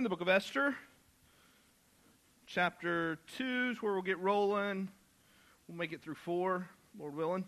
in 0.00 0.04
the 0.04 0.08
book 0.08 0.22
of 0.22 0.30
Esther. 0.30 0.74
Chapter 2.46 3.18
2 3.36 3.72
is 3.72 3.82
where 3.82 3.92
we'll 3.92 4.00
get 4.00 4.18
rolling. 4.18 4.88
We'll 5.68 5.76
make 5.76 5.92
it 5.92 6.00
through 6.00 6.14
4, 6.14 6.66
Lord 6.98 7.14
willing. 7.14 7.44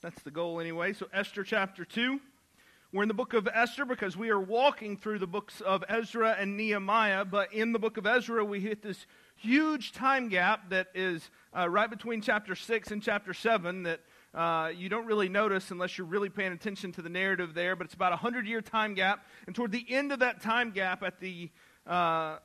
That's 0.00 0.22
the 0.22 0.30
goal 0.30 0.60
anyway. 0.60 0.94
So, 0.94 1.08
Esther 1.12 1.44
chapter 1.44 1.84
2. 1.84 2.18
We're 2.90 3.02
in 3.02 3.08
the 3.08 3.12
book 3.12 3.34
of 3.34 3.46
Esther 3.52 3.84
because 3.84 4.16
we 4.16 4.30
are 4.30 4.40
walking 4.40 4.96
through 4.96 5.18
the 5.18 5.26
books 5.26 5.60
of 5.60 5.84
Ezra 5.86 6.34
and 6.38 6.56
Nehemiah. 6.56 7.26
But 7.26 7.52
in 7.52 7.72
the 7.72 7.78
book 7.78 7.98
of 7.98 8.06
Ezra, 8.06 8.42
we 8.42 8.60
hit 8.60 8.82
this 8.82 9.04
huge 9.36 9.92
time 9.92 10.30
gap 10.30 10.70
that 10.70 10.86
is 10.94 11.28
uh, 11.54 11.68
right 11.68 11.90
between 11.90 12.22
chapter 12.22 12.54
6 12.54 12.92
and 12.92 13.02
chapter 13.02 13.34
7 13.34 13.82
that 13.82 14.00
uh, 14.34 14.70
you 14.74 14.88
don't 14.88 15.06
really 15.06 15.28
notice 15.28 15.70
unless 15.70 15.98
you're 15.98 16.06
really 16.06 16.28
paying 16.28 16.52
attention 16.52 16.92
to 16.92 17.02
the 17.02 17.08
narrative 17.08 17.52
there. 17.52 17.76
But 17.76 17.86
it's 17.86 17.94
about 17.94 18.12
a 18.12 18.16
100 18.16 18.46
year 18.46 18.62
time 18.62 18.94
gap. 18.94 19.26
And 19.46 19.54
toward 19.54 19.70
the 19.70 19.84
end 19.88 20.12
of 20.12 20.20
that 20.20 20.40
time 20.40 20.70
gap, 20.70 21.02
at 21.02 21.20
the 21.20 21.50
uh, 21.86 22.38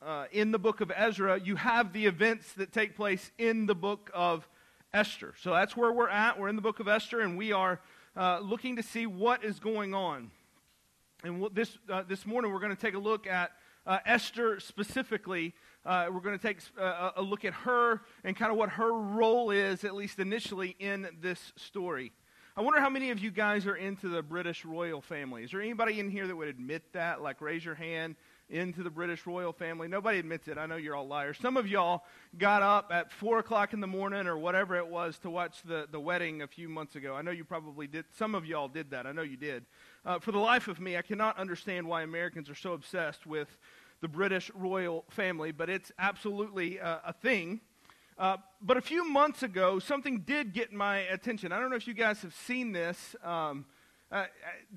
uh, 0.00 0.26
in 0.30 0.52
the 0.52 0.58
book 0.58 0.80
of 0.80 0.92
Ezra, 0.94 1.40
you 1.40 1.56
have 1.56 1.92
the 1.92 2.06
events 2.06 2.52
that 2.54 2.72
take 2.72 2.94
place 2.94 3.32
in 3.38 3.66
the 3.66 3.74
book 3.74 4.10
of 4.14 4.48
Esther. 4.94 5.34
So 5.40 5.50
that's 5.50 5.76
where 5.76 5.92
we're 5.92 6.08
at. 6.08 6.38
We're 6.38 6.48
in 6.48 6.56
the 6.56 6.62
book 6.62 6.78
of 6.78 6.86
Esther, 6.86 7.20
and 7.20 7.36
we 7.36 7.52
are 7.52 7.80
uh, 8.16 8.38
looking 8.40 8.76
to 8.76 8.82
see 8.82 9.06
what 9.06 9.44
is 9.44 9.58
going 9.58 9.94
on. 9.94 10.30
And 11.24 11.48
this, 11.52 11.76
uh, 11.90 12.04
this 12.06 12.26
morning, 12.26 12.52
we're 12.52 12.60
going 12.60 12.76
to 12.76 12.80
take 12.80 12.94
a 12.94 12.98
look 12.98 13.26
at 13.26 13.52
uh, 13.86 13.98
Esther 14.06 14.60
specifically. 14.60 15.54
We're 15.84 16.20
going 16.20 16.38
to 16.38 16.42
take 16.42 16.58
a 16.78 17.22
look 17.22 17.44
at 17.44 17.54
her 17.54 18.02
and 18.22 18.36
kind 18.36 18.50
of 18.50 18.58
what 18.58 18.70
her 18.70 18.92
role 18.92 19.50
is, 19.50 19.84
at 19.84 19.94
least 19.94 20.18
initially, 20.18 20.76
in 20.78 21.08
this 21.20 21.52
story. 21.56 22.12
I 22.56 22.62
wonder 22.62 22.80
how 22.80 22.90
many 22.90 23.10
of 23.10 23.18
you 23.18 23.30
guys 23.30 23.66
are 23.66 23.76
into 23.76 24.08
the 24.08 24.22
British 24.22 24.64
royal 24.64 25.00
family. 25.00 25.44
Is 25.44 25.50
there 25.50 25.60
anybody 25.60 26.00
in 26.00 26.10
here 26.10 26.26
that 26.26 26.34
would 26.34 26.48
admit 26.48 26.82
that? 26.92 27.22
Like, 27.22 27.40
raise 27.40 27.64
your 27.64 27.74
hand 27.74 28.16
into 28.48 28.82
the 28.82 28.90
British 28.90 29.26
royal 29.26 29.52
family. 29.52 29.88
Nobody 29.88 30.18
admits 30.18 30.46
it. 30.46 30.56
I 30.56 30.66
know 30.66 30.76
you're 30.76 30.94
all 30.94 31.06
liars. 31.06 31.36
Some 31.40 31.56
of 31.56 31.66
y'all 31.66 32.04
got 32.38 32.62
up 32.62 32.90
at 32.92 33.10
4 33.10 33.40
o'clock 33.40 33.72
in 33.72 33.80
the 33.80 33.86
morning 33.86 34.26
or 34.26 34.38
whatever 34.38 34.76
it 34.76 34.86
was 34.86 35.18
to 35.20 35.30
watch 35.30 35.62
the, 35.64 35.88
the 35.90 35.98
wedding 35.98 36.42
a 36.42 36.46
few 36.46 36.68
months 36.68 36.94
ago. 36.94 37.14
I 37.14 37.22
know 37.22 37.32
you 37.32 37.44
probably 37.44 37.86
did. 37.86 38.04
Some 38.16 38.34
of 38.34 38.46
y'all 38.46 38.68
did 38.68 38.90
that. 38.90 39.06
I 39.06 39.12
know 39.12 39.22
you 39.22 39.36
did. 39.36 39.64
Uh, 40.04 40.20
for 40.20 40.30
the 40.30 40.38
life 40.38 40.68
of 40.68 40.78
me, 40.78 40.96
I 40.96 41.02
cannot 41.02 41.38
understand 41.38 41.88
why 41.88 42.02
Americans 42.02 42.48
are 42.48 42.54
so 42.54 42.72
obsessed 42.72 43.26
with 43.26 43.48
the 44.00 44.08
British 44.08 44.50
royal 44.54 45.04
family, 45.10 45.50
but 45.50 45.68
it's 45.68 45.90
absolutely 45.98 46.78
uh, 46.78 46.98
a 47.04 47.12
thing. 47.12 47.60
Uh, 48.18 48.36
but 48.62 48.76
a 48.76 48.80
few 48.80 49.08
months 49.08 49.42
ago, 49.42 49.78
something 49.78 50.20
did 50.20 50.52
get 50.52 50.72
my 50.72 50.98
attention. 50.98 51.52
I 51.52 51.58
don't 51.58 51.70
know 51.70 51.76
if 51.76 51.86
you 51.86 51.94
guys 51.94 52.22
have 52.22 52.34
seen 52.34 52.72
this. 52.72 53.16
Um, 53.24 53.66
uh, 54.10 54.26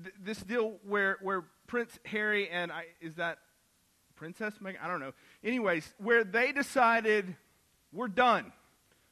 th- 0.02 0.14
this 0.20 0.38
deal 0.38 0.78
where, 0.84 1.18
where 1.22 1.44
Prince 1.66 1.98
Harry 2.04 2.48
and 2.48 2.72
I, 2.72 2.86
is 3.00 3.14
that 3.14 3.38
Princess 4.20 4.52
Meghan? 4.62 4.76
I 4.82 4.86
don't 4.86 5.00
know. 5.00 5.14
Anyways, 5.42 5.94
where 5.96 6.24
they 6.24 6.52
decided 6.52 7.34
we're 7.90 8.06
done. 8.06 8.52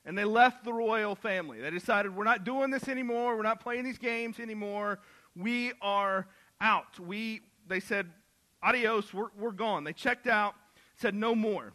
And 0.04 0.16
they 0.16 0.24
left 0.24 0.64
the 0.64 0.72
royal 0.72 1.14
family. 1.14 1.62
They 1.62 1.70
decided 1.70 2.14
we're 2.14 2.24
not 2.24 2.44
doing 2.44 2.70
this 2.70 2.88
anymore. 2.88 3.34
We're 3.34 3.42
not 3.42 3.60
playing 3.60 3.84
these 3.84 3.96
games 3.96 4.38
anymore. 4.38 5.00
We 5.34 5.72
are 5.80 6.26
out. 6.60 7.00
We, 7.00 7.40
they 7.66 7.80
said, 7.80 8.10
adios, 8.62 9.14
we're, 9.14 9.28
we're 9.38 9.50
gone. 9.50 9.82
They 9.84 9.94
checked 9.94 10.26
out, 10.26 10.54
said 11.00 11.14
no 11.14 11.34
more. 11.34 11.72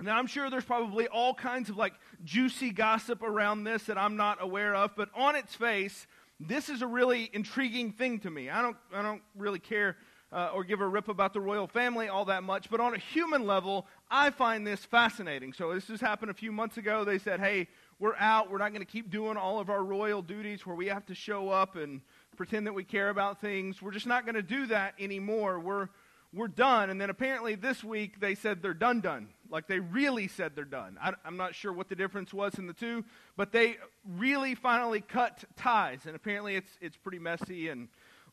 Now, 0.00 0.18
I'm 0.18 0.26
sure 0.26 0.50
there's 0.50 0.64
probably 0.64 1.06
all 1.06 1.34
kinds 1.34 1.70
of 1.70 1.76
like 1.76 1.94
juicy 2.24 2.70
gossip 2.70 3.22
around 3.22 3.64
this 3.64 3.84
that 3.84 3.96
I'm 3.96 4.16
not 4.16 4.42
aware 4.42 4.74
of, 4.74 4.96
but 4.96 5.10
on 5.14 5.36
its 5.36 5.54
face, 5.54 6.08
this 6.40 6.68
is 6.68 6.82
a 6.82 6.88
really 6.88 7.30
intriguing 7.32 7.92
thing 7.92 8.18
to 8.20 8.30
me. 8.30 8.50
I 8.50 8.62
don't, 8.62 8.76
I 8.92 9.02
don't 9.02 9.22
really 9.36 9.60
care 9.60 9.96
uh, 10.32 10.50
or 10.54 10.62
give 10.64 10.80
a 10.80 10.86
rip 10.86 11.08
about 11.08 11.32
the 11.32 11.40
royal 11.40 11.66
family 11.66 12.08
all 12.08 12.26
that 12.26 12.42
much, 12.42 12.70
but 12.70 12.80
on 12.80 12.94
a 12.94 12.98
human 12.98 13.46
level, 13.46 13.86
I 14.10 14.30
find 14.30 14.66
this 14.66 14.84
fascinating. 14.84 15.52
So, 15.52 15.72
this 15.74 15.86
just 15.86 16.02
happened 16.02 16.30
a 16.30 16.34
few 16.34 16.52
months 16.52 16.76
ago. 16.76 17.04
They 17.04 17.18
said, 17.18 17.40
hey, 17.40 17.68
we're 17.98 18.16
out. 18.16 18.50
We're 18.50 18.58
not 18.58 18.72
going 18.72 18.84
to 18.84 18.90
keep 18.90 19.10
doing 19.10 19.36
all 19.36 19.58
of 19.58 19.70
our 19.70 19.82
royal 19.82 20.22
duties 20.22 20.66
where 20.66 20.76
we 20.76 20.86
have 20.86 21.06
to 21.06 21.14
show 21.14 21.48
up 21.48 21.76
and 21.76 22.00
pretend 22.36 22.66
that 22.66 22.72
we 22.72 22.84
care 22.84 23.08
about 23.08 23.40
things. 23.40 23.82
We're 23.82 23.90
just 23.90 24.06
not 24.06 24.24
going 24.24 24.36
to 24.36 24.42
do 24.42 24.66
that 24.66 24.94
anymore. 25.00 25.58
We're, 25.58 25.88
we're 26.32 26.48
done. 26.48 26.90
And 26.90 27.00
then 27.00 27.10
apparently 27.10 27.56
this 27.56 27.82
week 27.82 28.20
they 28.20 28.34
said 28.34 28.62
they're 28.62 28.74
done, 28.74 29.00
done. 29.00 29.28
Like 29.50 29.66
they 29.66 29.80
really 29.80 30.28
said 30.28 30.52
they're 30.54 30.64
done. 30.64 30.96
I, 31.02 31.14
am 31.24 31.36
not 31.36 31.54
sure 31.54 31.72
what 31.72 31.88
the 31.88 31.96
difference 31.96 32.32
was 32.32 32.54
in 32.58 32.66
the 32.66 32.72
two, 32.72 33.04
but 33.36 33.50
they 33.50 33.78
really 34.16 34.54
finally 34.54 35.00
cut 35.00 35.42
ties. 35.56 36.00
And 36.06 36.14
apparently 36.14 36.54
it's, 36.54 36.70
it's 36.80 36.96
pretty 36.96 37.18
messy 37.18 37.68
and 37.68 37.88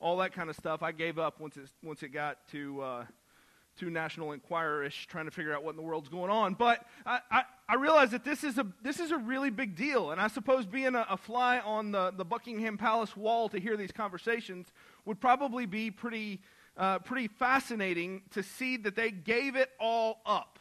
all 0.06 0.18
that 0.18 0.34
kind 0.34 0.52
of 0.52 0.56
stuff. 0.56 0.84
I 0.84 0.92
gave 0.92 1.18
up 1.18 1.40
once 1.40 1.58
it, 1.58 1.68
once 1.82 2.04
it 2.04 2.10
got 2.10 2.38
to, 2.52 2.80
uh, 2.80 3.06
to 3.80 3.90
National 3.90 4.34
Enquirer-ish, 4.34 5.08
trying 5.08 5.26
to 5.26 5.32
figure 5.32 5.52
out 5.52 5.64
what 5.64 5.72
in 5.72 5.78
the 5.78 5.82
world's 5.82 6.10
going 6.10 6.30
on. 6.30 6.54
But 6.54 6.86
I, 7.08 7.22
I, 7.32 7.44
I 7.68 7.74
realize 7.74 8.12
that 8.12 8.24
this 8.24 8.44
is, 8.44 8.60
a, 8.60 8.68
this 8.84 9.00
is 9.00 9.10
a 9.10 9.18
really 9.18 9.50
big 9.50 9.76
deal. 9.76 10.12
And 10.12 10.22
I 10.22 10.28
suppose 10.28 10.68
being 10.68 10.94
a, 10.94 11.08
a 11.10 11.18
fly 11.18 11.58
on 11.58 11.92
the, 11.92 12.14
the 12.16 12.24
Buckingham 12.24 12.78
Palace 12.78 13.18
wall 13.18 13.50
to 13.50 13.60
hear 13.60 13.76
these 13.76 13.92
conversations 13.92 14.68
would 15.06 15.20
probably 15.20 15.66
be 15.66 15.90
pretty, 15.90 16.40
uh, 16.78 17.00
pretty 17.00 17.28
fascinating 17.28 18.22
to 18.30 18.44
see 18.44 18.78
that 18.78 18.96
they 18.96 19.10
gave 19.10 19.56
it 19.56 19.72
all 19.80 20.22
up. 20.24 20.60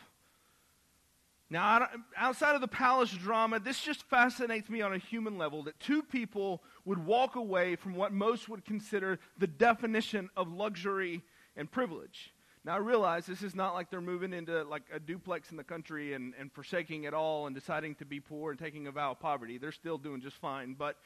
Now, 1.51 1.87
outside 2.17 2.55
of 2.55 2.63
the 2.63 2.69
palace 2.69 3.11
drama, 3.11 3.61
this 3.61 3.79
just 3.79 4.05
fascinates 4.05 4.71
me 4.71 4.81
on 4.81 4.95
a 4.95 4.99
human 4.99 5.37
level 5.37 5.65
that 5.65 5.79
two 5.81 6.03
people 6.03 6.63
would 6.85 7.05
walk 7.05 7.37
away 7.37 7.77
from 7.77 7.95
what 7.95 8.13
most 8.13 8.49
would 8.49 8.65
consider 8.65 9.19
the 9.39 9.47
definition 9.47 10.29
of 10.37 10.53
luxury 10.53 11.23
and 11.57 11.71
privilege. 11.71 12.33
Now 12.65 12.75
I 12.75 12.79
realize 12.79 13.27
this 13.27 13.43
is 13.43 13.55
not 13.55 13.75
like 13.75 13.91
they're 13.91 14.01
moving 14.01 14.33
into 14.33 14.65
like 14.65 14.85
a 14.93 14.99
duplex 14.99 15.51
in 15.51 15.57
the 15.57 15.65
country 15.65 16.15
and, 16.15 16.33
and 16.39 16.51
forsaking 16.51 17.05
it 17.05 17.13
all 17.13 17.47
and 17.47 17.55
deciding 17.55 17.95
to 17.97 18.07
be 18.07 18.21
poor 18.21 18.51
and 18.51 18.59
taking 18.59 18.87
a 18.87 18.91
vow 18.91 19.13
of 19.13 19.21
poverty. 19.21 19.59
They're 19.59 19.73
still 19.73 19.99
doing 19.99 20.23
just 20.23 20.37
fine. 20.37 20.75
But 20.75 20.97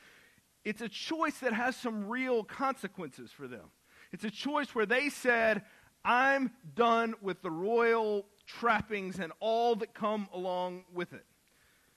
it's 0.65 0.83
a 0.83 0.89
choice 0.89 1.39
that 1.39 1.53
has 1.53 1.77
some 1.77 2.09
real 2.09 2.45
consequences 2.45 3.31
for 3.33 3.49
them. 3.49 3.71
It's 4.12 4.25
a 4.25 4.31
choice 4.31 4.75
where 4.75 4.87
they 4.87 5.09
said, 5.09 5.62
I'm 6.05 6.53
done 6.75 7.15
with 7.21 7.43
the 7.43 7.50
royal 7.50 8.27
trappings 8.47 9.19
and 9.19 9.33
all 9.41 9.75
that 9.77 9.95
come 9.95 10.28
along 10.33 10.84
with 10.95 11.12
it. 11.12 11.25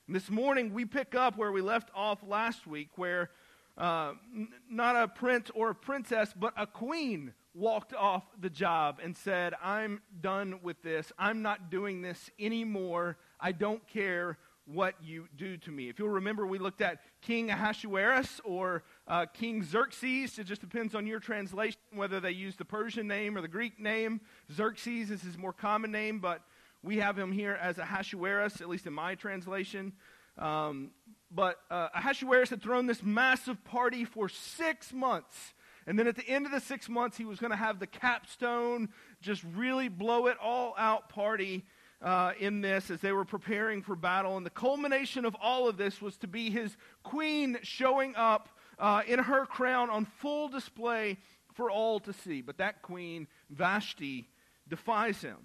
And 0.08 0.16
this 0.16 0.30
morning 0.30 0.74
we 0.74 0.86
pick 0.86 1.13
up 1.13 1.38
where 1.38 1.52
we 1.52 1.62
left 1.62 1.90
off 1.96 2.19
last 2.28 2.66
week, 2.66 2.90
where 2.96 3.30
uh, 3.77 4.13
n- 4.35 4.49
not 4.69 4.95
a 4.95 5.07
prince 5.07 5.49
or 5.53 5.69
a 5.69 5.75
princess, 5.75 6.33
but 6.35 6.53
a 6.57 6.67
queen 6.67 7.33
walked 7.53 7.93
off 7.93 8.23
the 8.39 8.49
job 8.49 8.99
and 9.03 9.15
said, 9.15 9.53
I'm 9.61 10.01
done 10.21 10.59
with 10.61 10.81
this. 10.81 11.11
I'm 11.17 11.41
not 11.41 11.69
doing 11.69 12.01
this 12.01 12.29
anymore. 12.39 13.17
I 13.39 13.51
don't 13.51 13.85
care 13.87 14.37
what 14.65 14.95
you 15.03 15.27
do 15.35 15.57
to 15.57 15.71
me. 15.71 15.89
If 15.89 15.99
you'll 15.99 16.09
remember, 16.09 16.45
we 16.45 16.59
looked 16.59 16.81
at 16.81 17.01
King 17.21 17.49
Ahasuerus 17.49 18.39
or 18.43 18.83
uh, 19.07 19.25
King 19.25 19.63
Xerxes. 19.63 20.39
It 20.39 20.45
just 20.45 20.61
depends 20.61 20.95
on 20.95 21.07
your 21.07 21.19
translation 21.19 21.79
whether 21.93 22.19
they 22.19 22.31
use 22.31 22.55
the 22.55 22.65
Persian 22.65 23.07
name 23.07 23.38
or 23.38 23.41
the 23.41 23.47
Greek 23.47 23.79
name. 23.79 24.21
Xerxes 24.51 25.11
is 25.11 25.21
his 25.21 25.38
more 25.38 25.53
common 25.53 25.91
name, 25.91 26.19
but 26.19 26.41
we 26.83 26.97
have 26.97 27.17
him 27.17 27.31
here 27.31 27.57
as 27.61 27.77
Ahasuerus, 27.79 28.61
at 28.61 28.69
least 28.69 28.88
in 28.88 28.93
my 28.93 29.15
translation. 29.15 29.93
Um, 30.38 30.91
but 31.34 31.58
uh, 31.69 31.90
Ahasuerus 31.96 32.50
had 32.50 32.62
thrown 32.62 32.88
this 32.88 33.03
massive 33.03 33.64
party 33.64 34.06
for 34.06 34.28
six 34.30 34.94
months. 34.94 35.53
And 35.88 35.97
then 35.97 36.08
at 36.08 36.16
the 36.16 36.28
end 36.28 36.46
of 36.46 36.52
the 36.52 36.59
six 36.59 36.90
months, 36.90 37.18
he 37.18 37.25
was 37.25 37.40
going 37.40 37.52
to 37.52 37.58
have 37.58 37.80
the 37.80 37.88
capstone, 37.88 38.90
just 39.22 39.44
really 39.56 39.88
blow 39.88 40.28
it 40.28 40.38
all 40.42 40.75
out 40.78 41.09
party 41.09 41.66
uh, 42.02 42.34
in 42.40 42.62
this 42.62 42.92
as 42.92 43.02
they 43.02 43.12
were 43.12 43.25
preparing 43.25 43.81
for 43.81 43.96
battle. 43.96 44.38
And 44.38 44.46
the 44.46 44.52
culmination 44.52 45.25
of 45.25 45.36
all 45.42 45.68
of 45.68 45.78
this 45.78 46.02
was 46.02 46.18
to 46.18 46.28
be 46.28 46.50
his 46.50 46.75
queen 47.03 47.58
showing 47.63 48.16
up 48.16 48.50
uh, 48.78 49.02
in 49.08 49.19
her 49.19 49.46
crown 49.46 49.90
on 49.90 50.06
full 50.06 50.50
display 50.50 51.18
for 51.53 51.72
all 51.72 52.00
to 52.02 52.13
see. 52.13 52.42
But 52.42 52.58
that 52.58 52.81
queen, 52.81 53.28
Vashti, 53.50 54.28
defies 54.68 55.22
him 55.22 55.38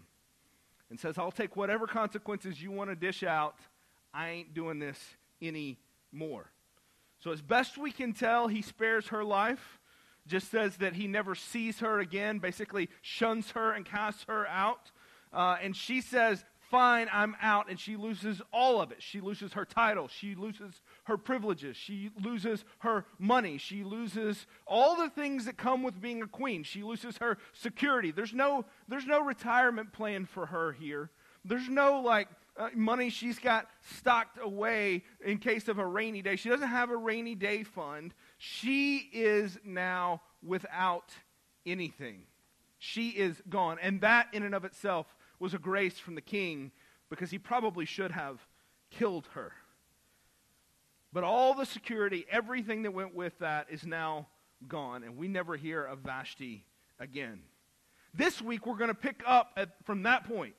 and 0.90 1.00
says, 1.00 1.18
I'll 1.18 1.32
take 1.32 1.56
whatever 1.56 1.86
consequences 1.86 2.62
you 2.62 2.70
want 2.70 2.90
to 2.90 2.96
dish 2.96 3.22
out. 3.22 3.56
I 4.12 4.30
ain't 4.30 4.54
doing 4.54 4.78
this 4.78 4.98
anymore. 5.42 6.50
So, 7.18 7.32
as 7.32 7.42
best 7.42 7.78
we 7.78 7.90
can 7.90 8.12
tell, 8.12 8.48
he 8.48 8.62
spares 8.62 9.08
her 9.08 9.24
life. 9.24 9.78
Just 10.26 10.50
says 10.50 10.78
that 10.78 10.94
he 10.94 11.06
never 11.06 11.34
sees 11.34 11.78
her 11.80 12.00
again, 12.00 12.40
basically 12.40 12.88
shuns 13.00 13.52
her 13.52 13.72
and 13.72 13.84
casts 13.84 14.24
her 14.28 14.46
out. 14.48 14.90
Uh, 15.32 15.56
and 15.62 15.76
she 15.76 16.00
says, 16.00 16.44
Fine, 16.70 17.08
I'm 17.12 17.36
out. 17.40 17.70
And 17.70 17.78
she 17.78 17.96
loses 17.96 18.42
all 18.52 18.80
of 18.80 18.90
it. 18.90 19.00
She 19.00 19.20
loses 19.20 19.52
her 19.52 19.64
title. 19.64 20.08
She 20.08 20.34
loses 20.34 20.82
her 21.04 21.16
privileges. 21.16 21.76
She 21.76 22.10
loses 22.20 22.64
her 22.78 23.06
money. 23.20 23.56
She 23.56 23.84
loses 23.84 24.46
all 24.66 24.96
the 24.96 25.08
things 25.08 25.44
that 25.44 25.56
come 25.56 25.84
with 25.84 26.00
being 26.00 26.22
a 26.22 26.26
queen. 26.26 26.64
She 26.64 26.82
loses 26.82 27.18
her 27.18 27.38
security. 27.52 28.10
There's 28.10 28.34
no, 28.34 28.64
there's 28.88 29.06
no 29.06 29.20
retirement 29.20 29.92
plan 29.92 30.26
for 30.26 30.46
her 30.46 30.72
here. 30.72 31.10
There's 31.44 31.68
no, 31.68 32.00
like, 32.00 32.28
uh, 32.58 32.68
money 32.74 33.10
she's 33.10 33.38
got 33.38 33.68
stocked 33.98 34.38
away 34.42 35.04
in 35.24 35.38
case 35.38 35.68
of 35.68 35.78
a 35.78 35.86
rainy 35.86 36.22
day. 36.22 36.36
She 36.36 36.48
doesn't 36.48 36.68
have 36.68 36.90
a 36.90 36.96
rainy 36.96 37.34
day 37.34 37.62
fund. 37.62 38.14
She 38.38 39.08
is 39.12 39.58
now 39.64 40.22
without 40.42 41.12
anything. 41.64 42.22
She 42.78 43.10
is 43.10 43.42
gone. 43.48 43.78
And 43.82 44.00
that, 44.00 44.28
in 44.32 44.42
and 44.42 44.54
of 44.54 44.64
itself, 44.64 45.06
was 45.38 45.54
a 45.54 45.58
grace 45.58 45.98
from 45.98 46.14
the 46.14 46.20
king 46.20 46.72
because 47.10 47.30
he 47.30 47.38
probably 47.38 47.84
should 47.84 48.10
have 48.10 48.46
killed 48.90 49.28
her. 49.34 49.52
But 51.12 51.24
all 51.24 51.54
the 51.54 51.66
security, 51.66 52.26
everything 52.30 52.82
that 52.82 52.92
went 52.92 53.14
with 53.14 53.38
that, 53.38 53.66
is 53.70 53.86
now 53.86 54.28
gone, 54.68 55.02
and 55.02 55.16
we 55.16 55.28
never 55.28 55.56
hear 55.56 55.84
of 55.84 56.00
Vashti 56.00 56.64
again. 56.98 57.40
This 58.12 58.40
week, 58.40 58.66
we're 58.66 58.76
going 58.76 58.88
to 58.88 58.94
pick 58.94 59.22
up 59.26 59.52
at, 59.56 59.70
from 59.84 60.02
that 60.04 60.24
point 60.24 60.54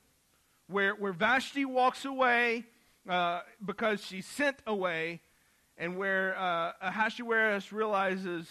where, 0.68 0.94
where 0.94 1.12
Vashti 1.12 1.64
walks 1.64 2.04
away 2.04 2.64
uh, 3.08 3.40
because 3.64 4.04
she's 4.04 4.26
sent 4.26 4.56
away, 4.66 5.20
and 5.76 5.96
where 5.96 6.36
uh, 6.38 6.72
Ahasuerus 6.82 7.72
realizes, 7.72 8.46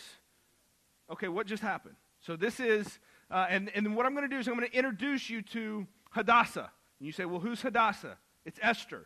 okay, 1.12 1.28
what 1.28 1.46
just 1.46 1.62
happened? 1.62 1.96
So 2.22 2.36
this 2.36 2.60
is, 2.60 3.00
uh, 3.30 3.46
and, 3.50 3.70
and 3.76 3.96
what 3.96 4.06
I'm 4.06 4.14
going 4.14 4.28
to 4.28 4.34
do 4.34 4.40
is 4.40 4.48
I'm 4.48 4.56
going 4.56 4.70
to 4.70 4.76
introduce 4.76 5.30
you 5.30 5.42
to 5.42 5.86
Hadassah. 6.12 6.72
And 7.00 7.06
you 7.06 7.12
say, 7.12 7.26
well, 7.26 7.40
who's 7.40 7.62
Hadassah? 7.62 8.18
It's 8.46 8.60
Esther. 8.62 9.06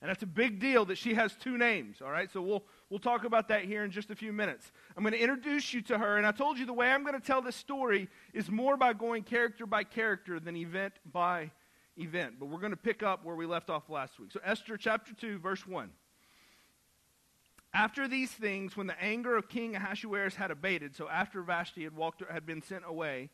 And 0.00 0.08
that's 0.08 0.22
a 0.22 0.26
big 0.26 0.60
deal 0.60 0.84
that 0.86 0.98
she 0.98 1.14
has 1.14 1.34
two 1.34 1.56
names, 1.56 2.02
all 2.02 2.10
right? 2.10 2.30
So 2.30 2.42
we'll, 2.42 2.64
we'll 2.90 3.00
talk 3.00 3.24
about 3.24 3.48
that 3.48 3.64
here 3.64 3.84
in 3.84 3.90
just 3.90 4.10
a 4.10 4.16
few 4.16 4.32
minutes. 4.32 4.70
I'm 4.96 5.02
going 5.02 5.14
to 5.14 5.20
introduce 5.20 5.72
you 5.72 5.80
to 5.82 5.98
her, 5.98 6.16
and 6.16 6.26
I 6.26 6.32
told 6.32 6.58
you 6.58 6.66
the 6.66 6.72
way 6.72 6.90
I'm 6.90 7.04
going 7.04 7.18
to 7.18 7.24
tell 7.24 7.40
this 7.40 7.56
story 7.56 8.08
is 8.34 8.50
more 8.50 8.76
by 8.76 8.92
going 8.92 9.22
character 9.22 9.64
by 9.64 9.84
character 9.84 10.38
than 10.40 10.56
event 10.56 10.94
by 11.10 11.52
event. 11.96 12.34
But 12.38 12.46
we're 12.46 12.60
going 12.60 12.72
to 12.72 12.76
pick 12.76 13.02
up 13.02 13.24
where 13.24 13.36
we 13.36 13.46
left 13.46 13.70
off 13.70 13.88
last 13.88 14.18
week. 14.18 14.32
So, 14.32 14.40
Esther 14.44 14.76
chapter 14.76 15.12
2, 15.14 15.38
verse 15.38 15.66
1. 15.66 15.90
After 17.74 18.06
these 18.06 18.30
things, 18.30 18.76
when 18.76 18.86
the 18.86 19.00
anger 19.02 19.36
of 19.36 19.48
King 19.48 19.76
Ahasuerus 19.76 20.34
had 20.34 20.50
abated, 20.50 20.94
so 20.94 21.08
after 21.08 21.42
Vashti 21.42 21.84
had, 21.84 21.96
walked, 21.96 22.22
had 22.30 22.44
been 22.44 22.60
sent 22.60 22.84
away, 22.86 23.30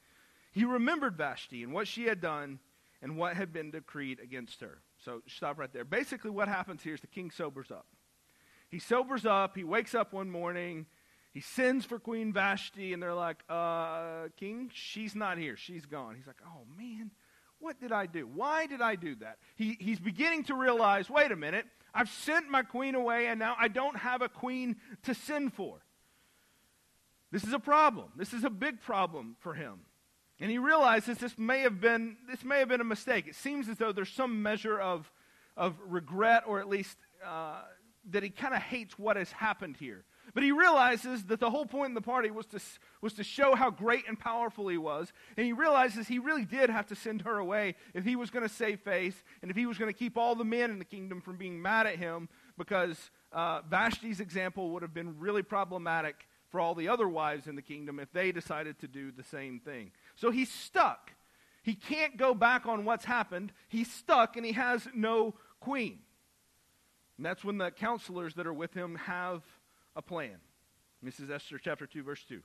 he 0.53 0.65
remembered 0.65 1.17
Vashti 1.17 1.65
and 1.65 1.73
what 1.73 1.89
she 1.89 2.05
had 2.05 2.21
done 2.21 2.61
and 3.03 3.17
what 3.17 3.37
had 3.37 3.53
been 3.53 3.71
decreed 3.71 4.21
against 4.21 4.61
her. 4.61 4.79
So 5.05 5.23
stop 5.27 5.59
right 5.59 5.73
there. 5.73 5.85
Basically, 5.85 6.31
what 6.31 6.49
happens 6.49 6.83
here 6.83 6.95
is 6.95 7.01
the 7.01 7.07
king 7.09 7.31
sobers 7.31 7.71
up. 7.71 7.87
He 8.69 8.79
sobers 8.79 9.27
up. 9.27 9.57
He 9.57 9.65
wakes 9.65 9.95
up 9.95 10.13
one 10.13 10.31
morning. 10.31 10.87
He 11.33 11.41
sends 11.41 11.85
for 11.85 11.99
Queen 11.99 12.33
Vashti, 12.33 12.93
and 12.93 13.03
they're 13.03 13.15
like, 13.15 13.43
uh, 13.49 14.29
King, 14.37 14.71
she's 14.73 15.15
not 15.15 15.39
here. 15.39 15.57
She's 15.57 15.87
gone. 15.87 16.15
He's 16.17 16.27
like, 16.27 16.41
oh, 16.47 16.63
man, 16.77 17.11
what 17.61 17.81
did 17.81 17.93
I 17.93 18.07
do? 18.07 18.27
Why 18.27 18.67
did 18.67 18.81
I 18.81 18.95
do 18.95 19.15
that? 19.17 19.39
He, 19.57 19.77
he's 19.81 20.01
beginning 20.01 20.45
to 20.45 20.55
realize 20.55 21.11
wait 21.11 21.33
a 21.33 21.37
minute, 21.37 21.67
I've 21.95 22.11
sent 22.11 22.49
my 22.49 22.63
queen 22.63 22.95
away, 22.95 23.27
and 23.27 23.39
now 23.39 23.57
I 23.59 23.69
don't 23.69 23.97
have 23.97 24.23
a 24.23 24.29
queen 24.29 24.77
to 25.05 25.15
send 25.15 25.53
for. 25.55 25.79
This 27.31 27.45
is 27.45 27.53
a 27.53 27.59
problem. 27.59 28.09
This 28.17 28.33
is 28.33 28.45
a 28.45 28.51
big 28.51 28.81
problem 28.81 29.37
for 29.41 29.55
him. 29.55 29.81
And 30.41 30.51
he 30.51 30.59
realizes 30.59 31.19
this 31.19 31.37
may 31.37 31.61
have 31.61 31.81
been, 31.81 32.17
this 32.31 32.45
may 32.45 32.61
have 32.61 32.69
been 32.69 32.81
a 32.81 32.85
mistake. 32.85 33.27
It 33.27 33.35
seems 33.35 33.69
as 33.69 33.77
though 33.77 33.93
there's 33.93 34.13
some 34.13 34.43
measure 34.43 34.79
of, 34.79 35.11
of 35.57 35.75
regret, 35.85 36.45
or 36.47 36.61
at 36.61 36.69
least 36.69 36.97
uh, 37.27 37.63
that 38.11 38.23
he 38.23 38.31
kind 38.31 38.55
of 38.55 38.63
hates 38.63 38.99
what 38.99 39.17
has 39.17 39.33
happened 39.33 39.77
here. 39.77 40.05
But 40.35 40.43
he 40.43 40.53
realizes 40.53 41.25
that 41.25 41.41
the 41.41 41.51
whole 41.51 41.67
point 41.67 41.91
in 41.91 41.95
the 41.95 42.01
party 42.01 42.31
was 42.31 42.47
to, 42.47 42.61
was 43.01 43.15
to 43.15 43.25
show 43.25 43.55
how 43.55 43.71
great 43.71 44.07
and 44.09 44.19
powerful 44.19 44.69
he 44.69 44.79
was. 44.79 45.13
And 45.37 45.47
he 45.47 45.53
realizes 45.53 46.09
he 46.09 46.19
really 46.19 46.45
did 46.45 46.71
have 46.71 46.87
to 46.89 46.95
send 46.95 47.23
her 47.23 47.39
away 47.39 47.75
if 47.95 48.05
he 48.05 48.17
was 48.17 48.31
going 48.31 48.47
to 48.47 48.55
save 48.55 48.81
face 48.81 49.23
and 49.43 49.51
if 49.51 49.57
he 49.57 49.67
was 49.67 49.79
going 49.79 49.93
to 49.93 49.99
keep 49.99 50.17
all 50.17 50.35
the 50.35 50.45
men 50.45 50.71
in 50.71 50.79
the 50.79 50.85
kingdom 50.85 51.21
from 51.21 51.37
being 51.37 51.61
mad 51.61 51.87
at 51.87 51.97
him 51.97 52.29
because 52.57 53.11
uh, 53.33 53.63
Vashti's 53.63 54.21
example 54.21 54.71
would 54.71 54.83
have 54.83 54.95
been 54.95 55.19
really 55.19 55.43
problematic 55.43 56.29
for 56.51 56.61
all 56.61 56.75
the 56.75 56.89
other 56.89 57.09
wives 57.09 57.47
in 57.47 57.57
the 57.57 57.63
kingdom 57.63 58.01
if 58.01 58.13
they 58.13 58.33
decided 58.33 58.79
to 58.81 58.89
do 58.89 59.13
the 59.13 59.23
same 59.23 59.61
thing. 59.61 59.91
So 60.17 60.31
he's 60.31 60.51
stuck. 60.51 61.13
He 61.63 61.75
can't 61.75 62.17
go 62.17 62.35
back 62.35 62.67
on 62.67 62.85
what's 62.85 63.05
happened. 63.05 63.53
He's 63.69 63.93
stuck 63.93 64.37
and 64.37 64.47
he 64.47 64.53
has 64.53 64.89
no 64.95 65.35
queen. 65.61 66.01
And 67.19 67.27
that's 67.27 67.45
when 67.45 67.59
the 67.59 67.71
counselors 67.71 68.35
that 68.35 68.47
are 68.47 68.55
with 68.55 68.73
him 68.73 68.95
have 68.95 69.43
a 69.99 70.03
plan. 70.03 70.39
Is 71.05 71.31
Esther 71.31 71.59
chapter 71.59 71.87
2, 71.87 72.03
verse 72.03 72.25
2. 72.29 72.41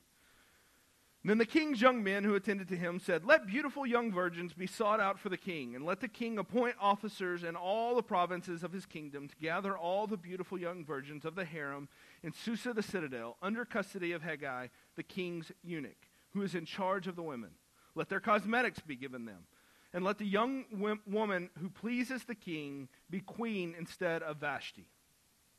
Then 1.26 1.38
the 1.38 1.46
king's 1.46 1.80
young 1.80 2.04
men 2.04 2.26
who 2.26 2.36
attended 2.36 2.68
to 2.68 2.76
him 2.76 3.00
said, 3.00 3.24
Let 3.24 3.48
beautiful 3.48 3.86
young 3.86 4.12
virgins 4.12 4.54
be 4.54 4.68
sought 4.68 5.00
out 5.00 5.18
for 5.18 5.30
the 5.30 5.38
king, 5.38 5.74
and 5.74 5.86
let 5.86 6.02
the 6.02 6.10
king 6.10 6.38
appoint 6.38 6.76
officers 6.82 7.44
in 7.44 7.56
all 7.56 7.96
the 7.96 8.04
provinces 8.04 8.64
of 8.64 8.74
his 8.74 8.86
kingdom 8.86 9.30
to 9.30 9.36
gather 9.38 9.78
all 9.78 10.06
the 10.06 10.18
beautiful 10.18 10.58
young 10.58 10.84
virgins 10.84 11.24
of 11.24 11.36
the 11.36 11.46
harem 11.46 11.88
in 12.24 12.34
Susa 12.34 12.74
the 12.74 12.84
citadel, 12.84 13.38
under 13.42 13.64
custody 13.64 14.12
of 14.12 14.22
Hegai, 14.22 14.70
the 14.96 15.04
king's 15.04 15.52
eunuch, 15.64 16.10
who 16.34 16.42
is 16.42 16.56
in 16.56 16.66
charge 16.66 17.08
of 17.08 17.16
the 17.16 17.24
women. 17.24 17.52
Let 17.96 18.10
their 18.10 18.20
cosmetics 18.20 18.82
be 18.82 18.96
given 18.96 19.26
them, 19.26 19.46
and 19.94 20.04
let 20.04 20.18
the 20.18 20.26
young 20.26 20.66
woman 21.08 21.52
who 21.60 21.70
pleases 21.70 22.26
the 22.26 22.36
king 22.36 22.90
be 23.10 23.22
queen 23.22 23.76
instead 23.78 24.24
of 24.24 24.38
Vashti. 24.38 24.88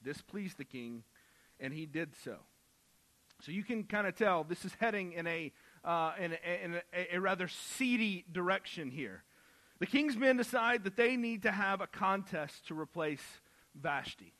This 0.02 0.20
pleased 0.20 0.58
the 0.58 0.64
king, 0.64 1.02
and 1.60 1.72
he 1.72 1.86
did 1.86 2.14
so. 2.24 2.36
So 3.40 3.52
you 3.52 3.62
can 3.62 3.84
kind 3.84 4.06
of 4.06 4.16
tell 4.16 4.44
this 4.44 4.64
is 4.64 4.72
heading 4.78 5.12
in 5.12 5.26
a, 5.26 5.52
uh, 5.84 6.12
in, 6.18 6.32
a, 6.32 6.64
in 6.64 6.74
a, 6.74 7.16
a 7.16 7.20
rather 7.20 7.48
seedy 7.48 8.24
direction 8.30 8.90
here. 8.90 9.24
The 9.80 9.86
king's 9.86 10.16
men 10.16 10.36
decide 10.36 10.84
that 10.84 10.96
they 10.96 11.16
need 11.16 11.42
to 11.42 11.52
have 11.52 11.80
a 11.80 11.86
contest 11.86 12.68
to 12.68 12.78
replace 12.78 13.22
Vashti. 13.74 14.32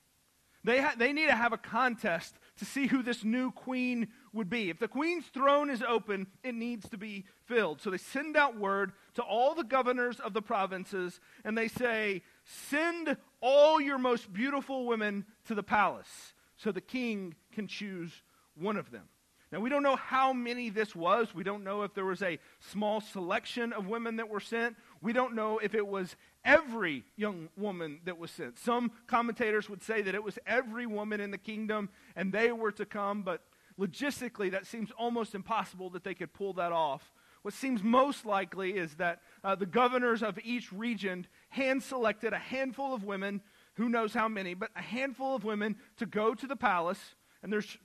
They, 0.62 0.80
ha- 0.80 0.94
they 0.96 1.12
need 1.12 1.26
to 1.26 1.34
have 1.34 1.52
a 1.52 1.58
contest 1.58 2.38
to 2.56 2.64
see 2.64 2.86
who 2.86 3.02
this 3.02 3.22
new 3.22 3.50
queen 3.50 4.08
would 4.32 4.48
be. 4.48 4.70
If 4.70 4.78
the 4.78 4.88
queen's 4.88 5.26
throne 5.26 5.68
is 5.68 5.82
open, 5.82 6.26
it 6.42 6.54
needs 6.54 6.88
to 6.88 6.96
be 6.96 7.26
filled. 7.44 7.82
So 7.82 7.90
they 7.90 7.98
send 7.98 8.36
out 8.36 8.58
word 8.58 8.92
to 9.14 9.22
all 9.22 9.54
the 9.54 9.64
governors 9.64 10.20
of 10.20 10.32
the 10.32 10.40
provinces, 10.40 11.20
and 11.44 11.58
they 11.58 11.68
say, 11.68 12.22
Send 12.44 13.18
all 13.42 13.78
your 13.78 13.98
most 13.98 14.32
beautiful 14.32 14.86
women 14.86 15.26
to 15.46 15.54
the 15.54 15.62
palace 15.62 16.32
so 16.64 16.72
the 16.72 16.80
king 16.80 17.34
can 17.52 17.68
choose 17.68 18.10
one 18.54 18.78
of 18.78 18.90
them. 18.90 19.04
Now, 19.52 19.60
we 19.60 19.68
don't 19.68 19.82
know 19.84 19.96
how 19.96 20.32
many 20.32 20.70
this 20.70 20.96
was. 20.96 21.32
We 21.34 21.44
don't 21.44 21.62
know 21.62 21.82
if 21.82 21.94
there 21.94 22.06
was 22.06 22.22
a 22.22 22.40
small 22.58 23.00
selection 23.00 23.72
of 23.72 23.86
women 23.86 24.16
that 24.16 24.28
were 24.28 24.40
sent. 24.40 24.74
We 25.00 25.12
don't 25.12 25.34
know 25.34 25.58
if 25.58 25.74
it 25.74 25.86
was 25.86 26.16
every 26.44 27.04
young 27.16 27.50
woman 27.56 28.00
that 28.06 28.18
was 28.18 28.30
sent. 28.30 28.58
Some 28.58 28.90
commentators 29.06 29.68
would 29.68 29.82
say 29.82 30.02
that 30.02 30.14
it 30.14 30.24
was 30.24 30.38
every 30.46 30.86
woman 30.86 31.20
in 31.20 31.30
the 31.30 31.38
kingdom 31.38 31.90
and 32.16 32.32
they 32.32 32.50
were 32.50 32.72
to 32.72 32.86
come, 32.86 33.22
but 33.22 33.42
logistically, 33.78 34.50
that 34.50 34.66
seems 34.66 34.90
almost 34.98 35.34
impossible 35.34 35.90
that 35.90 36.02
they 36.02 36.14
could 36.14 36.32
pull 36.32 36.54
that 36.54 36.72
off. 36.72 37.12
What 37.42 37.54
seems 37.54 37.82
most 37.82 38.24
likely 38.24 38.70
is 38.70 38.94
that 38.94 39.20
uh, 39.44 39.54
the 39.54 39.66
governors 39.66 40.22
of 40.22 40.38
each 40.42 40.72
region 40.72 41.26
hand 41.50 41.82
selected 41.82 42.32
a 42.32 42.38
handful 42.38 42.94
of 42.94 43.04
women, 43.04 43.42
who 43.74 43.88
knows 43.88 44.14
how 44.14 44.28
many, 44.28 44.54
but 44.54 44.70
a 44.76 44.82
handful 44.82 45.34
of 45.34 45.44
women 45.44 45.76
to 45.98 46.06
go 46.06 46.34
to 46.34 46.46
the 46.46 46.56
palace. 46.56 47.00
And 47.42 47.52
there's 47.52 47.76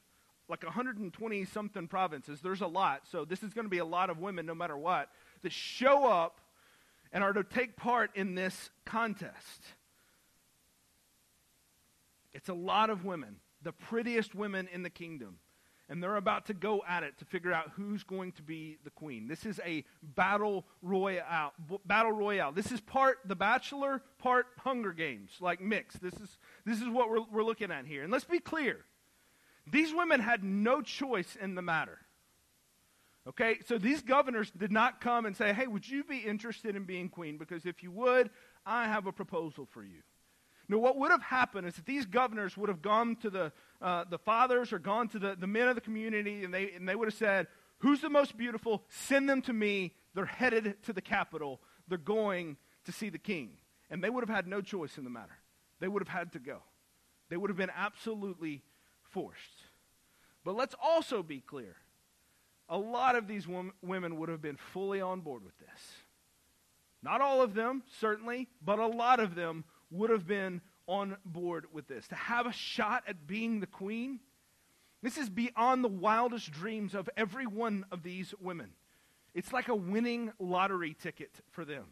like 0.48 0.63
120 0.63 1.46
something 1.46 1.88
provinces. 1.88 2.41
There's 2.41 2.62
a 2.62 2.67
lot. 2.67 3.01
So 3.12 3.25
this 3.25 3.43
is 3.43 3.53
going 3.53 3.65
to 3.65 3.69
be 3.69 3.79
a 3.79 3.86
lot 3.86 4.10
of 4.10 4.19
women, 4.19 4.46
no 4.46 4.55
matter 4.55 4.77
what, 4.77 5.10
that 5.43 5.51
show 5.51 6.08
up 6.08 6.41
and 7.12 7.24
are 7.24 7.34
to 7.34 7.43
take 7.43 7.75
part 7.75 8.12
in 8.15 8.36
this 8.36 8.69
contest. 8.86 9.63
It's 12.34 12.50
a 12.50 12.53
lot 12.53 12.89
of 12.89 13.05
women, 13.05 13.38
the 13.63 13.72
prettiest 13.72 14.36
women 14.36 14.69
in 14.72 14.84
the 14.84 14.89
kingdom. 14.89 15.38
And 15.91 16.03
they're 16.03 16.17
about 16.17 16.46
to 16.46 16.53
go 16.53 16.84
at 16.88 17.01
it 17.01 17.17
to 17.17 17.25
figure 17.25 17.51
out 17.51 17.72
who's 17.75 18.03
going 18.03 18.34
to 18.34 18.43
be 18.43 18.77
the 18.84 18.91
queen. 18.91 19.27
This 19.27 19.43
is 19.43 19.60
a 19.65 19.84
battle 20.03 20.65
royale. 20.84 21.51
Battle 21.84 22.12
royale. 22.12 22.51
This 22.51 22.72
is 22.72 22.79
part 22.79 23.17
The 23.25 23.36
Bachelor, 23.36 24.03
part 24.19 24.46
Hunger 24.60 24.93
Games, 24.93 25.31
like 25.39 25.62
mix. 25.62 25.96
This 25.96 26.13
is 26.13 26.38
this 26.63 26.79
is 26.79 26.88
what 26.88 27.10
we're, 27.10 27.24
we're 27.31 27.43
looking 27.43 27.72
at 27.72 27.88
here. 27.88 28.03
And 28.03 28.12
let's 28.12 28.24
be 28.24 28.38
clear: 28.38 28.86
these 29.65 29.91
women 29.91 30.19
had 30.19 30.43
no 30.43 30.84
choice 30.84 31.36
in 31.41 31.55
the 31.55 31.63
matter. 31.63 31.98
Okay, 33.27 33.60
so 33.65 33.77
these 33.77 34.01
governors 34.01 34.50
did 34.51 34.72
not 34.72 35.01
come 35.01 35.25
and 35.25 35.36
say, 35.36 35.53
hey, 35.53 35.67
would 35.67 35.88
you 35.88 36.03
be 36.03 36.17
interested 36.17 36.75
in 36.75 36.86
being 36.86 37.10
queen? 37.10 37.38
Because 37.38 37.65
if 37.65 37.84
you 37.84 37.91
would, 37.91 38.29
I 38.65 38.86
have 38.86 39.05
a 39.05 39.12
proposal 39.12 39.67
for 39.69 39.84
you. 39.84 40.01
No, 40.69 40.77
what 40.77 40.97
would 40.97 41.09
have 41.09 41.23
happened 41.23 41.67
is 41.67 41.75
that 41.75 41.88
these 41.88 42.05
governors 42.05 42.55
would 42.55 42.69
have 42.69 42.83
gone 42.83 43.15
to 43.17 43.31
the, 43.31 43.51
uh, 43.81 44.05
the 44.07 44.19
fathers 44.19 44.71
or 44.71 44.77
gone 44.77 45.09
to 45.09 45.19
the, 45.19 45.35
the 45.35 45.47
men 45.47 45.67
of 45.67 45.73
the 45.73 45.81
community 45.81 46.45
and 46.45 46.53
they, 46.53 46.71
and 46.71 46.88
they 46.88 46.95
would 46.95 47.07
have 47.07 47.17
said, 47.17 47.47
Who's 47.79 48.01
the 48.01 48.09
most 48.09 48.38
beautiful? 48.38 48.83
Send 48.89 49.29
them 49.29 49.41
to 49.43 49.53
me. 49.53 49.93
They're 50.13 50.25
headed 50.25 50.83
to 50.83 50.93
the 50.93 51.01
capital. 51.01 51.61
They're 51.88 51.97
going 51.97 52.57
to 52.85 52.91
see 52.91 53.09
the 53.09 53.17
king. 53.17 53.51
And 53.89 54.03
they 54.03 54.09
would 54.09 54.21
have 54.21 54.35
had 54.35 54.47
no 54.47 54.61
choice 54.61 54.97
in 54.97 55.05
the 55.05 55.09
matter. 55.09 55.38
They 55.79 55.88
would 55.88 56.05
have 56.05 56.15
had 56.15 56.33
to 56.33 56.39
go. 56.39 56.59
They 57.29 57.38
would 57.38 57.49
have 57.49 57.57
been 57.57 57.71
absolutely 57.75 58.61
forced. 59.01 59.63
But 60.43 60.55
let's 60.55 60.75
also 60.81 61.23
be 61.23 61.39
clear 61.39 61.75
a 62.67 62.77
lot 62.77 63.15
of 63.15 63.27
these 63.27 63.47
wom- 63.47 63.73
women 63.81 64.17
would 64.17 64.29
have 64.29 64.41
been 64.41 64.57
fully 64.57 65.01
on 65.01 65.21
board 65.21 65.43
with 65.43 65.57
this. 65.57 65.93
Not 67.01 67.21
all 67.21 67.41
of 67.41 67.53
them, 67.53 67.81
certainly, 67.99 68.47
but 68.61 68.77
a 68.77 68.85
lot 68.85 69.19
of 69.19 69.35
them 69.35 69.63
would 69.91 70.10
have 70.10 70.27
been 70.27 70.62
on 70.88 71.17
board 71.25 71.65
with 71.72 71.88
this. 71.88 72.08
To 72.08 72.15
have 72.15 72.46
a 72.46 72.51
shot 72.51 73.03
at 73.08 73.27
being 73.27 73.60
the 73.60 73.67
queen, 73.67 74.19
this 75.01 75.17
is 75.17 75.29
beyond 75.29 75.84
the 75.84 75.89
wildest 75.89 76.51
dreams 76.51 76.96
of 76.96 77.10
every 77.15 77.46
one 77.46 77.86
of 77.91 78.03
these 78.03 78.34
women. 78.39 78.72
It's 79.34 79.53
like 79.53 79.67
a 79.67 79.75
winning 79.75 80.31
lottery 80.39 80.96
ticket 81.00 81.31
for 81.51 81.63
them. 81.63 81.86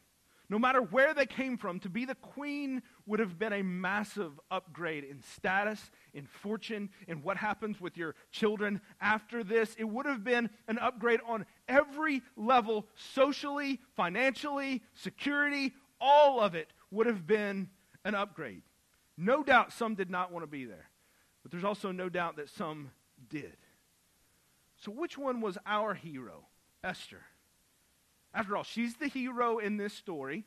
No 0.50 0.58
matter 0.58 0.82
where 0.82 1.13
they 1.13 1.25
came 1.25 1.58
from, 1.58 1.80
to 1.82 1.89
be 1.89 2.06
the 2.06 2.16
queen 2.16 2.82
would 3.06 3.20
have 3.20 3.38
been 3.38 3.51
a 3.51 3.63
massive 3.63 4.39
upgrade 4.50 5.04
in 5.04 5.22
status, 5.22 5.92
in 6.13 6.25
fortune, 6.25 6.89
in 7.08 7.22
what 7.22 7.36
happens 7.36 7.82
with 7.82 7.98
your 7.98 8.16
children 8.32 8.80
after 9.01 9.44
this. 9.44 9.75
It 9.77 9.84
would 9.84 10.06
have 10.06 10.24
been 10.24 10.50
an 10.70 10.80
upgrade 10.80 11.20
on 11.27 11.46
every 11.68 12.22
level 12.38 12.88
socially, 12.96 13.82
financially, 13.98 14.84
security, 14.94 15.74
all 16.00 16.39
of 16.39 16.56
it 16.56 16.72
would 16.92 17.08
have 17.08 17.27
been 17.27 17.70
an 18.08 18.16
upgrade. 18.16 18.62
No 19.18 19.44
doubt 19.44 19.74
some 19.74 19.96
did 19.96 20.10
not 20.10 20.32
want 20.32 20.44
to 20.44 20.48
be 20.48 20.64
there, 20.64 20.90
but 21.44 21.52
there's 21.52 21.66
also 21.66 21.92
no 21.92 22.08
doubt 22.08 22.38
that 22.38 22.50
some 22.50 22.92
did. 23.30 23.58
So, 24.78 24.92
which 24.92 25.18
one 25.18 25.42
was 25.42 25.58
our 25.66 25.94
hero? 25.94 26.46
Esther. 26.84 27.24
After 28.34 28.56
all, 28.56 28.64
she's 28.64 28.96
the 28.96 29.08
hero 29.08 29.58
in 29.58 29.78
this 29.78 29.94
story. 29.94 30.46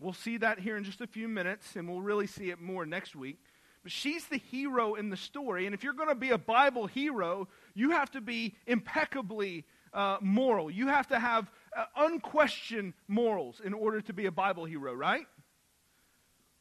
We'll 0.00 0.14
see 0.14 0.38
that 0.38 0.58
here 0.58 0.76
in 0.76 0.84
just 0.84 1.00
a 1.00 1.06
few 1.06 1.28
minutes, 1.28 1.76
and 1.76 1.88
we'll 1.88 2.00
really 2.00 2.26
see 2.26 2.50
it 2.50 2.60
more 2.60 2.84
next 2.84 3.14
week. 3.14 3.38
But 3.82 3.92
she's 3.92 4.26
the 4.26 4.38
hero 4.38 4.94
in 4.94 5.10
the 5.10 5.16
story. 5.16 5.66
And 5.66 5.74
if 5.74 5.84
you're 5.84 5.92
going 5.92 6.08
to 6.08 6.14
be 6.14 6.30
a 6.30 6.38
Bible 6.38 6.86
hero, 6.86 7.46
you 7.74 7.90
have 7.90 8.10
to 8.12 8.20
be 8.20 8.56
impeccably 8.66 9.64
uh, 9.92 10.16
moral. 10.20 10.70
You 10.70 10.88
have 10.88 11.06
to 11.08 11.18
have 11.18 11.50
uh, 11.76 11.84
unquestioned 11.96 12.94
morals 13.06 13.60
in 13.64 13.74
order 13.74 14.00
to 14.00 14.12
be 14.12 14.26
a 14.26 14.32
Bible 14.32 14.64
hero, 14.64 14.92
right? 14.92 15.26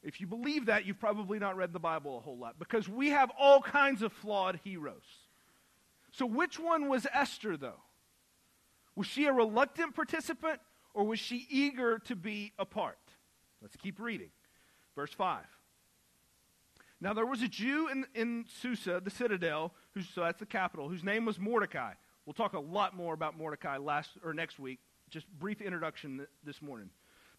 If 0.06 0.22
you 0.22 0.28
believe 0.28 0.68
that, 0.68 0.86
you've 0.86 1.00
probably 1.00 1.40
not 1.40 1.58
read 1.58 1.74
the 1.74 1.80
Bible 1.80 2.18
a 2.18 2.22
whole 2.22 2.38
lot 2.38 2.60
because 2.60 2.88
we 2.88 3.10
have 3.10 3.32
all 3.40 3.60
kinds 3.60 4.04
of 4.04 4.14
flawed 4.14 4.60
heroes. 4.64 5.04
So, 6.12 6.28
which 6.28 6.60
one 6.60 6.88
was 6.88 7.08
Esther, 7.12 7.58
though? 7.58 7.82
Was 8.96 9.08
she 9.08 9.26
a 9.26 9.34
reluctant 9.34 9.96
participant 9.96 10.60
or 10.94 11.04
was 11.04 11.20
she 11.20 11.48
eager 11.50 12.00
to 12.00 12.16
be 12.16 12.54
a 12.58 12.66
part? 12.66 13.00
Let's 13.62 13.76
keep 13.76 14.00
reading. 14.00 14.30
Verse 14.96 15.12
5. 15.12 15.44
Now 17.02 17.14
there 17.14 17.26
was 17.26 17.42
a 17.42 17.48
Jew 17.48 17.90
in, 17.90 18.06
in 18.14 18.46
Susa, 18.62 19.02
the 19.04 19.10
citadel, 19.10 19.74
so 20.14 20.22
that's 20.22 20.40
the 20.40 20.46
capital, 20.46 20.88
whose 20.88 21.04
name 21.04 21.26
was 21.26 21.40
Mordecai. 21.40 21.94
We'll 22.26 22.34
talk 22.34 22.54
a 22.54 22.60
lot 22.60 22.96
more 22.96 23.14
about 23.14 23.38
Mordecai 23.38 23.78
last 23.78 24.12
or 24.24 24.34
next 24.34 24.60
week. 24.60 24.80
Just 25.10 25.28
brief 25.40 25.62
introduction 25.62 26.18
th- 26.18 26.30
this 26.44 26.62
morning. 26.62 26.90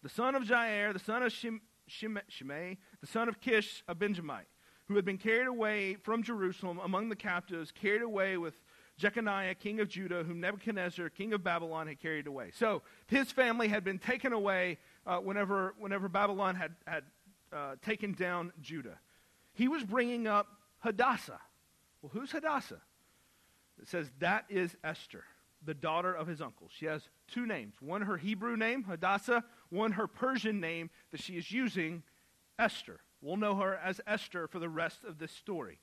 The 0.03 0.09
son 0.09 0.35
of 0.35 0.43
Jair, 0.43 0.93
the 0.93 0.99
son 0.99 1.23
of 1.23 1.31
Shim, 1.31 1.59
Shimei, 1.87 2.77
the 3.01 3.07
son 3.07 3.29
of 3.29 3.39
Kish, 3.39 3.83
a 3.87 3.95
Benjamite, 3.95 4.47
who 4.87 4.95
had 4.95 5.05
been 5.05 5.17
carried 5.17 5.47
away 5.47 5.95
from 5.95 6.23
Jerusalem 6.23 6.79
among 6.83 7.09
the 7.09 7.15
captives, 7.15 7.71
carried 7.71 8.01
away 8.01 8.37
with 8.37 8.53
Jeconiah, 8.97 9.55
king 9.55 9.79
of 9.79 9.89
Judah, 9.89 10.23
whom 10.23 10.39
Nebuchadnezzar, 10.39 11.09
king 11.09 11.33
of 11.33 11.43
Babylon, 11.43 11.87
had 11.87 11.99
carried 11.99 12.27
away. 12.27 12.51
So 12.53 12.81
his 13.05 13.31
family 13.31 13.67
had 13.67 13.83
been 13.83 13.99
taken 13.99 14.33
away 14.33 14.79
uh, 15.05 15.17
whenever, 15.17 15.75
whenever 15.77 16.09
Babylon 16.09 16.55
had, 16.55 16.73
had 16.87 17.03
uh, 17.53 17.75
taken 17.85 18.13
down 18.13 18.51
Judah. 18.61 18.97
He 19.53 19.67
was 19.67 19.83
bringing 19.83 20.27
up 20.27 20.47
Hadassah. 20.79 21.39
Well, 22.01 22.11
who's 22.13 22.31
Hadassah? 22.31 22.81
It 23.81 23.87
says 23.87 24.09
that 24.19 24.45
is 24.49 24.75
Esther, 24.83 25.23
the 25.63 25.73
daughter 25.73 26.13
of 26.13 26.27
his 26.27 26.41
uncle. 26.41 26.69
She 26.71 26.85
has 26.85 27.09
two 27.27 27.45
names 27.45 27.75
one 27.79 28.01
her 28.03 28.17
Hebrew 28.17 28.55
name, 28.55 28.83
Hadassah, 28.83 29.43
one 29.69 29.93
her 29.93 30.07
Persian 30.07 30.59
name 30.59 30.89
that 31.11 31.21
she 31.21 31.37
is 31.37 31.51
using, 31.51 32.03
Esther. 32.59 32.99
We'll 33.21 33.37
know 33.37 33.55
her 33.55 33.75
as 33.75 33.99
Esther 34.05 34.47
for 34.47 34.59
the 34.59 34.69
rest 34.69 35.03
of 35.03 35.17
this 35.17 35.31
story. 35.31 35.79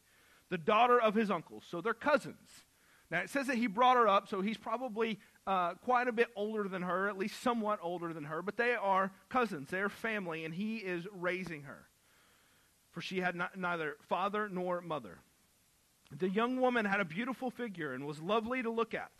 The 0.50 0.58
daughter 0.58 1.00
of 1.00 1.14
his 1.14 1.30
uncle. 1.30 1.62
So 1.68 1.80
they're 1.80 1.94
cousins. 1.94 2.64
Now, 3.10 3.20
it 3.20 3.30
says 3.30 3.46
that 3.48 3.56
he 3.56 3.66
brought 3.66 3.96
her 3.96 4.08
up, 4.08 4.28
so 4.28 4.40
he's 4.40 4.56
probably 4.56 5.18
uh, 5.46 5.74
quite 5.74 6.08
a 6.08 6.12
bit 6.12 6.28
older 6.36 6.68
than 6.68 6.82
her, 6.82 7.08
at 7.08 7.18
least 7.18 7.40
somewhat 7.42 7.78
older 7.82 8.12
than 8.12 8.24
her, 8.24 8.40
but 8.42 8.56
they 8.56 8.74
are 8.74 9.12
cousins. 9.28 9.68
They 9.70 9.80
are 9.80 9.88
family, 9.88 10.44
and 10.44 10.54
he 10.54 10.76
is 10.76 11.06
raising 11.12 11.62
her. 11.62 11.86
For 12.92 13.00
she 13.00 13.20
had 13.20 13.34
not, 13.34 13.58
neither 13.58 13.96
father 14.08 14.48
nor 14.48 14.80
mother. 14.80 15.18
The 16.16 16.28
young 16.28 16.60
woman 16.60 16.86
had 16.86 17.00
a 17.00 17.04
beautiful 17.04 17.50
figure 17.50 17.92
and 17.92 18.06
was 18.06 18.20
lovely 18.20 18.62
to 18.62 18.70
look 18.70 18.94
at. 18.94 19.12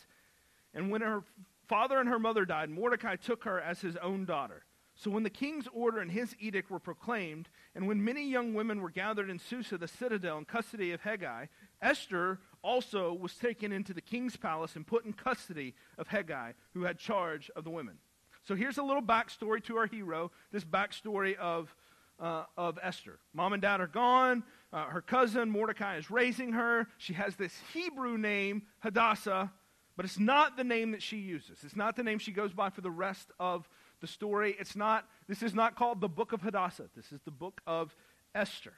And 0.75 0.90
when 0.90 1.00
her 1.00 1.23
father 1.69 1.99
and 1.99 2.09
her 2.09 2.19
mother 2.19 2.45
died, 2.45 2.71
Mordecai 2.71 3.16
took 3.16 3.45
her 3.45 3.61
as 3.61 3.81
his 3.81 3.97
own 3.97 4.25
daughter. 4.25 4.64
So 4.97 5.11
when 5.11 5.25
the 5.25 5.31
king's 5.31 5.66
order 5.73 5.99
and 6.00 6.11
his 6.11 6.37
edict 6.38 6.71
were 6.71 6.78
proclaimed, 6.78 7.49
and 7.75 7.88
when 7.88 8.04
many 8.04 8.28
young 8.28 8.54
women 8.54 8.81
were 8.81 8.90
gathered 8.90 9.28
in 9.28 9.40
Susa, 9.40 9.76
the 9.76 9.88
citadel, 9.88 10.38
in 10.38 10.45
custody 10.45 10.93
of 10.93 11.02
Hegai, 11.02 11.49
Esther 11.83 12.38
also 12.62 13.12
was 13.12 13.35
taken 13.35 13.73
into 13.73 13.93
the 13.93 14.00
king's 14.00 14.37
palace 14.37 14.76
and 14.76 14.87
put 14.87 15.04
in 15.04 15.12
custody 15.12 15.75
of 15.99 16.09
Hegai, 16.09 16.54
who 16.75 16.85
had 16.85 16.99
charge 16.99 17.50
of 17.57 17.64
the 17.64 17.71
women. 17.71 17.99
So 18.47 18.54
here's 18.54 18.78
a 18.78 18.83
little 18.83 19.02
backstory 19.02 19.64
to 19.64 19.76
our 19.78 19.87
hero, 19.87 20.31
this 20.52 20.64
backstory 20.64 21.37
of, 21.37 21.75
uh, 22.21 22.45
of 22.57 22.78
Esther. 22.81 23.19
Mom 23.33 23.52
and 23.52 23.62
dad 23.62 23.81
are 23.81 23.87
gone. 23.88 24.45
Uh, 24.73 24.85
her 24.85 25.00
cousin 25.00 25.50
Mordecai 25.50 25.97
is 25.97 26.11
raising 26.11 26.52
her. 26.52 26.87
She 26.99 27.14
has 27.14 27.37
this 27.37 27.54
Hebrew 27.73 28.16
name, 28.16 28.62
Hadassah, 28.81 29.50
but 29.97 30.05
it's 30.05 30.19
not 30.19 30.57
the 30.57 30.65
name 30.65 30.91
that 30.93 31.03
she 31.03 31.19
uses. 31.19 31.59
It's 31.63 31.77
not 31.77 31.97
the 31.97 32.03
name 32.03 32.19
she 32.19 32.33
goes 32.33 32.53
by 32.53 32.71
for 32.71 32.81
the 32.81 32.91
rest 32.91 33.31
of 33.39 33.69
the 34.01 34.07
story. 34.07 34.57
It's 34.59 34.75
not, 34.75 35.07
this 35.29 35.43
is 35.43 35.55
not 35.55 35.77
called 35.77 36.01
the 36.01 36.09
book 36.09 36.33
of 36.33 36.43
Hadassah. 36.43 36.89
This 36.97 37.13
is 37.13 37.21
the 37.25 37.31
book 37.31 37.61
of 37.67 37.95
Esther. 38.35 38.75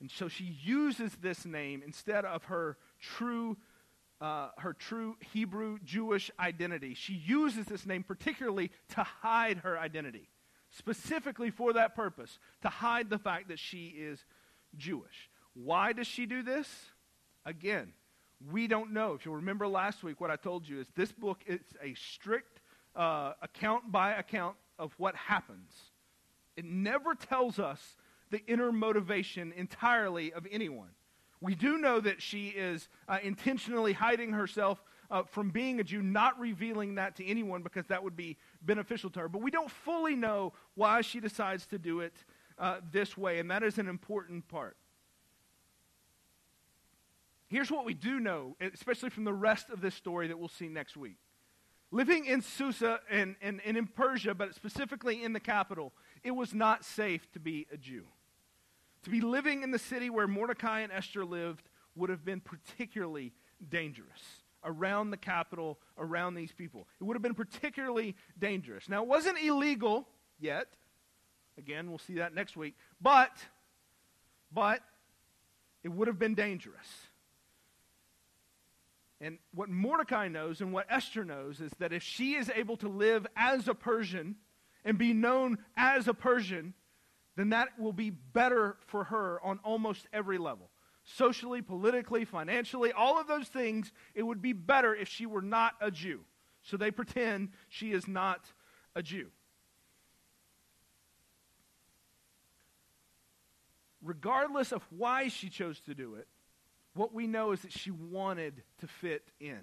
And 0.00 0.10
so 0.10 0.28
she 0.28 0.44
uses 0.62 1.12
this 1.20 1.44
name 1.44 1.82
instead 1.84 2.24
of 2.24 2.44
her 2.44 2.76
true, 3.00 3.56
uh, 4.20 4.50
her 4.58 4.74
true 4.74 5.16
Hebrew 5.32 5.78
Jewish 5.84 6.30
identity. 6.38 6.94
She 6.94 7.14
uses 7.14 7.66
this 7.66 7.86
name 7.86 8.04
particularly 8.04 8.70
to 8.90 9.02
hide 9.02 9.58
her 9.58 9.78
identity, 9.78 10.28
specifically 10.70 11.50
for 11.50 11.72
that 11.72 11.96
purpose, 11.96 12.38
to 12.62 12.68
hide 12.68 13.10
the 13.10 13.18
fact 13.18 13.48
that 13.48 13.58
she 13.58 13.86
is 13.86 14.24
Jewish. 14.76 15.30
Why 15.54 15.92
does 15.92 16.06
she 16.06 16.26
do 16.26 16.42
this? 16.42 16.68
Again, 17.44 17.92
we 18.52 18.66
don't 18.66 18.92
know. 18.92 19.14
If 19.14 19.24
you'll 19.24 19.36
remember 19.36 19.66
last 19.66 20.02
week, 20.02 20.20
what 20.20 20.30
I 20.30 20.36
told 20.36 20.68
you 20.68 20.80
is 20.80 20.86
this 20.94 21.12
book 21.12 21.40
is 21.46 21.60
a 21.82 21.94
strict 21.94 22.60
uh, 22.94 23.32
account 23.42 23.90
by 23.90 24.12
account 24.12 24.56
of 24.78 24.94
what 24.98 25.14
happens. 25.14 25.72
It 26.56 26.64
never 26.64 27.14
tells 27.14 27.58
us 27.58 27.96
the 28.30 28.44
inner 28.46 28.72
motivation 28.72 29.52
entirely 29.56 30.32
of 30.32 30.46
anyone. 30.50 30.90
We 31.40 31.54
do 31.54 31.78
know 31.78 32.00
that 32.00 32.20
she 32.20 32.48
is 32.48 32.88
uh, 33.08 33.18
intentionally 33.22 33.92
hiding 33.92 34.32
herself 34.32 34.82
uh, 35.10 35.22
from 35.22 35.50
being 35.50 35.80
a 35.80 35.84
Jew, 35.84 36.02
not 36.02 36.38
revealing 36.38 36.96
that 36.96 37.16
to 37.16 37.26
anyone 37.26 37.62
because 37.62 37.86
that 37.86 38.02
would 38.02 38.16
be 38.16 38.36
beneficial 38.62 39.08
to 39.10 39.20
her. 39.20 39.28
But 39.28 39.42
we 39.42 39.50
don't 39.50 39.70
fully 39.70 40.16
know 40.16 40.52
why 40.74 41.00
she 41.00 41.20
decides 41.20 41.66
to 41.66 41.78
do 41.78 42.00
it 42.00 42.12
uh, 42.58 42.80
this 42.92 43.16
way, 43.16 43.38
and 43.38 43.50
that 43.50 43.62
is 43.62 43.78
an 43.78 43.88
important 43.88 44.48
part. 44.48 44.76
Here's 47.48 47.70
what 47.70 47.84
we 47.86 47.94
do 47.94 48.20
know, 48.20 48.56
especially 48.60 49.10
from 49.10 49.24
the 49.24 49.32
rest 49.32 49.70
of 49.70 49.80
this 49.80 49.94
story 49.94 50.28
that 50.28 50.38
we'll 50.38 50.48
see 50.48 50.68
next 50.68 50.96
week. 50.96 51.16
Living 51.90 52.26
in 52.26 52.42
Susa 52.42 53.00
and, 53.10 53.36
and, 53.40 53.62
and 53.64 53.76
in 53.76 53.86
Persia, 53.86 54.34
but 54.34 54.54
specifically 54.54 55.24
in 55.24 55.32
the 55.32 55.40
capital, 55.40 55.94
it 56.22 56.32
was 56.32 56.52
not 56.52 56.84
safe 56.84 57.30
to 57.32 57.40
be 57.40 57.66
a 57.72 57.78
Jew. 57.78 58.04
To 59.04 59.10
be 59.10 59.22
living 59.22 59.62
in 59.62 59.70
the 59.70 59.78
city 59.78 60.10
where 60.10 60.26
Mordecai 60.26 60.80
and 60.80 60.92
Esther 60.92 61.24
lived 61.24 61.70
would 61.94 62.10
have 62.10 62.24
been 62.24 62.40
particularly 62.40 63.32
dangerous 63.66 64.20
around 64.64 65.10
the 65.10 65.16
capital, 65.16 65.78
around 65.96 66.34
these 66.34 66.52
people. 66.52 66.86
It 67.00 67.04
would 67.04 67.14
have 67.14 67.22
been 67.22 67.34
particularly 67.34 68.14
dangerous. 68.38 68.88
Now, 68.88 69.02
it 69.02 69.08
wasn't 69.08 69.38
illegal 69.42 70.06
yet. 70.38 70.66
Again, 71.56 71.88
we'll 71.88 71.98
see 71.98 72.14
that 72.14 72.34
next 72.34 72.56
week. 72.56 72.74
But, 73.00 73.32
but, 74.52 74.82
it 75.82 75.88
would 75.88 76.08
have 76.08 76.18
been 76.18 76.34
dangerous. 76.34 77.07
And 79.20 79.38
what 79.52 79.68
Mordecai 79.68 80.28
knows 80.28 80.60
and 80.60 80.72
what 80.72 80.86
Esther 80.88 81.24
knows 81.24 81.60
is 81.60 81.72
that 81.78 81.92
if 81.92 82.02
she 82.02 82.34
is 82.34 82.50
able 82.54 82.76
to 82.78 82.88
live 82.88 83.26
as 83.36 83.66
a 83.66 83.74
Persian 83.74 84.36
and 84.84 84.96
be 84.96 85.12
known 85.12 85.58
as 85.76 86.06
a 86.06 86.14
Persian, 86.14 86.74
then 87.36 87.50
that 87.50 87.78
will 87.78 87.92
be 87.92 88.10
better 88.10 88.76
for 88.86 89.04
her 89.04 89.40
on 89.44 89.58
almost 89.64 90.06
every 90.12 90.38
level. 90.38 90.70
Socially, 91.04 91.62
politically, 91.62 92.24
financially, 92.24 92.92
all 92.92 93.20
of 93.20 93.26
those 93.26 93.48
things, 93.48 93.92
it 94.14 94.22
would 94.22 94.42
be 94.42 94.52
better 94.52 94.94
if 94.94 95.08
she 95.08 95.26
were 95.26 95.42
not 95.42 95.74
a 95.80 95.90
Jew. 95.90 96.20
So 96.62 96.76
they 96.76 96.90
pretend 96.90 97.50
she 97.68 97.92
is 97.92 98.06
not 98.06 98.44
a 98.94 99.02
Jew. 99.02 99.28
Regardless 104.02 104.70
of 104.70 104.84
why 104.90 105.28
she 105.28 105.48
chose 105.48 105.80
to 105.80 105.94
do 105.94 106.14
it, 106.14 106.28
what 106.98 107.14
we 107.14 107.26
know 107.26 107.52
is 107.52 107.62
that 107.62 107.72
she 107.72 107.90
wanted 107.90 108.62
to 108.80 108.86
fit 108.86 109.22
in. 109.40 109.60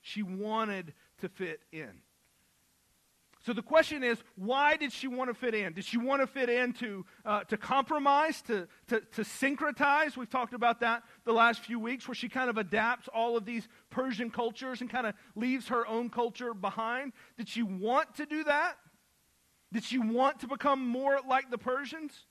She 0.00 0.22
wanted 0.22 0.94
to 1.20 1.28
fit 1.28 1.60
in. 1.72 1.90
So 3.44 3.52
the 3.52 3.62
question 3.62 4.02
is, 4.02 4.16
why 4.36 4.76
did 4.76 4.90
she 4.90 5.06
want 5.06 5.28
to 5.28 5.34
fit 5.34 5.54
in? 5.54 5.74
Did 5.74 5.84
she 5.84 5.98
want 5.98 6.22
to 6.22 6.26
fit 6.26 6.48
in 6.48 6.72
to, 6.74 7.04
uh, 7.26 7.44
to 7.44 7.58
compromise, 7.58 8.40
to, 8.42 8.66
to, 8.88 9.00
to 9.00 9.22
syncretize? 9.22 10.16
We've 10.16 10.30
talked 10.30 10.54
about 10.54 10.80
that 10.80 11.02
the 11.26 11.34
last 11.34 11.60
few 11.60 11.78
weeks, 11.78 12.08
where 12.08 12.14
she 12.14 12.30
kind 12.30 12.48
of 12.48 12.56
adapts 12.56 13.06
all 13.08 13.36
of 13.36 13.44
these 13.44 13.68
Persian 13.90 14.30
cultures 14.30 14.80
and 14.80 14.88
kind 14.88 15.06
of 15.06 15.14
leaves 15.36 15.68
her 15.68 15.86
own 15.86 16.08
culture 16.08 16.54
behind. 16.54 17.12
Did 17.36 17.50
she 17.50 17.62
want 17.62 18.16
to 18.16 18.24
do 18.24 18.44
that? 18.44 18.78
Did 19.74 19.84
she 19.84 19.98
want 19.98 20.40
to 20.40 20.46
become 20.46 20.88
more 20.88 21.18
like 21.28 21.50
the 21.50 21.58
Persians? 21.58 22.24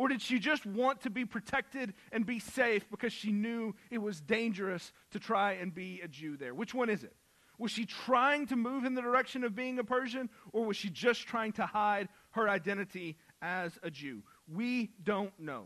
Or 0.00 0.08
did 0.08 0.22
she 0.22 0.38
just 0.38 0.64
want 0.64 1.02
to 1.02 1.10
be 1.10 1.26
protected 1.26 1.92
and 2.10 2.24
be 2.24 2.38
safe 2.38 2.90
because 2.90 3.12
she 3.12 3.32
knew 3.32 3.74
it 3.90 3.98
was 3.98 4.18
dangerous 4.18 4.94
to 5.10 5.18
try 5.18 5.52
and 5.52 5.74
be 5.74 6.00
a 6.02 6.08
Jew 6.08 6.38
there? 6.38 6.54
Which 6.54 6.72
one 6.72 6.88
is 6.88 7.04
it? 7.04 7.14
Was 7.58 7.70
she 7.70 7.84
trying 7.84 8.46
to 8.46 8.56
move 8.56 8.86
in 8.86 8.94
the 8.94 9.02
direction 9.02 9.44
of 9.44 9.54
being 9.54 9.78
a 9.78 9.84
Persian, 9.84 10.30
or 10.54 10.64
was 10.64 10.78
she 10.78 10.88
just 10.88 11.26
trying 11.26 11.52
to 11.52 11.66
hide 11.66 12.08
her 12.30 12.48
identity 12.48 13.18
as 13.42 13.78
a 13.82 13.90
Jew? 13.90 14.22
We 14.48 14.88
don't 15.04 15.38
know. 15.38 15.64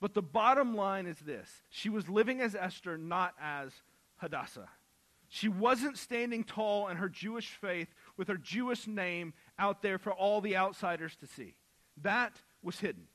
But 0.00 0.14
the 0.14 0.22
bottom 0.22 0.74
line 0.74 1.06
is 1.06 1.20
this 1.20 1.48
she 1.70 1.88
was 1.88 2.08
living 2.08 2.40
as 2.40 2.56
Esther, 2.56 2.98
not 2.98 3.32
as 3.40 3.70
Hadassah. 4.16 4.70
She 5.28 5.46
wasn't 5.46 5.98
standing 5.98 6.42
tall 6.42 6.88
in 6.88 6.96
her 6.96 7.08
Jewish 7.08 7.50
faith 7.50 7.94
with 8.16 8.26
her 8.26 8.38
Jewish 8.38 8.88
name 8.88 9.34
out 9.56 9.82
there 9.82 9.98
for 9.98 10.12
all 10.12 10.40
the 10.40 10.56
outsiders 10.56 11.14
to 11.20 11.28
see. 11.28 11.54
That 12.02 12.42
was 12.60 12.80
hidden. 12.80 13.06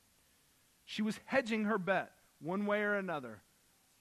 She 0.89 1.01
was 1.01 1.19
hedging 1.25 1.65
her 1.65 1.77
bet 1.77 2.13
one 2.39 2.65
way 2.65 2.81
or 2.81 2.95
another, 2.95 3.41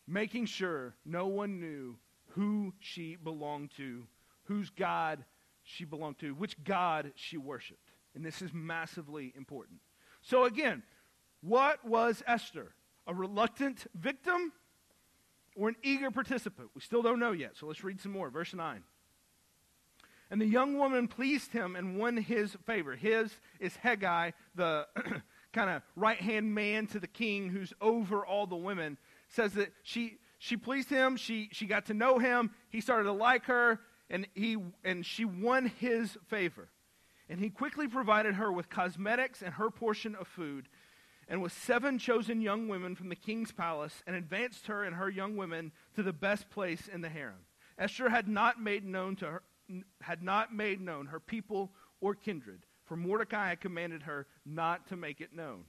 making 0.07 0.47
sure 0.47 0.95
no 1.05 1.27
one 1.27 1.59
knew 1.59 1.97
who 2.29 2.75
she 2.79 3.17
belonged 3.17 3.73
to, 3.77 4.07
whose 4.45 4.71
God 4.71 5.25
she 5.65 5.85
belonged 5.85 6.21
to, 6.21 6.33
which 6.33 6.63
God 6.63 7.11
she 7.17 7.39
worshiped. 7.39 7.91
And 8.15 8.25
this 8.25 8.41
is 8.41 8.53
massively 8.55 9.33
important. 9.37 9.81
So, 10.23 10.45
again, 10.45 10.85
what 11.41 11.85
was 11.85 12.23
Esther? 12.25 12.73
A 13.09 13.15
reluctant 13.15 13.89
victim 13.95 14.53
or 15.57 15.69
an 15.69 15.77
eager 15.83 16.13
participant? 16.13 16.71
We 16.73 16.83
still 16.83 17.03
don't 17.03 17.19
know 17.19 17.33
yet, 17.33 17.57
so 17.57 17.67
let's 17.67 17.83
read 17.83 18.01
some 18.01 18.13
more. 18.13 18.31
Verse 18.31 18.55
9. 18.55 18.85
And 20.31 20.41
the 20.41 20.47
young 20.47 20.79
woman 20.79 21.09
pleased 21.09 21.53
him 21.53 21.75
and 21.75 21.99
won 21.99 22.17
his 22.17 22.57
favor. 22.65 22.95
His 22.95 23.33
is 23.59 23.77
Hegai, 23.83 24.35
the 24.55 24.87
kind 25.57 25.71
of 25.71 25.83
right 25.97 26.21
hand 26.21 26.55
man 26.55 26.87
to 26.89 27.01
the 27.01 27.07
king 27.07 27.49
who's 27.49 27.73
over 27.81 28.25
all 28.25 28.47
the 28.47 28.57
women. 28.57 28.99
Says 29.29 29.55
that 29.55 29.73
she 29.83 30.19
she 30.39 30.57
pleased 30.57 30.91
him. 30.91 31.17
She, 31.17 31.49
she 31.53 31.67
got 31.67 31.87
to 31.87 31.95
know 31.95 32.19
him. 32.19 32.51
He 32.69 32.81
started 32.81 33.05
to 33.05 33.13
like 33.13 33.47
her, 33.47 33.81
and, 34.11 34.27
he, 34.35 34.59
and 34.85 35.05
she 35.05 35.25
won 35.25 35.73
his 35.81 36.17
favor. 36.29 36.69
And 37.29 37.41
he 37.41 37.49
quickly 37.49 37.89
provided 37.89 38.35
her 38.35 38.53
with 38.53 38.69
cosmetics 38.69 39.41
and 39.43 39.55
her 39.55 39.71
portion 39.71 40.15
of 40.15 40.29
food, 40.29 40.69
and 41.27 41.41
with 41.41 41.53
seven 41.53 41.99
chosen 41.99 42.43
young 42.43 42.69
women 42.69 42.95
from 42.95 43.09
the 43.09 43.17
king's 43.17 43.51
palace, 43.51 44.03
and 44.07 44.15
advanced 44.15 44.67
her 44.67 44.85
and 44.85 44.95
her 44.95 45.09
young 45.09 45.37
women 45.37 45.73
to 45.95 46.03
the 46.03 46.13
best 46.13 46.51
place 46.51 46.87
in 46.93 47.01
the 47.01 47.09
harem. 47.09 47.47
Esther 47.79 48.11
had 48.11 48.29
not 48.29 48.61
made 48.61 48.85
known 48.85 49.17
to 49.17 49.27
her, 49.27 49.43
had 50.03 50.23
not 50.23 50.55
made 50.55 50.83
known 50.83 51.07
her 51.07 51.19
people 51.19 51.73
or 52.03 52.15
kindred, 52.15 52.66
for 52.87 52.97
Mordecai 52.97 53.51
had 53.51 53.61
commanded 53.61 54.03
her 54.05 54.27
not 54.45 54.89
to 54.89 54.97
make 54.97 55.21
it 55.21 55.35
known. 55.35 55.65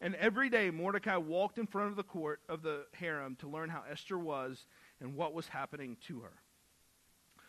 And 0.00 0.14
every 0.16 0.48
day 0.48 0.70
Mordecai 0.70 1.16
walked 1.16 1.58
in 1.58 1.66
front 1.66 1.90
of 1.90 1.96
the 1.96 2.02
court 2.02 2.40
of 2.48 2.62
the 2.62 2.86
harem 2.92 3.36
to 3.36 3.48
learn 3.48 3.68
how 3.68 3.84
Esther 3.90 4.18
was 4.18 4.66
and 5.00 5.14
what 5.14 5.34
was 5.34 5.48
happening 5.48 5.96
to 6.08 6.20
her. 6.20 6.32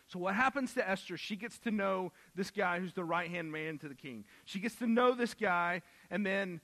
So, 0.06 0.18
what 0.18 0.34
happens 0.34 0.74
to 0.74 0.88
Esther? 0.88 1.16
She 1.16 1.34
gets 1.34 1.58
to 1.60 1.70
know 1.70 2.12
this 2.34 2.50
guy 2.50 2.78
who's 2.78 2.92
the 2.92 3.04
right 3.04 3.30
hand 3.30 3.50
man 3.50 3.78
to 3.78 3.88
the 3.88 3.94
king. 3.94 4.24
She 4.44 4.60
gets 4.60 4.74
to 4.76 4.86
know 4.86 5.14
this 5.14 5.34
guy, 5.34 5.82
and 6.10 6.24
then 6.26 6.60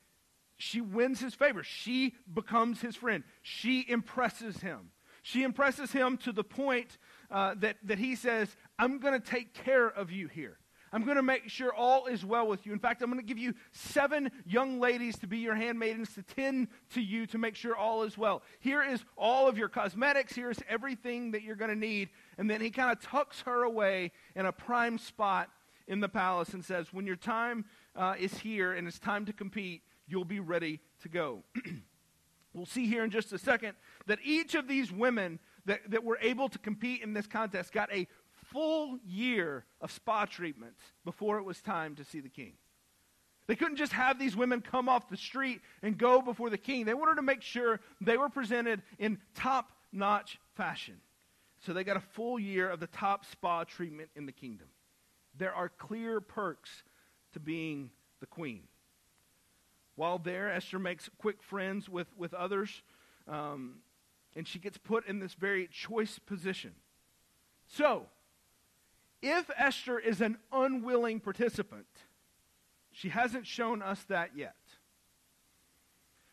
she 0.58 0.80
wins 0.80 1.20
his 1.20 1.34
favor. 1.34 1.62
She 1.62 2.14
becomes 2.32 2.82
his 2.82 2.96
friend. 2.96 3.24
She 3.42 3.84
impresses 3.88 4.58
him. 4.58 4.90
She 5.22 5.42
impresses 5.42 5.90
him 5.90 6.18
to 6.18 6.32
the 6.32 6.44
point 6.44 6.98
uh, 7.30 7.54
that, 7.58 7.76
that 7.84 7.98
he 7.98 8.14
says, 8.14 8.54
I'm 8.78 8.98
going 8.98 9.20
to 9.20 9.26
take 9.26 9.54
care 9.54 9.88
of 9.88 10.10
you 10.10 10.28
here. 10.28 10.58
I'm 10.92 11.04
going 11.04 11.16
to 11.16 11.22
make 11.22 11.48
sure 11.48 11.72
all 11.72 12.06
is 12.06 12.24
well 12.24 12.48
with 12.48 12.66
you. 12.66 12.72
In 12.72 12.80
fact, 12.80 13.00
I'm 13.00 13.10
going 13.10 13.20
to 13.20 13.26
give 13.26 13.38
you 13.38 13.54
seven 13.72 14.30
young 14.44 14.80
ladies 14.80 15.18
to 15.18 15.28
be 15.28 15.38
your 15.38 15.54
handmaidens 15.54 16.12
to 16.14 16.22
tend 16.22 16.68
to 16.94 17.00
you 17.00 17.26
to 17.26 17.38
make 17.38 17.54
sure 17.54 17.76
all 17.76 18.02
is 18.02 18.18
well. 18.18 18.42
Here 18.58 18.82
is 18.82 19.04
all 19.16 19.48
of 19.48 19.56
your 19.56 19.68
cosmetics. 19.68 20.34
Here's 20.34 20.58
everything 20.68 21.30
that 21.30 21.42
you're 21.42 21.56
going 21.56 21.70
to 21.70 21.76
need. 21.76 22.08
And 22.38 22.50
then 22.50 22.60
he 22.60 22.70
kind 22.70 22.90
of 22.90 23.00
tucks 23.00 23.42
her 23.42 23.62
away 23.62 24.10
in 24.34 24.46
a 24.46 24.52
prime 24.52 24.98
spot 24.98 25.48
in 25.86 26.00
the 26.00 26.08
palace 26.08 26.54
and 26.54 26.64
says, 26.64 26.92
When 26.92 27.06
your 27.06 27.16
time 27.16 27.66
uh, 27.94 28.14
is 28.18 28.38
here 28.38 28.72
and 28.72 28.88
it's 28.88 28.98
time 28.98 29.26
to 29.26 29.32
compete, 29.32 29.82
you'll 30.08 30.24
be 30.24 30.40
ready 30.40 30.80
to 31.02 31.08
go. 31.08 31.44
we'll 32.52 32.66
see 32.66 32.86
here 32.86 33.04
in 33.04 33.10
just 33.10 33.32
a 33.32 33.38
second 33.38 33.74
that 34.06 34.18
each 34.24 34.56
of 34.56 34.66
these 34.66 34.90
women 34.90 35.38
that, 35.66 35.90
that 35.90 36.04
were 36.04 36.18
able 36.20 36.48
to 36.48 36.58
compete 36.58 37.02
in 37.02 37.12
this 37.12 37.26
contest 37.26 37.72
got 37.72 37.92
a 37.92 38.08
full 38.52 38.98
year 39.06 39.64
of 39.80 39.90
spa 39.90 40.24
treatments 40.24 40.80
before 41.04 41.38
it 41.38 41.44
was 41.44 41.60
time 41.60 41.94
to 41.96 42.04
see 42.04 42.20
the 42.20 42.28
king. 42.28 42.54
They 43.46 43.56
couldn't 43.56 43.76
just 43.76 43.92
have 43.92 44.18
these 44.18 44.36
women 44.36 44.60
come 44.60 44.88
off 44.88 45.08
the 45.08 45.16
street 45.16 45.60
and 45.82 45.98
go 45.98 46.22
before 46.22 46.50
the 46.50 46.58
king. 46.58 46.84
They 46.84 46.94
wanted 46.94 47.16
to 47.16 47.22
make 47.22 47.42
sure 47.42 47.80
they 48.00 48.16
were 48.16 48.28
presented 48.28 48.82
in 48.98 49.18
top 49.34 49.72
notch 49.92 50.38
fashion. 50.56 50.96
So 51.58 51.72
they 51.72 51.84
got 51.84 51.96
a 51.96 52.00
full 52.00 52.38
year 52.38 52.70
of 52.70 52.80
the 52.80 52.86
top 52.86 53.24
spa 53.24 53.64
treatment 53.64 54.10
in 54.14 54.26
the 54.26 54.32
kingdom. 54.32 54.68
There 55.36 55.54
are 55.54 55.68
clear 55.68 56.20
perks 56.20 56.70
to 57.32 57.40
being 57.40 57.90
the 58.20 58.26
queen. 58.26 58.62
While 59.96 60.18
there, 60.18 60.50
Esther 60.50 60.78
makes 60.78 61.10
quick 61.18 61.42
friends 61.42 61.88
with, 61.88 62.06
with 62.16 62.32
others, 62.32 62.82
um, 63.28 63.76
and 64.34 64.46
she 64.46 64.58
gets 64.58 64.78
put 64.78 65.06
in 65.06 65.18
this 65.18 65.34
very 65.34 65.66
choice 65.66 66.18
position. 66.18 66.72
So, 67.66 68.06
if 69.22 69.50
Esther 69.56 69.98
is 69.98 70.20
an 70.20 70.38
unwilling 70.52 71.20
participant, 71.20 71.86
she 72.90 73.08
hasn't 73.08 73.46
shown 73.46 73.82
us 73.82 74.02
that 74.04 74.30
yet. 74.36 74.56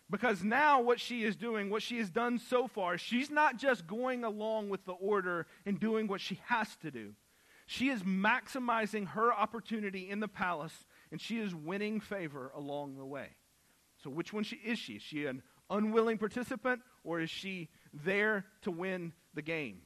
Because 0.09 0.41
now, 0.41 0.81
what 0.81 1.01
she 1.01 1.23
is 1.23 1.35
doing, 1.35 1.69
what 1.69 1.81
she 1.81 1.97
has 1.97 2.09
done 2.09 2.39
so 2.39 2.67
far, 2.67 2.97
she's 2.97 3.29
not 3.29 3.57
just 3.57 3.87
going 3.87 4.23
along 4.23 4.69
with 4.69 4.85
the 4.85 4.93
order 4.93 5.47
and 5.65 5.79
doing 5.79 6.07
what 6.07 6.21
she 6.21 6.39
has 6.45 6.73
to 6.77 6.91
do. 6.91 7.13
She 7.65 7.89
is 7.89 8.03
maximizing 8.03 9.09
her 9.09 9.33
opportunity 9.33 10.09
in 10.09 10.21
the 10.21 10.29
palace, 10.29 10.85
and 11.11 11.19
she 11.19 11.39
is 11.39 11.53
winning 11.53 11.99
favor 11.99 12.51
along 12.55 12.95
the 12.95 13.05
way. 13.05 13.31
So, 14.01 14.09
which 14.09 14.31
one 14.31 14.45
she, 14.45 14.55
is 14.55 14.79
she? 14.79 14.93
Is 14.93 15.01
she 15.01 15.25
an 15.25 15.43
unwilling 15.69 16.17
participant, 16.17 16.81
or 17.03 17.19
is 17.19 17.29
she 17.29 17.67
there 17.93 18.45
to 18.61 18.71
win 18.71 19.11
the 19.33 19.41
game? 19.41 19.81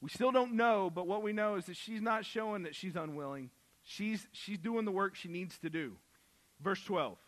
We 0.00 0.10
still 0.10 0.30
don't 0.30 0.54
know, 0.54 0.90
but 0.90 1.06
what 1.06 1.22
we 1.22 1.32
know 1.32 1.56
is 1.56 1.66
that 1.66 1.76
she's 1.76 2.00
not 2.00 2.24
showing 2.24 2.62
that 2.62 2.74
she's 2.74 2.94
unwilling. 2.94 3.50
She's, 3.82 4.26
she's 4.32 4.58
doing 4.58 4.84
the 4.84 4.92
work 4.92 5.14
she 5.14 5.28
needs 5.28 5.58
to 5.58 5.70
do. 5.70 5.96
Verse 6.60 6.82
12. 6.84 7.18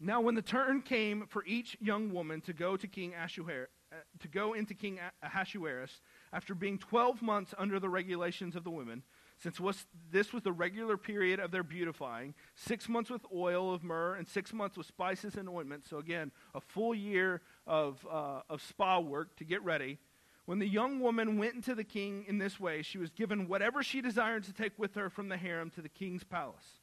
Now, 0.00 0.20
when 0.20 0.34
the 0.34 0.42
turn 0.42 0.82
came 0.82 1.26
for 1.28 1.44
each 1.46 1.76
young 1.80 2.12
woman 2.12 2.40
to 2.42 2.52
go 2.52 2.76
to 2.76 2.86
King 2.88 3.12
Ashuer, 3.12 3.66
uh, 3.92 3.96
to 4.18 4.28
go 4.28 4.52
into 4.52 4.74
King 4.74 4.98
Ahasuerus, 5.22 6.00
after 6.32 6.54
being 6.54 6.76
12 6.76 7.22
months 7.22 7.54
under 7.56 7.78
the 7.78 7.88
regulations 7.88 8.56
of 8.56 8.64
the 8.64 8.70
women, 8.70 9.04
since 9.38 9.60
was, 9.60 9.86
this 10.10 10.32
was 10.32 10.42
the 10.42 10.52
regular 10.52 10.96
period 10.96 11.38
of 11.38 11.52
their 11.52 11.62
beautifying, 11.62 12.34
six 12.54 12.88
months 12.88 13.10
with 13.10 13.22
oil 13.32 13.72
of 13.72 13.84
myrrh 13.84 14.14
and 14.16 14.26
six 14.26 14.52
months 14.52 14.76
with 14.76 14.86
spices 14.86 15.36
and 15.36 15.48
ointments. 15.48 15.88
So, 15.88 15.98
again, 15.98 16.32
a 16.54 16.60
full 16.60 16.94
year 16.94 17.40
of, 17.66 18.04
uh, 18.10 18.40
of 18.50 18.60
spa 18.62 18.98
work 18.98 19.36
to 19.36 19.44
get 19.44 19.62
ready. 19.64 19.98
When 20.44 20.58
the 20.58 20.68
young 20.68 21.00
woman 21.00 21.38
went 21.38 21.54
into 21.54 21.74
the 21.74 21.84
king 21.84 22.24
in 22.26 22.38
this 22.38 22.58
way, 22.58 22.82
she 22.82 22.98
was 22.98 23.10
given 23.10 23.48
whatever 23.48 23.82
she 23.82 24.00
desired 24.00 24.44
to 24.44 24.52
take 24.52 24.78
with 24.78 24.94
her 24.96 25.08
from 25.08 25.28
the 25.28 25.36
harem 25.36 25.70
to 25.70 25.82
the 25.82 25.88
king's 25.88 26.24
palace. 26.24 26.80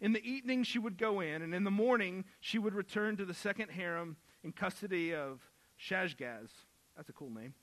In 0.00 0.12
the 0.12 0.24
evening, 0.24 0.64
she 0.64 0.78
would 0.78 0.98
go 0.98 1.20
in, 1.20 1.42
and 1.42 1.54
in 1.54 1.64
the 1.64 1.70
morning, 1.70 2.24
she 2.40 2.58
would 2.58 2.74
return 2.74 3.16
to 3.16 3.24
the 3.24 3.34
second 3.34 3.70
harem 3.70 4.16
in 4.42 4.52
custody 4.52 5.14
of 5.14 5.40
Shashgaz. 5.80 6.50
That's 6.96 7.08
a 7.08 7.12
cool 7.12 7.30
name. 7.30 7.54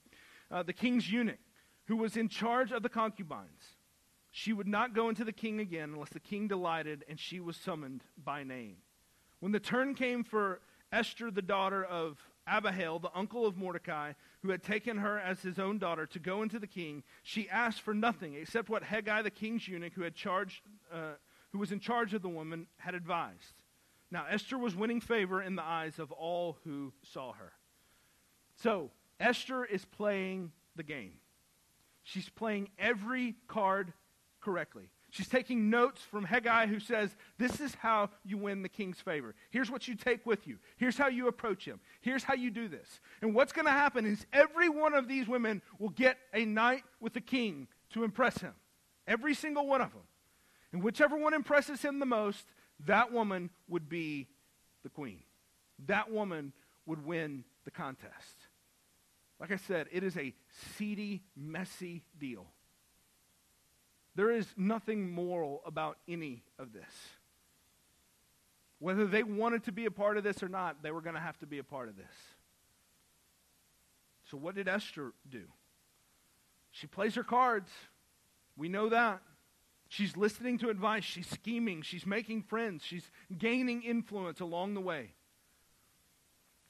Uh, 0.49 0.63
the 0.63 0.73
king's 0.73 1.11
eunuch, 1.11 1.37
who 1.85 1.97
was 1.97 2.17
in 2.17 2.29
charge 2.29 2.71
of 2.71 2.81
the 2.81 2.89
concubines. 2.89 3.75
She 4.31 4.53
would 4.53 4.67
not 4.67 4.93
go 4.93 5.09
into 5.09 5.23
the 5.23 5.33
king 5.33 5.59
again 5.59 5.91
unless 5.93 6.09
the 6.09 6.19
king 6.19 6.47
delighted 6.47 7.03
and 7.09 7.19
she 7.19 7.39
was 7.39 7.57
summoned 7.57 8.03
by 8.23 8.43
name. 8.43 8.77
When 9.39 9.51
the 9.51 9.59
turn 9.59 9.95
came 9.95 10.23
for 10.23 10.61
Esther, 10.91 11.31
the 11.31 11.41
daughter 11.41 11.83
of 11.83 12.19
Abihail, 12.49 12.99
the 12.99 13.11
uncle 13.15 13.45
of 13.45 13.57
Mordecai, 13.57 14.13
who 14.41 14.49
had 14.49 14.63
taken 14.63 14.97
her 14.97 15.19
as 15.19 15.41
his 15.41 15.59
own 15.59 15.77
daughter 15.77 16.05
to 16.07 16.19
go 16.19 16.41
into 16.41 16.59
the 16.59 16.67
king, 16.67 17.03
she 17.23 17.49
asked 17.49 17.81
for 17.81 17.93
nothing 17.93 18.35
except 18.35 18.69
what 18.69 18.83
Hegai, 18.83 19.23
the 19.23 19.29
king's 19.29 19.67
eunuch, 19.67 19.93
who 19.93 20.01
had 20.01 20.15
charged, 20.15 20.61
uh, 20.91 21.13
who 21.51 21.59
was 21.59 21.71
in 21.71 21.79
charge 21.79 22.13
of 22.13 22.21
the 22.21 22.29
woman, 22.29 22.67
had 22.77 22.95
advised. 22.95 23.63
Now 24.11 24.25
Esther 24.29 24.57
was 24.57 24.75
winning 24.75 25.01
favor 25.01 25.41
in 25.41 25.55
the 25.55 25.63
eyes 25.63 25.99
of 25.99 26.11
all 26.11 26.57
who 26.63 26.93
saw 27.03 27.33
her. 27.33 27.53
So 28.55 28.91
Esther 29.19 29.65
is 29.65 29.85
playing 29.85 30.51
the 30.75 30.83
game. 30.83 31.13
She's 32.03 32.29
playing 32.29 32.69
every 32.79 33.35
card 33.47 33.93
correctly. 34.41 34.89
She's 35.11 35.27
taking 35.27 35.69
notes 35.69 36.01
from 36.01 36.25
Hegai, 36.25 36.67
who 36.67 36.79
says, 36.79 37.15
This 37.37 37.59
is 37.59 37.73
how 37.75 38.11
you 38.23 38.37
win 38.37 38.61
the 38.61 38.69
king's 38.69 38.99
favor. 38.99 39.33
Here's 39.49 39.71
what 39.71 39.87
you 39.87 39.95
take 39.95 40.25
with 40.25 40.47
you. 40.47 40.57
Here's 40.77 40.97
how 40.97 41.07
you 41.07 41.27
approach 41.27 41.65
him. 41.65 41.79
Here's 42.01 42.23
how 42.23 42.35
you 42.35 42.51
do 42.51 42.67
this. 42.67 42.99
And 43.21 43.33
what's 43.33 43.51
going 43.51 43.65
to 43.65 43.71
happen 43.71 44.05
is 44.05 44.25
every 44.31 44.69
one 44.69 44.93
of 44.93 45.07
these 45.07 45.27
women 45.27 45.61
will 45.79 45.89
get 45.89 46.17
a 46.33 46.45
night 46.45 46.83
with 46.99 47.13
the 47.13 47.21
king 47.21 47.67
to 47.93 48.03
impress 48.03 48.37
him. 48.37 48.53
Every 49.07 49.33
single 49.33 49.65
one 49.65 49.81
of 49.81 49.91
them. 49.91 50.03
And 50.71 50.83
whichever 50.83 51.17
one 51.17 51.33
impresses 51.33 51.81
him 51.81 51.99
the 51.99 52.05
most, 52.05 52.45
that 52.85 53.11
woman 53.11 53.49
would 53.67 53.89
be 53.89 54.27
the 54.83 54.89
queen. 54.89 55.23
That 55.87 56.11
woman 56.11 56.53
would 56.85 57.03
win 57.03 57.43
the 57.65 57.71
contest. 57.71 58.35
Like 59.39 59.51
I 59.51 59.55
said, 59.55 59.87
it 59.91 60.03
is 60.03 60.17
a 60.17 60.33
seedy, 60.77 61.23
messy 61.35 62.03
deal. 62.19 62.45
There 64.19 64.31
is 64.31 64.53
nothing 64.57 65.13
moral 65.13 65.61
about 65.65 65.97
any 66.05 66.43
of 66.57 66.73
this. 66.73 66.91
Whether 68.79 69.07
they 69.07 69.23
wanted 69.23 69.63
to 69.63 69.71
be 69.71 69.85
a 69.85 69.91
part 69.91 70.17
of 70.17 70.25
this 70.25 70.43
or 70.43 70.49
not, 70.49 70.83
they 70.83 70.91
were 70.91 70.99
going 70.99 71.15
to 71.15 71.21
have 71.21 71.37
to 71.37 71.45
be 71.45 71.57
a 71.57 71.63
part 71.63 71.87
of 71.87 71.95
this. 71.95 72.11
So, 74.29 74.35
what 74.35 74.55
did 74.55 74.67
Esther 74.67 75.13
do? 75.29 75.43
She 76.69 76.85
plays 76.85 77.15
her 77.15 77.23
cards. 77.23 77.69
We 78.57 78.67
know 78.67 78.89
that. 78.89 79.21
She's 79.87 80.17
listening 80.17 80.57
to 80.57 80.69
advice. 80.69 81.05
She's 81.05 81.29
scheming. 81.29 81.81
She's 81.81 82.05
making 82.05 82.41
friends. 82.41 82.83
She's 82.83 83.09
gaining 83.37 83.83
influence 83.83 84.41
along 84.41 84.73
the 84.73 84.81
way. 84.81 85.13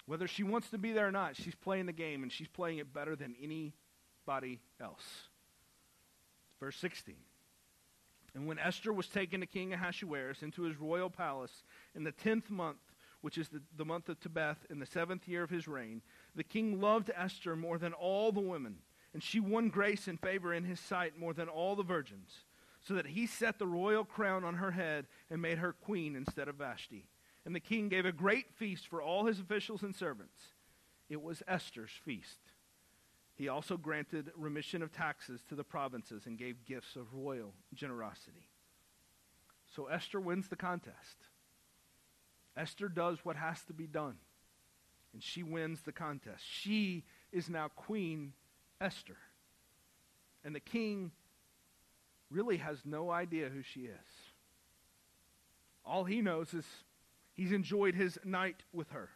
Whether 0.05 0.27
she 0.27 0.43
wants 0.43 0.69
to 0.69 0.77
be 0.77 0.91
there 0.91 1.07
or 1.07 1.11
not, 1.11 1.35
she's 1.35 1.55
playing 1.55 1.87
the 1.87 1.93
game, 1.93 2.21
and 2.21 2.31
she's 2.31 2.47
playing 2.47 2.77
it 2.77 2.93
better 2.93 3.15
than 3.15 3.33
anybody 3.41 4.59
else. 4.79 5.23
Verse 6.59 6.75
16. 6.75 7.15
And 8.33 8.47
when 8.47 8.59
Esther 8.59 8.93
was 8.93 9.07
taken 9.07 9.41
to 9.41 9.45
King 9.45 9.73
Ahasuerus 9.73 10.43
into 10.43 10.63
his 10.63 10.77
royal 10.77 11.09
palace 11.09 11.63
in 11.95 12.03
the 12.03 12.11
tenth 12.11 12.49
month, 12.49 12.77
which 13.21 13.37
is 13.37 13.49
the, 13.49 13.61
the 13.75 13.85
month 13.85 14.09
of 14.09 14.19
Tebeth, 14.19 14.65
in 14.69 14.79
the 14.79 14.85
seventh 14.85 15.27
year 15.27 15.43
of 15.43 15.49
his 15.49 15.67
reign, 15.67 16.01
the 16.35 16.43
king 16.43 16.79
loved 16.79 17.11
Esther 17.15 17.55
more 17.55 17.77
than 17.77 17.93
all 17.93 18.31
the 18.31 18.39
women, 18.39 18.77
and 19.13 19.21
she 19.21 19.39
won 19.39 19.69
grace 19.69 20.07
and 20.07 20.19
favor 20.19 20.53
in 20.53 20.63
his 20.63 20.79
sight 20.79 21.19
more 21.19 21.33
than 21.33 21.49
all 21.49 21.75
the 21.75 21.83
virgins, 21.83 22.45
so 22.81 22.93
that 22.93 23.07
he 23.07 23.27
set 23.27 23.59
the 23.59 23.67
royal 23.67 24.05
crown 24.05 24.43
on 24.43 24.55
her 24.55 24.71
head 24.71 25.07
and 25.29 25.41
made 25.41 25.57
her 25.57 25.73
queen 25.73 26.15
instead 26.15 26.47
of 26.47 26.55
Vashti. 26.55 27.07
And 27.45 27.53
the 27.53 27.59
king 27.59 27.89
gave 27.89 28.05
a 28.05 28.11
great 28.11 28.51
feast 28.55 28.87
for 28.87 29.01
all 29.01 29.25
his 29.25 29.39
officials 29.39 29.83
and 29.83 29.95
servants. 29.95 30.39
It 31.09 31.21
was 31.21 31.43
Esther's 31.47 31.91
feast. 32.05 32.39
He 33.39 33.47
also 33.47 33.77
granted 33.77 34.33
remission 34.35 34.81
of 34.83 34.91
taxes 34.91 35.39
to 35.47 35.55
the 35.55 35.63
provinces 35.63 36.25
and 36.25 36.37
gave 36.37 36.65
gifts 36.65 36.97
of 36.97 37.13
royal 37.13 37.53
generosity. 37.73 38.49
So 39.73 39.85
Esther 39.85 40.19
wins 40.19 40.49
the 40.49 40.57
contest. 40.57 41.15
Esther 42.57 42.89
does 42.89 43.19
what 43.23 43.37
has 43.37 43.63
to 43.63 43.73
be 43.73 43.87
done, 43.87 44.17
and 45.13 45.23
she 45.23 45.41
wins 45.41 45.83
the 45.83 45.93
contest. 45.93 46.43
She 46.45 47.05
is 47.31 47.49
now 47.49 47.69
Queen 47.69 48.33
Esther. 48.81 49.15
And 50.43 50.53
the 50.53 50.59
king 50.59 51.11
really 52.29 52.57
has 52.57 52.79
no 52.83 53.09
idea 53.09 53.47
who 53.47 53.61
she 53.61 53.85
is. 53.85 54.33
All 55.85 56.03
he 56.03 56.19
knows 56.19 56.53
is 56.53 56.65
he's 57.35 57.53
enjoyed 57.53 57.95
his 57.95 58.19
night 58.25 58.63
with 58.73 58.89
her. 58.89 59.11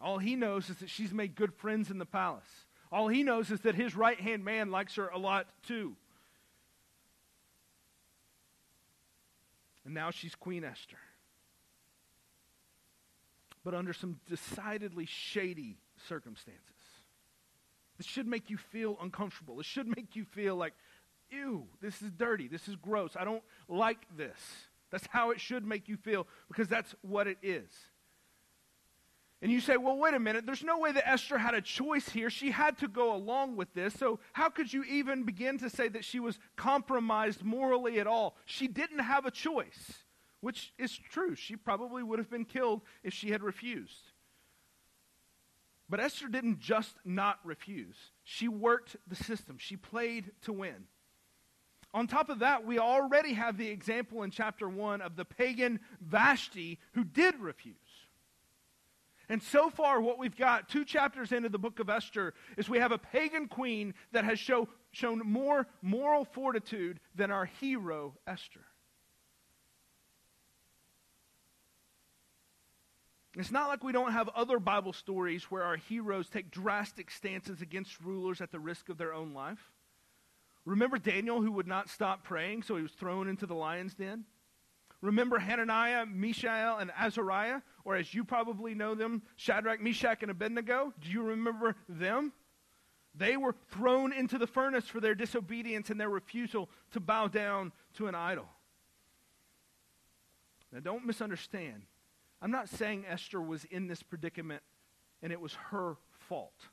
All 0.00 0.16
he 0.16 0.34
knows 0.34 0.70
is 0.70 0.78
that 0.78 0.88
she's 0.88 1.12
made 1.12 1.34
good 1.34 1.52
friends 1.52 1.90
in 1.90 1.98
the 1.98 2.06
palace. 2.06 2.65
All 2.92 3.08
he 3.08 3.22
knows 3.22 3.50
is 3.50 3.60
that 3.60 3.74
his 3.74 3.96
right 3.96 4.18
hand 4.18 4.44
man 4.44 4.70
likes 4.70 4.96
her 4.96 5.08
a 5.08 5.18
lot 5.18 5.46
too. 5.66 5.96
And 9.84 9.94
now 9.94 10.10
she's 10.10 10.34
Queen 10.34 10.64
Esther. 10.64 10.98
But 13.64 13.74
under 13.74 13.92
some 13.92 14.20
decidedly 14.28 15.06
shady 15.06 15.78
circumstances. 16.08 16.62
This 17.96 18.06
should 18.06 18.26
make 18.26 18.50
you 18.50 18.56
feel 18.56 18.98
uncomfortable. 19.00 19.56
This 19.56 19.66
should 19.66 19.88
make 19.88 20.14
you 20.14 20.24
feel 20.24 20.56
like, 20.56 20.74
ew, 21.30 21.66
this 21.80 22.02
is 22.02 22.10
dirty. 22.12 22.46
This 22.46 22.68
is 22.68 22.76
gross. 22.76 23.16
I 23.16 23.24
don't 23.24 23.42
like 23.68 24.06
this. 24.16 24.38
That's 24.90 25.06
how 25.08 25.30
it 25.30 25.40
should 25.40 25.64
make 25.64 25.88
you 25.88 25.96
feel 25.96 26.26
because 26.48 26.68
that's 26.68 26.94
what 27.02 27.26
it 27.26 27.38
is. 27.42 27.68
And 29.42 29.52
you 29.52 29.60
say, 29.60 29.76
well, 29.76 29.98
wait 29.98 30.14
a 30.14 30.18
minute, 30.18 30.46
there's 30.46 30.64
no 30.64 30.78
way 30.78 30.92
that 30.92 31.08
Esther 31.08 31.36
had 31.36 31.54
a 31.54 31.60
choice 31.60 32.08
here. 32.08 32.30
She 32.30 32.50
had 32.50 32.78
to 32.78 32.88
go 32.88 33.14
along 33.14 33.56
with 33.56 33.72
this. 33.74 33.92
So, 33.94 34.18
how 34.32 34.48
could 34.48 34.72
you 34.72 34.82
even 34.84 35.24
begin 35.24 35.58
to 35.58 35.68
say 35.68 35.88
that 35.88 36.04
she 36.04 36.20
was 36.20 36.38
compromised 36.56 37.44
morally 37.44 38.00
at 38.00 38.06
all? 38.06 38.36
She 38.46 38.66
didn't 38.66 39.00
have 39.00 39.26
a 39.26 39.30
choice, 39.30 40.04
which 40.40 40.72
is 40.78 40.96
true. 40.96 41.34
She 41.34 41.54
probably 41.54 42.02
would 42.02 42.18
have 42.18 42.30
been 42.30 42.46
killed 42.46 42.80
if 43.02 43.12
she 43.12 43.30
had 43.30 43.42
refused. 43.42 44.10
But 45.88 46.00
Esther 46.00 46.28
didn't 46.28 46.58
just 46.58 46.96
not 47.04 47.38
refuse, 47.44 47.96
she 48.24 48.48
worked 48.48 48.96
the 49.06 49.14
system, 49.14 49.58
she 49.58 49.76
played 49.76 50.32
to 50.42 50.52
win. 50.52 50.86
On 51.94 52.06
top 52.06 52.28
of 52.28 52.40
that, 52.40 52.66
we 52.66 52.78
already 52.78 53.34
have 53.34 53.56
the 53.56 53.68
example 53.68 54.22
in 54.22 54.30
chapter 54.30 54.68
1 54.68 55.00
of 55.00 55.16
the 55.16 55.24
pagan 55.24 55.80
Vashti 56.00 56.78
who 56.92 57.04
did 57.04 57.36
refuse. 57.36 57.76
And 59.28 59.42
so 59.42 59.70
far, 59.70 60.00
what 60.00 60.18
we've 60.18 60.36
got, 60.36 60.68
two 60.68 60.84
chapters 60.84 61.32
into 61.32 61.48
the 61.48 61.58
book 61.58 61.80
of 61.80 61.90
Esther, 61.90 62.34
is 62.56 62.68
we 62.68 62.78
have 62.78 62.92
a 62.92 62.98
pagan 62.98 63.48
queen 63.48 63.94
that 64.12 64.24
has 64.24 64.38
show, 64.38 64.68
shown 64.92 65.20
more 65.24 65.66
moral 65.82 66.24
fortitude 66.24 67.00
than 67.14 67.30
our 67.30 67.46
hero, 67.46 68.14
Esther. 68.26 68.64
It's 73.36 73.50
not 73.50 73.68
like 73.68 73.84
we 73.84 73.92
don't 73.92 74.12
have 74.12 74.30
other 74.30 74.58
Bible 74.58 74.94
stories 74.94 75.44
where 75.50 75.62
our 75.62 75.76
heroes 75.76 76.28
take 76.28 76.50
drastic 76.50 77.10
stances 77.10 77.60
against 77.60 78.00
rulers 78.00 78.40
at 78.40 78.50
the 78.50 78.58
risk 78.58 78.88
of 78.88 78.96
their 78.96 79.12
own 79.12 79.34
life. 79.34 79.72
Remember 80.64 80.98
Daniel, 80.98 81.42
who 81.42 81.52
would 81.52 81.66
not 81.66 81.90
stop 81.90 82.24
praying, 82.24 82.62
so 82.62 82.76
he 82.76 82.82
was 82.82 82.92
thrown 82.92 83.28
into 83.28 83.44
the 83.44 83.54
lion's 83.54 83.94
den? 83.94 84.24
Remember 85.06 85.38
Hananiah, 85.38 86.04
Mishael, 86.04 86.78
and 86.78 86.90
Azariah? 86.98 87.60
Or 87.84 87.94
as 87.94 88.12
you 88.12 88.24
probably 88.24 88.74
know 88.74 88.96
them, 88.96 89.22
Shadrach, 89.36 89.80
Meshach, 89.80 90.22
and 90.22 90.32
Abednego? 90.32 90.92
Do 91.00 91.10
you 91.10 91.22
remember 91.22 91.76
them? 91.88 92.32
They 93.14 93.36
were 93.36 93.54
thrown 93.70 94.12
into 94.12 94.36
the 94.36 94.48
furnace 94.48 94.88
for 94.88 94.98
their 94.98 95.14
disobedience 95.14 95.90
and 95.90 96.00
their 96.00 96.08
refusal 96.08 96.68
to 96.90 96.98
bow 96.98 97.28
down 97.28 97.70
to 97.94 98.08
an 98.08 98.16
idol. 98.16 98.48
Now, 100.72 100.80
don't 100.80 101.06
misunderstand. 101.06 101.82
I'm 102.42 102.50
not 102.50 102.68
saying 102.68 103.04
Esther 103.08 103.40
was 103.40 103.64
in 103.66 103.86
this 103.86 104.02
predicament 104.02 104.62
and 105.22 105.32
it 105.32 105.40
was 105.40 105.54
her 105.70 105.98
fault. 106.28 106.66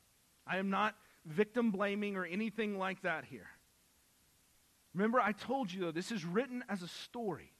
I 0.47 0.57
am 0.57 0.71
not 0.71 0.95
victim 1.23 1.69
blaming 1.69 2.15
or 2.15 2.25
anything 2.25 2.79
like 2.79 3.03
that 3.03 3.25
here. 3.25 3.47
Remember, 4.95 5.19
I 5.19 5.33
told 5.33 5.71
you, 5.71 5.81
though, 5.81 5.91
this 5.91 6.11
is 6.11 6.25
written 6.25 6.63
as 6.67 6.81
a 6.81 6.87
story. 6.87 7.52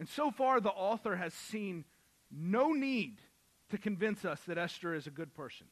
And 0.00 0.08
so 0.08 0.30
far, 0.30 0.60
the 0.60 0.70
author 0.70 1.14
has 1.14 1.34
seen 1.34 1.84
no 2.32 2.72
need 2.72 3.20
to 3.68 3.76
convince 3.76 4.24
us 4.24 4.40
that 4.48 4.56
Esther 4.56 4.94
is 4.94 5.06
a 5.06 5.10
good 5.10 5.34
person. 5.34 5.66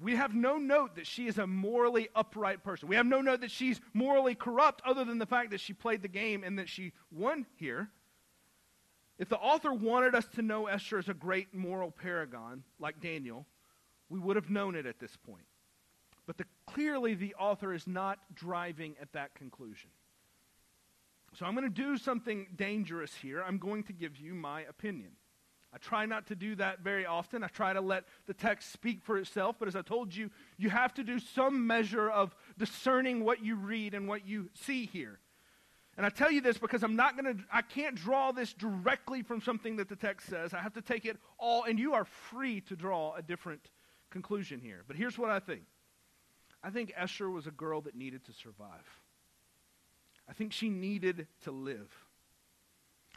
We 0.00 0.16
have 0.16 0.34
no 0.34 0.58
note 0.58 0.96
that 0.96 1.06
she 1.06 1.28
is 1.28 1.38
a 1.38 1.46
morally 1.46 2.08
upright 2.14 2.64
person. 2.64 2.88
We 2.88 2.96
have 2.96 3.06
no 3.06 3.20
note 3.20 3.42
that 3.42 3.52
she's 3.52 3.80
morally 3.94 4.34
corrupt 4.34 4.82
other 4.84 5.04
than 5.04 5.18
the 5.18 5.26
fact 5.26 5.52
that 5.52 5.60
she 5.60 5.74
played 5.74 6.02
the 6.02 6.08
game 6.08 6.42
and 6.42 6.58
that 6.58 6.68
she 6.68 6.92
won 7.12 7.46
here. 7.54 7.90
If 9.16 9.28
the 9.28 9.36
author 9.36 9.72
wanted 9.72 10.16
us 10.16 10.26
to 10.34 10.42
know 10.42 10.66
Esther 10.66 10.98
as 10.98 11.08
a 11.08 11.14
great 11.14 11.54
moral 11.54 11.92
paragon, 11.92 12.64
like 12.80 13.00
Daniel, 13.00 13.46
we 14.08 14.18
would 14.18 14.34
have 14.34 14.50
known 14.50 14.74
it 14.74 14.86
at 14.86 14.98
this 14.98 15.16
point. 15.16 15.44
But 16.26 16.36
the, 16.36 16.46
clearly, 16.66 17.14
the 17.14 17.34
author 17.34 17.72
is 17.72 17.86
not 17.86 18.18
driving 18.34 18.96
at 19.00 19.12
that 19.12 19.34
conclusion. 19.34 19.90
So 21.38 21.46
I'm 21.46 21.54
going 21.54 21.64
to 21.64 21.70
do 21.70 21.96
something 21.96 22.46
dangerous 22.56 23.14
here. 23.14 23.42
I'm 23.46 23.58
going 23.58 23.84
to 23.84 23.92
give 23.92 24.16
you 24.16 24.34
my 24.34 24.62
opinion. 24.62 25.10
I 25.72 25.78
try 25.78 26.04
not 26.04 26.26
to 26.26 26.34
do 26.34 26.56
that 26.56 26.80
very 26.80 27.06
often. 27.06 27.44
I 27.44 27.46
try 27.46 27.72
to 27.72 27.80
let 27.80 28.04
the 28.26 28.34
text 28.34 28.72
speak 28.72 29.04
for 29.04 29.16
itself. 29.18 29.56
But 29.58 29.68
as 29.68 29.76
I 29.76 29.82
told 29.82 30.14
you, 30.14 30.30
you 30.58 30.68
have 30.68 30.92
to 30.94 31.04
do 31.04 31.20
some 31.20 31.66
measure 31.66 32.10
of 32.10 32.34
discerning 32.58 33.24
what 33.24 33.44
you 33.44 33.54
read 33.54 33.94
and 33.94 34.08
what 34.08 34.26
you 34.26 34.50
see 34.54 34.86
here. 34.86 35.20
And 35.96 36.06
I 36.06 36.08
tell 36.08 36.30
you 36.30 36.40
this 36.40 36.58
because 36.58 36.82
I'm 36.82 36.96
not 36.96 37.16
going 37.16 37.36
to, 37.36 37.44
I 37.52 37.62
can't 37.62 37.94
draw 37.94 38.32
this 38.32 38.52
directly 38.52 39.22
from 39.22 39.40
something 39.40 39.76
that 39.76 39.88
the 39.88 39.96
text 39.96 40.28
says. 40.28 40.54
I 40.54 40.58
have 40.58 40.72
to 40.74 40.82
take 40.82 41.04
it 41.04 41.18
all, 41.38 41.64
and 41.64 41.78
you 41.78 41.94
are 41.94 42.04
free 42.04 42.62
to 42.62 42.74
draw 42.74 43.14
a 43.14 43.22
different 43.22 43.70
conclusion 44.10 44.60
here. 44.60 44.82
But 44.86 44.96
here's 44.96 45.18
what 45.18 45.30
I 45.30 45.38
think 45.38 45.62
I 46.62 46.70
think 46.70 46.92
Esther 46.96 47.30
was 47.30 47.46
a 47.46 47.50
girl 47.50 47.80
that 47.82 47.94
needed 47.94 48.24
to 48.26 48.32
survive. 48.32 48.99
I 50.30 50.32
think 50.32 50.52
she 50.52 50.68
needed 50.68 51.26
to 51.42 51.50
live. 51.50 51.90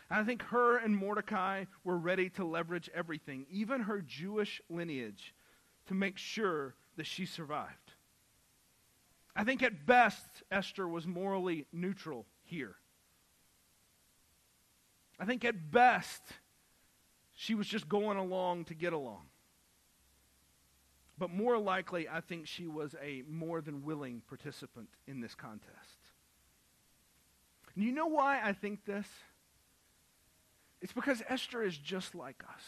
And 0.10 0.20
I 0.20 0.24
think 0.24 0.42
her 0.44 0.78
and 0.78 0.98
Mordecai 0.98 1.66
were 1.84 1.98
ready 1.98 2.30
to 2.32 2.44
leverage 2.44 2.90
everything, 2.94 3.46
even 3.52 3.82
her 3.82 4.02
Jewish 4.02 4.62
lineage, 4.68 5.36
to 5.86 5.94
make 5.94 6.18
sure 6.18 6.74
that 6.98 7.06
she 7.06 7.28
survived. 7.28 7.94
I 9.36 9.44
think 9.44 9.62
at 9.62 9.86
best, 9.86 10.26
Esther 10.52 10.88
was 10.88 11.06
morally 11.06 11.68
neutral 11.72 12.26
here. 12.44 12.76
I 15.20 15.26
think 15.26 15.46
at 15.46 15.72
best, 15.72 16.22
she 17.36 17.54
was 17.54 17.68
just 17.68 17.88
going 17.88 18.18
along 18.18 18.66
to 18.66 18.74
get 18.74 18.94
along. 18.94 19.26
But 21.20 21.30
more 21.30 21.60
likely, 21.60 22.10
I 22.10 22.22
think 22.22 22.48
she 22.48 22.68
was 22.68 22.96
a 23.02 23.24
more 23.30 23.62
than 23.62 23.84
willing 23.84 24.24
participant 24.28 24.90
in 25.08 25.22
this 25.22 25.36
contest. 25.36 26.03
And 27.76 27.84
you 27.84 27.92
know 27.92 28.08
why 28.08 28.42
I 28.44 28.54
think 28.54 28.86
this? 28.86 29.08
It's 30.82 30.94
because 30.94 31.24
Esther 31.30 31.64
is 31.64 31.78
just 31.78 32.14
like 32.14 32.44
us. 32.50 32.64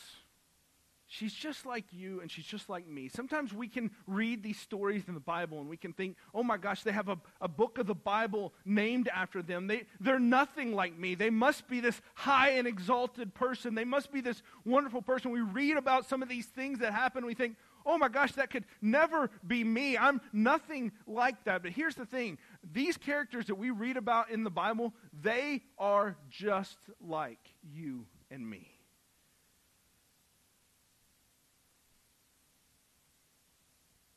She's 1.08 1.34
just 1.34 1.66
like 1.66 1.86
you 1.92 2.20
and 2.22 2.32
she's 2.32 2.46
just 2.46 2.68
like 2.68 2.88
me. 2.88 3.10
Sometimes 3.10 3.54
we 3.54 3.68
can 3.68 3.92
read 4.08 4.42
these 4.42 4.60
stories 4.60 5.04
in 5.08 5.14
the 5.14 5.20
Bible 5.20 5.60
and 5.60 5.70
we 5.70 5.78
can 5.78 5.94
think, 5.94 6.18
oh 6.34 6.42
my 6.42 6.58
gosh, 6.58 6.82
they 6.82 6.92
have 6.92 7.10
a, 7.10 7.18
a 7.40 7.48
book 7.48 7.78
of 7.78 7.86
the 7.86 7.94
Bible 7.94 8.54
named 8.66 9.08
after 9.14 9.44
them. 9.44 9.68
They, 9.68 9.84
they're 10.00 10.20
nothing 10.20 10.74
like 10.74 10.98
me. 10.98 11.14
They 11.14 11.30
must 11.30 11.68
be 11.68 11.80
this 11.80 12.02
high 12.16 12.52
and 12.52 12.68
exalted 12.68 13.36
person. 13.36 13.76
They 13.76 13.86
must 13.86 14.12
be 14.12 14.20
this 14.20 14.42
wonderful 14.66 15.04
person. 15.04 15.30
We 15.30 15.42
read 15.42 15.78
about 15.78 16.10
some 16.10 16.24
of 16.24 16.30
these 16.30 16.48
things 16.48 16.80
that 16.80 16.92
happen. 16.92 17.20
And 17.20 17.28
we 17.28 17.36
think, 17.36 17.56
oh 17.86 17.98
my 18.00 18.10
gosh, 18.10 18.32
that 18.34 18.50
could 18.50 18.66
never 18.82 19.30
be 19.46 19.64
me. 19.64 19.98
I'm 19.98 20.20
nothing 20.34 20.92
like 21.06 21.44
that. 21.44 21.62
But 21.62 21.72
here's 21.72 21.96
the 21.96 22.06
thing 22.06 22.40
these 22.74 22.98
characters 22.98 23.48
that 23.48 23.56
we 23.56 23.70
read 23.70 23.98
about 23.98 24.30
in 24.30 24.44
the 24.44 24.50
Bible, 24.50 24.94
they 25.22 25.62
are 25.78 26.16
just 26.30 26.78
like 27.00 27.40
you 27.64 28.06
and 28.32 28.48
me. 28.50 28.72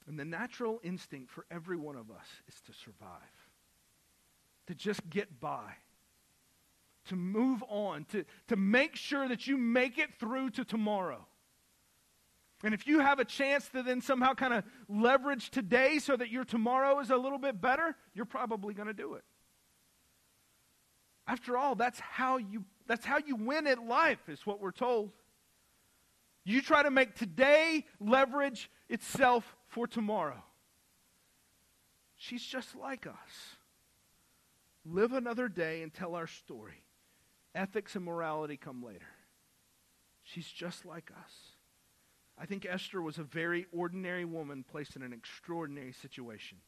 And 0.06 0.18
the 0.18 0.24
natural 0.24 0.80
instinct 0.82 1.30
for 1.30 1.44
every 1.50 1.76
one 1.76 1.96
of 1.96 2.10
us 2.10 2.26
is 2.48 2.60
to 2.62 2.72
survive, 2.72 3.10
to 4.66 4.74
just 4.74 5.08
get 5.10 5.38
by, 5.38 5.74
to 7.08 7.16
move 7.16 7.62
on, 7.68 8.06
to, 8.12 8.24
to 8.48 8.56
make 8.56 8.96
sure 8.96 9.28
that 9.28 9.46
you 9.46 9.58
make 9.58 9.98
it 9.98 10.08
through 10.18 10.50
to 10.50 10.64
tomorrow. 10.64 11.26
And 12.64 12.74
if 12.74 12.86
you 12.86 12.98
have 12.98 13.20
a 13.20 13.24
chance 13.24 13.68
to 13.68 13.82
then 13.82 14.00
somehow 14.00 14.34
kind 14.34 14.52
of 14.52 14.64
leverage 14.88 15.50
today 15.50 15.98
so 15.98 16.16
that 16.16 16.30
your 16.30 16.44
tomorrow 16.44 16.98
is 16.98 17.10
a 17.10 17.16
little 17.16 17.38
bit 17.38 17.60
better, 17.60 17.94
you're 18.14 18.24
probably 18.24 18.74
going 18.74 18.88
to 18.88 18.94
do 18.94 19.14
it. 19.14 19.24
After 21.26 21.56
all, 21.56 21.74
that's 21.74 22.00
how 22.00 22.38
you 22.38 22.64
that's 22.86 23.04
how 23.04 23.18
you 23.18 23.36
win 23.36 23.66
at 23.66 23.82
life 23.84 24.28
is 24.28 24.46
what 24.46 24.60
we're 24.60 24.72
told. 24.72 25.12
You 26.42 26.62
try 26.62 26.82
to 26.82 26.90
make 26.90 27.14
today 27.14 27.84
leverage 28.00 28.70
itself 28.88 29.56
for 29.66 29.86
tomorrow. 29.86 30.42
She's 32.16 32.42
just 32.42 32.74
like 32.74 33.06
us. 33.06 33.56
Live 34.86 35.12
another 35.12 35.48
day 35.48 35.82
and 35.82 35.92
tell 35.92 36.14
our 36.14 36.26
story. 36.26 36.82
Ethics 37.54 37.94
and 37.94 38.04
morality 38.04 38.56
come 38.56 38.82
later. 38.82 39.06
She's 40.22 40.48
just 40.48 40.86
like 40.86 41.10
us. 41.10 41.47
I 42.40 42.46
think 42.46 42.66
Esther 42.68 43.02
was 43.02 43.18
a 43.18 43.24
very 43.24 43.66
ordinary 43.72 44.24
woman 44.24 44.64
placed 44.70 44.96
in 44.96 45.02
an 45.02 45.12
extraordinary 45.12 45.92
situation. 45.92 46.58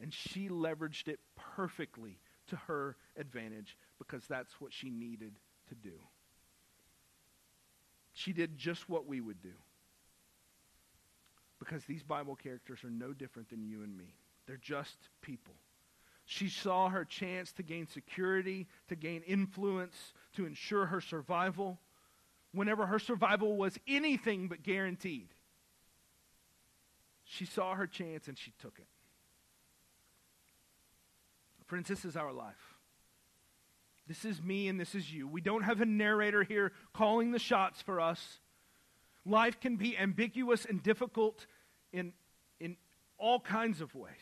And 0.00 0.12
she 0.12 0.48
leveraged 0.48 1.08
it 1.08 1.18
perfectly 1.56 2.18
to 2.48 2.56
her 2.68 2.96
advantage 3.16 3.76
because 3.98 4.24
that's 4.28 4.60
what 4.60 4.72
she 4.72 4.90
needed 4.90 5.38
to 5.68 5.74
do. 5.74 5.94
She 8.12 8.32
did 8.32 8.56
just 8.56 8.88
what 8.88 9.06
we 9.06 9.20
would 9.20 9.42
do. 9.42 9.52
Because 11.58 11.84
these 11.84 12.02
Bible 12.02 12.36
characters 12.36 12.84
are 12.84 12.90
no 12.90 13.12
different 13.12 13.48
than 13.48 13.64
you 13.64 13.82
and 13.82 13.96
me. 13.96 14.14
They're 14.46 14.58
just 14.58 14.96
people. 15.22 15.54
She 16.26 16.48
saw 16.48 16.88
her 16.88 17.04
chance 17.04 17.52
to 17.52 17.62
gain 17.62 17.86
security, 17.86 18.68
to 18.88 18.96
gain 18.96 19.22
influence, 19.22 20.12
to 20.34 20.44
ensure 20.44 20.86
her 20.86 21.00
survival 21.00 21.78
whenever 22.56 22.86
her 22.86 22.98
survival 22.98 23.56
was 23.56 23.78
anything 23.86 24.48
but 24.48 24.62
guaranteed. 24.62 25.28
She 27.24 27.44
saw 27.44 27.74
her 27.74 27.86
chance 27.86 28.28
and 28.28 28.38
she 28.38 28.52
took 28.60 28.78
it. 28.78 28.86
Friends, 31.66 31.88
this 31.88 32.04
is 32.04 32.16
our 32.16 32.32
life. 32.32 32.76
This 34.06 34.24
is 34.24 34.40
me 34.40 34.68
and 34.68 34.78
this 34.78 34.94
is 34.94 35.12
you. 35.12 35.26
We 35.26 35.40
don't 35.40 35.62
have 35.62 35.80
a 35.80 35.86
narrator 35.86 36.44
here 36.44 36.72
calling 36.94 37.32
the 37.32 37.38
shots 37.38 37.82
for 37.82 38.00
us. 38.00 38.38
Life 39.26 39.60
can 39.60 39.76
be 39.76 39.98
ambiguous 39.98 40.64
and 40.64 40.82
difficult 40.82 41.46
in, 41.92 42.12
in 42.60 42.76
all 43.18 43.40
kinds 43.40 43.80
of 43.80 43.94
ways. 43.94 44.14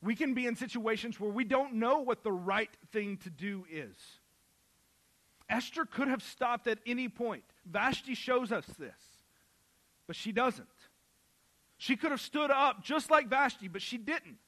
We 0.00 0.14
can 0.14 0.34
be 0.34 0.46
in 0.46 0.54
situations 0.54 1.18
where 1.18 1.30
we 1.30 1.42
don't 1.44 1.74
know 1.74 1.98
what 1.98 2.22
the 2.22 2.30
right 2.30 2.70
thing 2.92 3.16
to 3.24 3.30
do 3.30 3.66
is. 3.70 3.96
Esther 5.48 5.84
could 5.84 6.08
have 6.08 6.22
stopped 6.22 6.66
at 6.66 6.78
any 6.86 7.08
point. 7.08 7.44
Vashti 7.64 8.14
shows 8.14 8.52
us 8.52 8.66
this, 8.78 8.98
but 10.06 10.16
she 10.16 10.32
doesn't. 10.32 10.66
She 11.78 11.96
could 11.96 12.10
have 12.10 12.20
stood 12.20 12.50
up 12.50 12.82
just 12.82 13.10
like 13.10 13.28
Vashti, 13.28 13.68
but 13.68 13.82
she 13.82 13.98
didn't. 13.98 14.38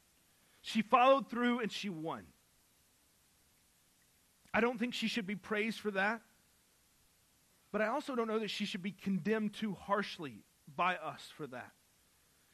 She 0.62 0.82
followed 0.82 1.30
through 1.30 1.60
and 1.60 1.70
she 1.70 1.88
won. 1.88 2.24
I 4.52 4.60
don't 4.60 4.78
think 4.78 4.94
she 4.94 5.08
should 5.08 5.26
be 5.26 5.36
praised 5.36 5.78
for 5.78 5.90
that, 5.92 6.20
but 7.70 7.82
I 7.82 7.88
also 7.88 8.16
don't 8.16 8.28
know 8.28 8.38
that 8.38 8.50
she 8.50 8.64
should 8.64 8.82
be 8.82 8.92
condemned 8.92 9.54
too 9.54 9.74
harshly 9.74 10.42
by 10.74 10.96
us 10.96 11.22
for 11.36 11.46
that. 11.48 11.72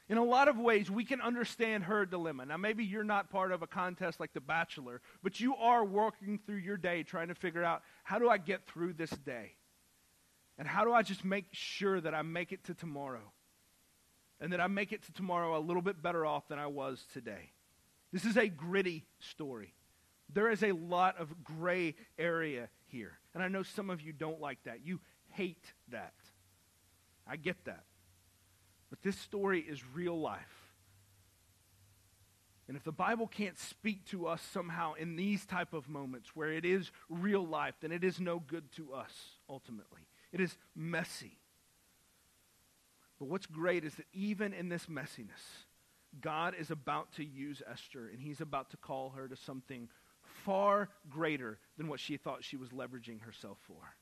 In 0.07 0.17
a 0.17 0.23
lot 0.23 0.47
of 0.47 0.57
ways, 0.57 0.91
we 0.91 1.03
can 1.03 1.19
understand 1.19 1.85
her 1.85 2.05
dilemma. 2.05 2.45
Now, 2.45 2.57
maybe 2.57 2.85
you're 2.85 3.03
not 3.03 3.31
part 3.31 3.51
of 3.51 3.63
a 3.63 3.67
contest 3.67 4.19
like 4.19 4.33
The 4.33 4.41
Bachelor, 4.41 5.01
but 5.23 5.39
you 5.39 5.55
are 5.55 5.83
working 5.83 6.39
through 6.45 6.57
your 6.57 6.77
day 6.77 7.01
trying 7.01 7.29
to 7.29 7.35
figure 7.35 7.63
out 7.63 7.81
how 8.03 8.19
do 8.19 8.29
I 8.29 8.37
get 8.37 8.67
through 8.67 8.93
this 8.93 9.09
day? 9.09 9.55
And 10.59 10.67
how 10.67 10.85
do 10.85 10.93
I 10.93 11.01
just 11.01 11.25
make 11.25 11.47
sure 11.51 11.99
that 11.99 12.13
I 12.13 12.21
make 12.21 12.51
it 12.51 12.63
to 12.65 12.75
tomorrow? 12.75 13.31
And 14.39 14.53
that 14.53 14.61
I 14.61 14.67
make 14.67 14.91
it 14.91 15.01
to 15.03 15.13
tomorrow 15.13 15.57
a 15.57 15.59
little 15.59 15.81
bit 15.81 16.01
better 16.01 16.25
off 16.25 16.47
than 16.49 16.59
I 16.59 16.67
was 16.67 17.03
today. 17.11 17.51
This 18.13 18.25
is 18.25 18.37
a 18.37 18.47
gritty 18.47 19.05
story. 19.19 19.73
There 20.31 20.51
is 20.51 20.63
a 20.63 20.71
lot 20.71 21.17
of 21.19 21.43
gray 21.43 21.95
area 22.17 22.69
here. 22.85 23.17
And 23.33 23.41
I 23.41 23.47
know 23.47 23.63
some 23.63 23.89
of 23.89 24.01
you 24.01 24.13
don't 24.13 24.39
like 24.39 24.59
that. 24.65 24.85
You 24.85 24.99
hate 25.31 25.73
that. 25.89 26.13
I 27.27 27.37
get 27.37 27.65
that. 27.65 27.83
But 28.95 29.03
this 29.03 29.19
story 29.19 29.59
is 29.59 29.81
real 29.93 30.17
life. 30.17 30.71
And 32.69 32.77
if 32.77 32.83
the 32.85 32.93
Bible 32.93 33.27
can't 33.27 33.59
speak 33.59 34.05
to 34.05 34.25
us 34.25 34.41
somehow 34.41 34.93
in 34.93 35.17
these 35.17 35.45
type 35.45 35.73
of 35.73 35.89
moments 35.89 36.33
where 36.33 36.53
it 36.53 36.63
is 36.63 36.91
real 37.09 37.45
life, 37.45 37.75
then 37.81 37.91
it 37.91 38.05
is 38.05 38.21
no 38.21 38.39
good 38.39 38.71
to 38.77 38.93
us 38.93 39.11
ultimately. 39.49 40.07
It 40.31 40.39
is 40.39 40.55
messy. 40.77 41.37
But 43.19 43.27
what's 43.27 43.47
great 43.47 43.83
is 43.83 43.95
that 43.95 44.07
even 44.13 44.53
in 44.53 44.69
this 44.69 44.85
messiness, 44.85 45.43
God 46.21 46.55
is 46.57 46.71
about 46.71 47.11
to 47.15 47.25
use 47.25 47.61
Esther 47.69 48.07
and 48.07 48.21
he's 48.21 48.39
about 48.39 48.69
to 48.69 48.77
call 48.77 49.09
her 49.09 49.27
to 49.27 49.35
something 49.35 49.89
far 50.45 50.87
greater 51.09 51.59
than 51.77 51.89
what 51.89 51.99
she 51.99 52.15
thought 52.15 52.45
she 52.45 52.55
was 52.55 52.69
leveraging 52.69 53.21
herself 53.23 53.57
for 53.67 53.95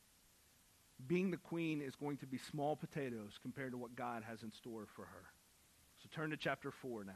being 1.07 1.31
the 1.31 1.37
queen 1.37 1.81
is 1.81 1.95
going 1.95 2.17
to 2.17 2.25
be 2.25 2.37
small 2.37 2.75
potatoes 2.75 3.39
compared 3.41 3.71
to 3.71 3.77
what 3.77 3.95
God 3.95 4.23
has 4.27 4.43
in 4.43 4.51
store 4.51 4.85
for 4.95 5.03
her. 5.03 5.25
So 6.01 6.09
turn 6.13 6.31
to 6.31 6.37
chapter 6.37 6.71
4 6.71 7.03
now. 7.03 7.13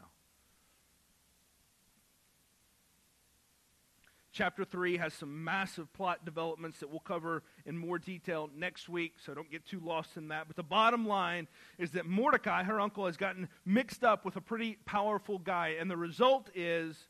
Chapter 4.32 4.64
3 4.64 4.98
has 4.98 5.14
some 5.14 5.44
massive 5.44 5.92
plot 5.94 6.24
developments 6.24 6.80
that 6.80 6.90
we'll 6.90 7.00
cover 7.00 7.42
in 7.66 7.76
more 7.76 7.98
detail 7.98 8.52
next 8.56 8.88
week, 8.88 9.14
so 9.26 9.34
don't 9.34 9.50
get 9.50 9.66
too 9.66 9.80
lost 9.80 10.16
in 10.16 10.28
that. 10.28 10.46
But 10.46 10.56
the 10.56 10.64
bottom 10.64 11.08
line 11.08 11.48
is 11.80 11.92
that 11.92 12.06
Mordecai, 12.06 12.64
her 12.64 12.80
uncle, 12.80 13.08
has 13.08 13.18
gotten 13.18 13.50
mixed 13.66 14.04
up 14.04 14.26
with 14.26 14.36
a 14.36 14.42
pretty 14.42 14.78
powerful 14.86 15.40
guy, 15.40 15.78
and 15.80 15.90
the 15.90 15.98
result 15.98 16.52
is 16.54 17.08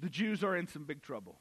the 0.00 0.08
Jews 0.08 0.42
are 0.42 0.56
in 0.56 0.66
some 0.66 0.84
big 0.84 1.02
trouble 1.02 1.38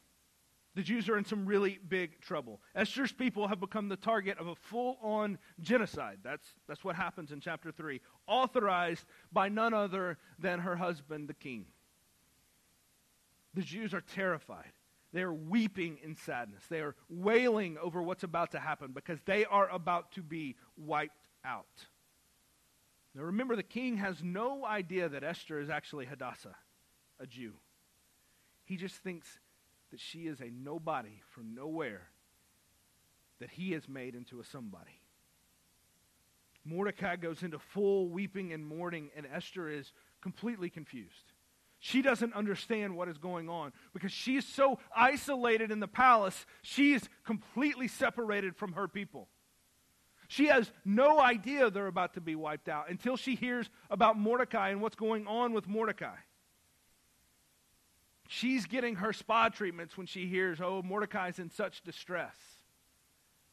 the 0.78 0.84
Jews 0.84 1.10
are 1.10 1.18
in 1.18 1.26
some 1.26 1.48
really 1.48 1.80
big 1.90 2.22
trouble. 2.22 2.62
Esther's 2.76 3.12
people 3.12 3.48
have 3.48 3.60
become 3.60 3.90
the 3.90 3.96
target 3.96 4.38
of 4.38 4.46
a 4.46 4.54
full 4.54 5.00
on 5.02 5.40
genocide. 5.60 6.20
That's, 6.24 6.48
that's 6.68 6.84
what 6.84 6.96
happens 6.96 7.32
in 7.32 7.40
chapter 7.40 7.72
3, 7.72 8.00
authorized 8.28 9.04
by 9.32 9.50
none 9.50 9.74
other 9.74 10.20
than 10.38 10.60
her 10.60 10.76
husband, 10.76 11.30
the 11.30 11.34
king. 11.34 11.66
The 13.56 13.63
Jews 13.63 13.92
are 13.96 14.02
terrified. 14.02 14.72
They 15.13 15.24
are 15.24 15.34
weeping 15.34 15.98
in 16.04 16.16
sadness. 16.16 16.62
They 16.70 16.82
are 16.82 16.94
wailing 17.10 17.80
over 17.82 18.04
what's 18.04 18.22
about 18.22 18.52
to 18.52 18.60
happen 18.60 18.92
because 18.92 19.18
they 19.26 19.46
are 19.46 19.68
about 19.70 20.12
to 20.12 20.22
be 20.22 20.58
wiped 20.78 21.26
out. 21.44 21.66
Now 23.16 23.24
remember, 23.24 23.56
the 23.56 23.63
king 23.63 23.98
has 23.98 24.22
no 24.22 24.63
idea 24.63 25.10
that 25.10 25.24
Esther 25.24 25.60
is 25.60 25.72
actually 25.72 26.06
Hadassah, 26.06 26.56
a 27.20 27.26
Jew. 27.26 27.54
He 28.63 28.78
just 28.78 28.98
thinks 28.98 29.40
that 29.91 30.00
she 30.00 30.28
is 30.28 30.39
a 30.41 30.50
nobody 30.52 31.21
from 31.34 31.56
nowhere 31.56 32.10
that 33.39 33.52
he 33.52 33.71
has 33.71 33.88
made 33.88 34.15
into 34.15 34.39
a 34.39 34.43
somebody. 34.43 35.02
Mordecai 36.65 37.15
goes 37.15 37.43
into 37.43 37.60
full 37.60 38.10
weeping 38.10 38.52
and 38.52 38.65
mourning, 38.65 39.10
and 39.15 39.26
Esther 39.26 39.69
is 39.69 39.93
completely 40.21 40.69
confused. 40.69 41.34
She 41.80 42.02
doesn't 42.02 42.34
understand 42.34 42.95
what 42.95 43.08
is 43.08 43.17
going 43.17 43.50
on 43.50 43.71
because 43.93 44.12
she 44.12 44.36
is 44.36 44.45
so 44.45 44.80
isolated 44.95 45.71
in 45.71 45.80
the 45.80 45.88
palace, 45.88 46.45
she 46.62 46.93
is 46.93 47.08
completely 47.23 47.88
separated 47.88 48.56
from 48.56 48.73
her 48.73 48.88
people. 48.88 49.30
She 50.28 50.47
has 50.47 50.69
no 50.84 51.21
idea 51.21 51.69
they're 51.69 51.88
about 51.88 52.15
to 52.15 52.21
be 52.21 52.36
wiped 52.36 52.67
out 52.67 52.89
until 52.89 53.15
she 53.15 53.36
hears 53.36 53.69
about 53.89 54.19
Mordecai 54.19 54.69
and 54.69 54.82
what's 54.82 54.95
going 54.95 55.26
on 55.26 55.54
with 55.54 55.67
Mordecai. 55.67 56.15
She's 58.28 58.66
getting 58.66 58.96
her 58.96 59.13
spa 59.13 59.50
treatments 59.50 59.98
when 59.98 60.08
she 60.08 60.28
hears, 60.28 60.60
oh, 60.62 60.82
Mordecai's 60.84 61.40
in 61.40 61.50
such 61.50 61.84
distress. 61.84 62.36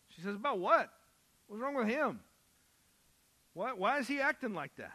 She 0.08 0.22
says, 0.22 0.34
About 0.34 0.58
what? 0.58 0.90
What's 1.46 1.62
wrong 1.62 1.74
with 1.74 1.88
him? 1.88 2.20
What, 3.52 3.78
why 3.78 3.98
is 3.98 4.08
he 4.08 4.20
acting 4.20 4.54
like 4.54 4.74
that? 4.76 4.92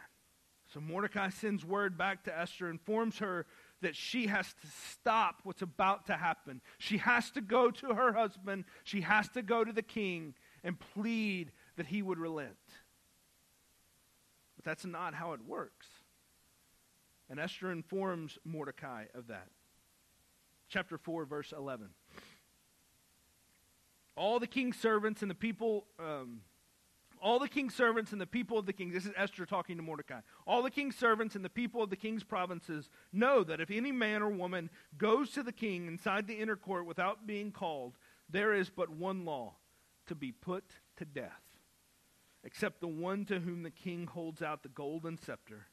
So 0.72 0.80
Mordecai 0.80 1.30
sends 1.30 1.64
word 1.64 1.98
back 1.98 2.24
to 2.24 2.38
Esther, 2.38 2.70
informs 2.70 3.18
her 3.18 3.46
that 3.80 3.96
she 3.96 4.26
has 4.26 4.46
to 4.46 4.66
stop 4.92 5.40
what's 5.42 5.62
about 5.62 6.06
to 6.06 6.12
happen. 6.14 6.60
She 6.78 6.98
has 6.98 7.30
to 7.32 7.40
go 7.40 7.70
to 7.70 7.94
her 7.94 8.12
husband, 8.12 8.64
she 8.84 9.00
has 9.00 9.28
to 9.30 9.42
go 9.42 9.64
to 9.64 9.72
the 9.72 9.82
king 9.82 10.34
and 10.62 10.78
plead 10.78 11.50
that 11.76 11.86
he 11.86 12.02
would 12.02 12.18
relent. 12.18 12.56
But 14.56 14.64
that's 14.64 14.84
not 14.84 15.14
how 15.14 15.32
it 15.32 15.40
works. 15.46 15.86
And 17.30 17.40
Esther 17.40 17.72
informs 17.72 18.38
Mordecai 18.44 19.04
of 19.14 19.28
that. 19.28 19.48
Chapter 20.70 20.96
4, 20.96 21.26
verse 21.26 21.52
11. 21.56 21.88
All 24.16 24.38
the 24.38 24.46
king's 24.46 24.78
servants 24.78 25.20
and 25.22 25.30
the 25.30 25.34
people. 25.34 25.86
Um, 25.98 26.40
all 27.22 27.38
the 27.38 27.48
king's 27.48 27.74
servants 27.74 28.12
and 28.12 28.20
the 28.20 28.26
people 28.26 28.58
of 28.58 28.64
the 28.64 28.72
king, 28.72 28.92
this 28.92 29.04
is 29.04 29.12
Esther 29.14 29.44
talking 29.44 29.76
to 29.76 29.82
Mordecai. 29.82 30.20
All 30.46 30.62
the 30.62 30.70
king's 30.70 30.96
servants 30.96 31.34
and 31.34 31.44
the 31.44 31.50
people 31.50 31.82
of 31.82 31.90
the 31.90 31.96
king's 31.96 32.24
provinces 32.24 32.88
know 33.12 33.44
that 33.44 33.60
if 33.60 33.70
any 33.70 33.92
man 33.92 34.22
or 34.22 34.30
woman 34.30 34.70
goes 34.96 35.30
to 35.32 35.42
the 35.42 35.52
king 35.52 35.86
inside 35.86 36.26
the 36.26 36.38
inner 36.38 36.56
court 36.56 36.86
without 36.86 37.26
being 37.26 37.52
called, 37.52 37.98
there 38.30 38.54
is 38.54 38.70
but 38.70 38.88
one 38.88 39.26
law 39.26 39.56
to 40.06 40.14
be 40.14 40.32
put 40.32 40.64
to 40.96 41.04
death 41.04 41.42
except 42.44 42.80
the 42.80 42.88
one 42.88 43.24
to 43.26 43.40
whom 43.40 43.62
the 43.62 43.70
king 43.70 44.06
holds 44.06 44.42
out 44.42 44.62
the 44.62 44.68
golden 44.68 45.18
scepter, 45.18 45.66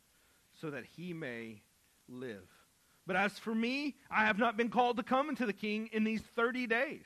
so 0.54 0.70
that 0.70 0.86
he 0.86 1.14
may 1.14 1.62
live. 2.08 2.48
But 3.08 3.16
as 3.16 3.40
for 3.40 3.56
me, 3.56 3.96
I 4.12 4.26
have 4.26 4.38
not 4.38 4.58
been 4.58 4.70
called 4.70 4.98
to 4.98 5.04
come 5.04 5.30
into 5.30 5.46
the 5.46 5.54
king 5.54 5.90
in 5.94 6.04
these 6.04 6.22
30 6.36 6.68
days. 6.68 7.06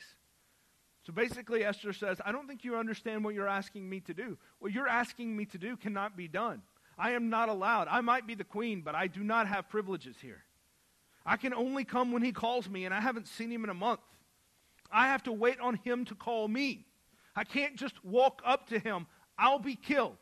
So 1.06 1.14
basically, 1.14 1.64
Esther 1.64 1.94
says, 1.94 2.20
I 2.26 2.32
don't 2.32 2.48
think 2.48 2.64
you 2.64 2.76
understand 2.76 3.24
what 3.24 3.36
you're 3.36 3.48
asking 3.48 3.88
me 3.88 4.02
to 4.02 4.14
do. 4.14 4.38
What 4.60 4.72
you're 4.72 4.88
asking 4.88 5.38
me 5.38 5.46
to 5.46 5.60
do 5.60 5.78
cannot 5.78 6.18
be 6.18 6.28
done. 6.28 6.64
I 6.98 7.12
am 7.12 7.30
not 7.30 7.50
allowed. 7.50 7.88
I 7.88 8.02
might 8.02 8.28
be 8.28 8.36
the 8.36 8.44
queen, 8.44 8.82
but 8.82 8.96
I 8.96 9.08
do 9.08 9.24
not 9.24 9.48
have 9.48 9.70
privileges 9.70 10.16
here. 10.22 10.44
I 11.26 11.38
can 11.38 11.54
only 11.54 11.84
come 11.84 12.12
when 12.12 12.24
he 12.24 12.32
calls 12.32 12.68
me, 12.68 12.86
and 12.86 12.94
I 12.94 13.00
haven't 13.00 13.28
seen 13.28 13.52
him 13.52 13.64
in 13.64 13.70
a 13.70 13.76
month. 13.76 14.02
I 14.92 15.08
have 15.08 15.24
to 15.24 15.32
wait 15.32 15.60
on 15.60 15.76
him 15.76 16.06
to 16.06 16.16
call 16.16 16.48
me. 16.48 16.86
I 17.36 17.44
can't 17.44 17.76
just 17.76 18.04
walk 18.04 18.42
up 18.44 18.68
to 18.70 18.80
him. 18.80 19.06
I'll 19.38 19.60
be 19.60 19.76
killed. 19.76 20.18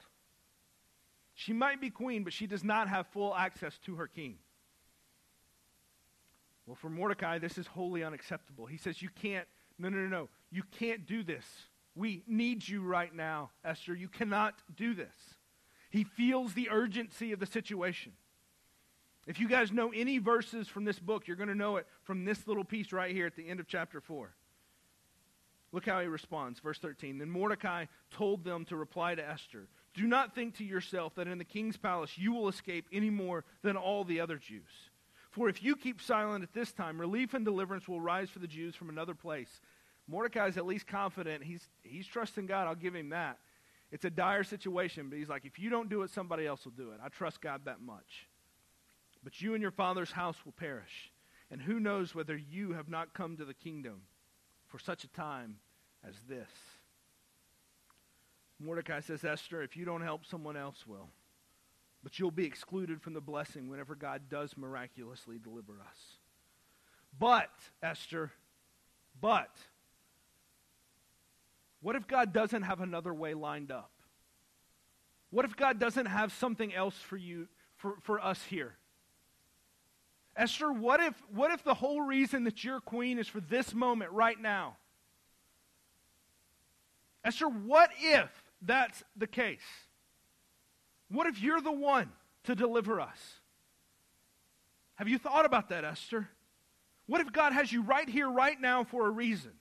She 1.34 1.54
might 1.54 1.80
be 1.80 1.90
queen, 1.90 2.24
but 2.24 2.34
she 2.34 2.48
does 2.48 2.64
not 2.66 2.90
have 2.90 3.08
full 3.08 3.34
access 3.34 3.78
to 3.86 3.96
her 3.96 4.08
king. 4.08 4.38
Well, 6.70 6.76
for 6.76 6.90
Mordecai, 6.92 7.40
this 7.40 7.58
is 7.58 7.66
wholly 7.66 8.04
unacceptable. 8.04 8.68
He 8.68 8.78
says, 8.78 9.02
You 9.02 9.10
can't, 9.20 9.48
no, 9.80 9.90
no, 9.90 9.98
no, 9.98 10.08
no. 10.08 10.30
You 10.52 10.62
can't 10.78 11.08
do 11.08 11.24
this. 11.24 11.44
We 11.96 12.22
need 12.28 12.68
you 12.68 12.84
right 12.84 13.12
now, 13.12 13.50
Esther. 13.66 13.96
You 13.96 14.08
cannot 14.08 14.54
do 14.78 14.94
this. 14.94 15.16
He 15.90 16.04
feels 16.04 16.54
the 16.54 16.70
urgency 16.70 17.32
of 17.32 17.40
the 17.40 17.48
situation. 17.48 18.12
If 19.26 19.40
you 19.40 19.48
guys 19.48 19.72
know 19.72 19.92
any 19.96 20.20
verses 20.20 20.68
from 20.68 20.86
this 20.86 21.00
book, 21.00 21.28
you're 21.28 21.38
going 21.38 21.50
to 21.50 21.56
know 21.56 21.78
it 21.78 21.88
from 22.04 22.24
this 22.24 22.48
little 22.48 22.64
piece 22.64 22.94
right 22.94 23.16
here 23.16 23.26
at 23.26 23.36
the 23.36 23.50
end 23.50 23.60
of 23.60 23.68
chapter 23.68 24.00
4. 24.00 24.32
Look 25.72 25.88
how 25.88 26.02
he 26.02 26.08
responds. 26.08 26.60
Verse 26.60 26.78
13. 26.78 27.18
Then 27.18 27.32
Mordecai 27.32 27.86
told 28.12 28.44
them 28.44 28.64
to 28.66 28.76
reply 28.76 29.16
to 29.16 29.28
Esther 29.28 29.70
Do 29.96 30.06
not 30.06 30.36
think 30.36 30.58
to 30.58 30.64
yourself 30.64 31.16
that 31.16 31.28
in 31.28 31.40
the 31.40 31.44
king's 31.44 31.78
palace 31.78 32.16
you 32.16 32.32
will 32.32 32.48
escape 32.48 32.86
any 32.94 33.10
more 33.10 33.44
than 33.64 33.76
all 33.76 34.04
the 34.04 34.20
other 34.20 34.38
Jews. 34.38 34.89
For 35.32 35.48
if 35.48 35.62
you 35.62 35.76
keep 35.76 36.02
silent 36.02 36.44
at 36.44 36.54
this 36.54 36.72
time, 36.72 37.00
relief 37.00 37.34
and 37.34 37.46
deliverance 37.46 37.88
will 37.88 38.02
rise 38.02 38.30
for 38.30 38.40
the 38.40 38.48
Jews 38.48 38.76
from 38.76 38.90
another 38.90 39.14
place. 39.14 39.62
Mordecai 40.08 40.48
is 40.48 40.58
at 40.58 40.66
least 40.66 40.88
confident. 40.88 41.44
He's, 41.44 41.68
he's 41.84 42.08
trusting 42.08 42.48
God. 42.48 42.68
I'll 42.68 42.76
give 42.76 42.96
him 42.96 43.10
that. 43.10 43.38
It's 43.92 44.06
a 44.06 44.10
dire 44.10 44.44
situation, 44.44 45.10
but 45.10 45.18
he's 45.18 45.30
like, 45.30 45.46
if 45.46 45.60
you 45.60 45.70
don't 45.70 45.90
do 45.90 46.02
it, 46.02 46.10
somebody 46.10 46.46
else 46.46 46.66
will 46.66 46.72
do 46.72 46.92
it. 46.92 47.00
I 47.04 47.10
trust 47.10 47.42
God 47.42 47.62
that 47.66 47.82
much. 47.82 48.28
But 49.24 49.42
you 49.42 49.54
and 49.54 49.62
your 49.62 49.72
father's 49.72 50.12
house 50.12 50.38
will 50.46 50.54
perish. 50.54 51.12
And 51.52 51.62
who 51.62 51.80
knows 51.80 52.14
whether 52.14 52.38
you 52.38 52.74
have 52.74 52.90
not 52.90 53.14
come 53.14 53.38
to 53.38 53.46
the 53.46 53.54
kingdom 53.54 54.02
for 54.68 54.80
such 54.80 55.04
a 55.04 55.08
time 55.10 55.58
as 56.08 56.16
this. 56.28 56.50
Mordecai 58.60 59.00
says, 59.00 59.24
Esther, 59.24 59.62
if 59.62 59.76
you 59.76 59.86
don't 59.86 60.02
help, 60.02 60.26
someone 60.26 60.58
else 60.58 60.86
will. 60.86 61.10
But 62.04 62.18
you'll 62.18 62.32
be 62.32 62.46
excluded 62.46 63.02
from 63.02 63.14
the 63.14 63.22
blessing 63.22 63.70
whenever 63.70 63.96
God 63.96 64.24
does 64.30 64.56
miraculously 64.56 65.38
deliver 65.38 65.74
us. 65.74 66.18
But, 67.18 67.52
Esther, 67.84 68.32
but, 69.20 69.50
what 71.82 71.96
if 71.96 72.08
God 72.08 72.34
doesn't 72.34 72.64
have 72.64 72.82
another 72.82 73.14
way 73.14 73.34
lined 73.34 73.72
up? 73.72 73.92
What 75.32 75.46
if 75.46 75.56
God 75.56 75.80
doesn't 75.80 76.08
have 76.08 76.32
something 76.32 76.74
else 76.74 76.96
for 76.96 77.18
you, 77.18 77.48
for, 77.76 77.96
for 78.02 78.24
us 78.24 78.44
here? 78.44 78.76
Esther, 80.36 80.72
what 80.72 81.02
if, 81.02 81.22
what 81.34 81.52
if 81.52 81.64
the 81.64 81.74
whole 81.74 82.02
reason 82.02 82.46
that 82.46 82.64
you're 82.64 82.80
queen 82.80 83.20
is 83.20 83.28
for 83.28 83.42
this 83.42 83.74
moment 83.74 84.12
right 84.12 84.40
now? 84.40 84.78
Esther, 87.24 87.50
what 87.50 87.90
if 88.00 88.30
that's 88.62 89.04
the 89.18 89.28
case? 89.28 89.60
What 91.10 91.28
if 91.28 91.42
you're 91.42 91.62
the 91.62 91.72
one 91.72 92.12
to 92.46 92.56
deliver 92.56 93.02
us? 93.02 93.18
Have 94.96 95.08
you 95.08 95.18
thought 95.18 95.46
about 95.46 95.70
that, 95.70 95.84
Esther? 95.84 96.30
What 97.08 97.22
if 97.22 97.32
God 97.32 97.54
has 97.54 97.72
you 97.72 97.82
right 97.82 98.08
here, 98.08 98.30
right 98.30 98.60
now, 98.60 98.84
for 98.84 99.08
a 99.08 99.10
reason? 99.10 99.52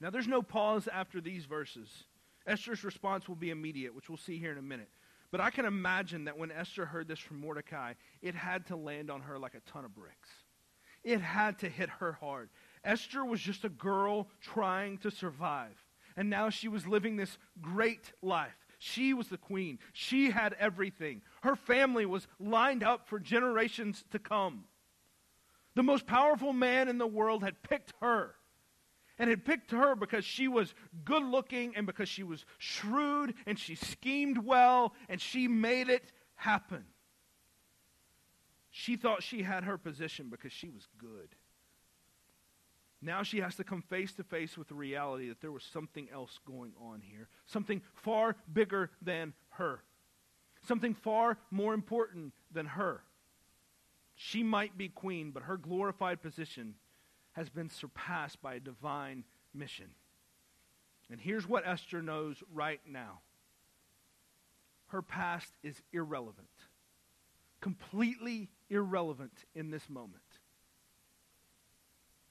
Now, 0.00 0.10
there's 0.10 0.28
no 0.28 0.42
pause 0.42 0.88
after 0.90 1.20
these 1.20 1.44
verses. 1.44 1.88
Esther's 2.46 2.84
response 2.84 3.28
will 3.28 3.36
be 3.36 3.50
immediate, 3.50 3.94
which 3.94 4.08
we'll 4.08 4.18
see 4.18 4.38
here 4.38 4.52
in 4.52 4.58
a 4.58 4.62
minute. 4.62 4.88
But 5.30 5.40
I 5.40 5.50
can 5.50 5.64
imagine 5.64 6.24
that 6.24 6.38
when 6.38 6.50
Esther 6.50 6.86
heard 6.86 7.06
this 7.06 7.18
from 7.18 7.40
Mordecai, 7.40 7.94
it 8.22 8.34
had 8.34 8.66
to 8.66 8.76
land 8.76 9.10
on 9.10 9.22
her 9.22 9.38
like 9.38 9.54
a 9.54 9.70
ton 9.70 9.84
of 9.84 9.94
bricks. 9.94 10.28
It 11.04 11.20
had 11.20 11.58
to 11.60 11.68
hit 11.68 11.88
her 11.88 12.12
hard. 12.12 12.50
Esther 12.84 13.24
was 13.24 13.40
just 13.40 13.64
a 13.64 13.68
girl 13.68 14.28
trying 14.40 14.98
to 14.98 15.10
survive. 15.10 15.84
And 16.16 16.28
now 16.28 16.50
she 16.50 16.68
was 16.68 16.86
living 16.86 17.16
this 17.16 17.38
great 17.60 18.12
life. 18.22 18.56
She 18.82 19.12
was 19.12 19.28
the 19.28 19.36
queen. 19.36 19.78
She 19.92 20.30
had 20.30 20.56
everything. 20.58 21.20
Her 21.42 21.54
family 21.54 22.06
was 22.06 22.26
lined 22.38 22.82
up 22.82 23.06
for 23.06 23.20
generations 23.20 24.02
to 24.10 24.18
come. 24.18 24.64
The 25.74 25.82
most 25.82 26.06
powerful 26.06 26.54
man 26.54 26.88
in 26.88 26.96
the 26.96 27.06
world 27.06 27.44
had 27.44 27.62
picked 27.62 27.92
her 28.00 28.34
and 29.18 29.28
had 29.28 29.44
picked 29.44 29.70
her 29.72 29.94
because 29.94 30.24
she 30.24 30.48
was 30.48 30.74
good 31.04 31.22
looking 31.22 31.76
and 31.76 31.86
because 31.86 32.08
she 32.08 32.22
was 32.22 32.46
shrewd 32.56 33.34
and 33.44 33.58
she 33.58 33.74
schemed 33.74 34.38
well 34.38 34.94
and 35.10 35.20
she 35.20 35.46
made 35.46 35.90
it 35.90 36.10
happen. 36.36 36.86
She 38.70 38.96
thought 38.96 39.22
she 39.22 39.42
had 39.42 39.64
her 39.64 39.76
position 39.76 40.28
because 40.30 40.52
she 40.52 40.70
was 40.70 40.88
good. 40.96 41.36
Now 43.02 43.22
she 43.22 43.38
has 43.40 43.56
to 43.56 43.64
come 43.64 43.82
face 43.82 44.12
to 44.14 44.24
face 44.24 44.58
with 44.58 44.68
the 44.68 44.74
reality 44.74 45.28
that 45.28 45.40
there 45.40 45.52
was 45.52 45.64
something 45.64 46.08
else 46.12 46.38
going 46.46 46.72
on 46.80 47.00
here, 47.00 47.28
something 47.46 47.80
far 47.94 48.36
bigger 48.52 48.90
than 49.00 49.32
her, 49.50 49.82
something 50.66 50.94
far 50.94 51.38
more 51.50 51.72
important 51.72 52.34
than 52.52 52.66
her. 52.66 53.02
She 54.16 54.42
might 54.42 54.76
be 54.76 54.90
queen, 54.90 55.30
but 55.30 55.44
her 55.44 55.56
glorified 55.56 56.20
position 56.20 56.74
has 57.32 57.48
been 57.48 57.70
surpassed 57.70 58.42
by 58.42 58.54
a 58.54 58.60
divine 58.60 59.24
mission. 59.54 59.86
And 61.10 61.18
here's 61.18 61.48
what 61.48 61.66
Esther 61.66 62.02
knows 62.02 62.42
right 62.52 62.80
now 62.86 63.20
her 64.88 65.02
past 65.02 65.52
is 65.62 65.80
irrelevant, 65.92 66.48
completely 67.60 68.50
irrelevant 68.68 69.32
in 69.54 69.70
this 69.70 69.88
moment. 69.88 70.22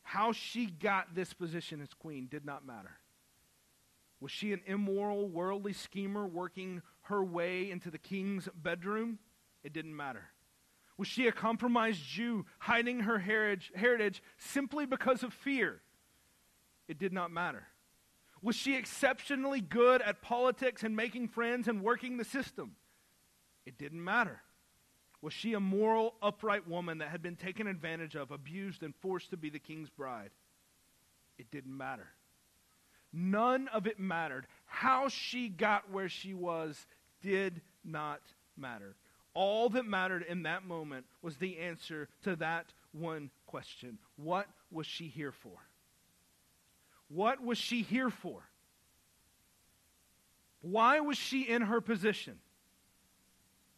How 0.09 0.31
she 0.31 0.65
got 0.65 1.13
this 1.13 1.33
position 1.33 1.81
as 1.81 1.93
queen 1.93 2.25
did 2.31 2.43
not 2.43 2.65
matter. 2.65 2.97
Was 4.19 4.31
she 4.31 4.53
an 4.53 4.61
immoral, 4.65 5.27
worldly 5.27 5.71
schemer 5.71 6.25
working 6.25 6.81
her 7.01 7.23
way 7.23 7.69
into 7.69 7.91
the 7.91 7.99
king's 7.99 8.49
bedroom? 8.55 9.19
It 9.63 9.71
didn't 9.71 9.95
matter. 9.95 10.23
Was 10.97 11.07
she 11.07 11.27
a 11.27 11.31
compromised 11.31 12.03
Jew 12.03 12.47
hiding 12.57 13.01
her 13.01 13.19
heritage, 13.19 14.23
simply 14.39 14.87
because 14.87 15.21
of 15.21 15.31
fear? 15.31 15.79
It 16.87 16.97
did 16.97 17.13
not 17.13 17.29
matter. 17.29 17.67
Was 18.41 18.55
she 18.55 18.75
exceptionally 18.75 19.61
good 19.61 20.01
at 20.01 20.23
politics 20.23 20.81
and 20.81 20.95
making 20.95 21.27
friends 21.27 21.67
and 21.67 21.83
working 21.83 22.17
the 22.17 22.25
system? 22.25 22.77
It 23.67 23.77
didn't 23.77 24.03
matter. 24.03 24.41
Was 25.21 25.33
she 25.33 25.53
a 25.53 25.59
moral, 25.59 26.15
upright 26.21 26.67
woman 26.67 26.99
that 26.99 27.09
had 27.09 27.21
been 27.21 27.35
taken 27.35 27.67
advantage 27.67 28.15
of, 28.15 28.31
abused, 28.31 28.83
and 28.83 28.95
forced 29.01 29.31
to 29.31 29.37
be 29.37 29.49
the 29.49 29.59
king's 29.59 29.89
bride? 29.89 30.31
It 31.37 31.51
didn't 31.51 31.75
matter. 31.75 32.07
None 33.11 33.67
of 33.69 33.87
it 33.87 33.99
mattered. 33.99 34.47
How 34.65 35.09
she 35.09 35.49
got 35.49 35.91
where 35.91 36.09
she 36.09 36.33
was 36.33 36.85
did 37.21 37.61
not 37.83 38.21
matter. 38.55 38.95
All 39.33 39.69
that 39.69 39.85
mattered 39.85 40.23
in 40.27 40.43
that 40.43 40.65
moment 40.65 41.05
was 41.21 41.37
the 41.37 41.59
answer 41.59 42.07
to 42.23 42.35
that 42.37 42.73
one 42.91 43.29
question 43.45 43.97
What 44.15 44.47
was 44.71 44.85
she 44.85 45.07
here 45.07 45.31
for? 45.31 45.57
What 47.09 47.43
was 47.43 47.57
she 47.57 47.81
here 47.81 48.09
for? 48.09 48.41
Why 50.61 50.99
was 50.99 51.17
she 51.17 51.41
in 51.41 51.63
her 51.63 51.81
position? 51.81 52.39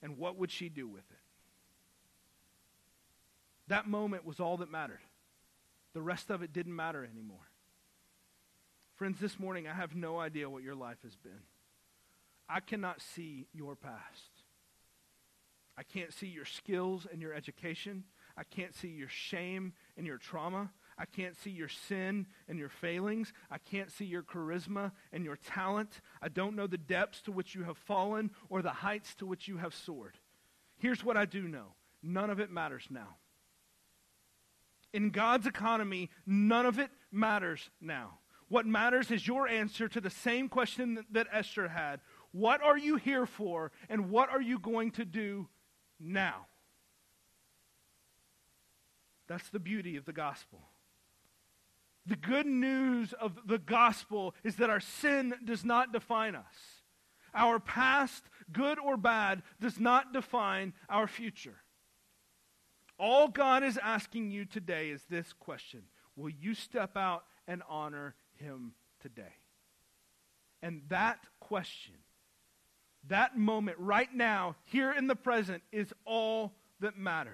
And 0.01 0.17
what 0.17 0.37
would 0.37 0.51
she 0.51 0.67
do 0.67 0.87
with 0.87 1.03
it? 1.10 1.10
That 3.71 3.87
moment 3.87 4.25
was 4.25 4.41
all 4.41 4.57
that 4.57 4.69
mattered. 4.69 4.99
The 5.93 6.01
rest 6.01 6.29
of 6.29 6.41
it 6.43 6.51
didn't 6.51 6.75
matter 6.75 7.07
anymore. 7.09 7.47
Friends, 8.97 9.17
this 9.21 9.39
morning 9.39 9.65
I 9.65 9.73
have 9.73 9.95
no 9.95 10.19
idea 10.19 10.49
what 10.49 10.61
your 10.61 10.75
life 10.75 10.97
has 11.03 11.15
been. 11.15 11.39
I 12.49 12.59
cannot 12.59 13.01
see 13.01 13.47
your 13.53 13.77
past. 13.77 14.43
I 15.77 15.83
can't 15.83 16.11
see 16.11 16.27
your 16.27 16.43
skills 16.43 17.07
and 17.09 17.21
your 17.21 17.33
education. 17.33 18.03
I 18.35 18.43
can't 18.43 18.75
see 18.75 18.89
your 18.89 19.07
shame 19.07 19.71
and 19.95 20.05
your 20.05 20.17
trauma. 20.17 20.71
I 20.97 21.05
can't 21.05 21.37
see 21.37 21.51
your 21.51 21.69
sin 21.69 22.27
and 22.49 22.59
your 22.59 22.67
failings. 22.67 23.31
I 23.49 23.57
can't 23.57 23.89
see 23.89 24.03
your 24.03 24.23
charisma 24.23 24.91
and 25.13 25.23
your 25.23 25.37
talent. 25.37 26.01
I 26.21 26.27
don't 26.27 26.57
know 26.57 26.67
the 26.67 26.77
depths 26.77 27.21
to 27.21 27.31
which 27.31 27.55
you 27.55 27.63
have 27.63 27.77
fallen 27.77 28.31
or 28.49 28.61
the 28.61 28.71
heights 28.71 29.15
to 29.15 29.25
which 29.25 29.47
you 29.47 29.59
have 29.59 29.73
soared. 29.73 30.17
Here's 30.77 31.05
what 31.05 31.15
I 31.15 31.23
do 31.23 31.47
know 31.47 31.67
none 32.03 32.29
of 32.29 32.41
it 32.41 32.51
matters 32.51 32.87
now. 32.89 33.15
In 34.93 35.09
God's 35.09 35.47
economy, 35.47 36.09
none 36.25 36.65
of 36.65 36.79
it 36.79 36.91
matters 37.11 37.69
now. 37.79 38.19
What 38.49 38.65
matters 38.65 39.11
is 39.11 39.25
your 39.25 39.47
answer 39.47 39.87
to 39.87 40.01
the 40.01 40.09
same 40.09 40.49
question 40.49 41.05
that, 41.11 41.27
Esther 41.31 41.69
had 41.69 42.01
What 42.33 42.61
are 42.61 42.77
you 42.77 42.97
here 42.97 43.25
for, 43.25 43.71
and 43.89 44.09
what 44.09 44.29
are 44.29 44.41
you 44.41 44.59
going 44.59 44.91
to 44.91 45.05
do 45.05 45.47
now? 45.99 46.47
That's 49.27 49.49
the 49.49 49.59
beauty 49.59 49.95
of 49.95 50.05
the 50.05 50.11
gospel. 50.11 50.59
The 52.05 52.17
good 52.17 52.47
news 52.47 53.13
of 53.13 53.37
the 53.45 53.59
gospel 53.59 54.35
is 54.43 54.57
that 54.57 54.69
our 54.69 54.81
sin 54.81 55.33
does 55.45 55.63
not 55.63 55.93
define 55.93 56.35
us. 56.35 56.81
Our 57.33 57.59
past, 57.59 58.25
good 58.51 58.79
or 58.79 58.97
bad, 58.97 59.43
does 59.61 59.79
not 59.79 60.11
define 60.11 60.73
our 60.89 61.07
future. 61.07 61.60
All 63.01 63.27
God 63.27 63.63
is 63.63 63.79
asking 63.81 64.29
you 64.29 64.45
today 64.45 64.91
is 64.91 65.01
this 65.09 65.33
question 65.33 65.81
Will 66.15 66.29
you 66.29 66.53
step 66.53 66.95
out 66.95 67.23
and 67.47 67.63
honor 67.67 68.13
him 68.35 68.73
today? 69.01 69.33
And 70.61 70.83
that 70.89 71.17
question, 71.39 71.95
that 73.07 73.35
moment 73.35 73.79
right 73.79 74.13
now, 74.13 74.55
here 74.65 74.91
in 74.91 75.07
the 75.07 75.15
present, 75.15 75.63
is 75.71 75.91
all 76.05 76.53
that 76.79 76.95
matters. 76.95 77.33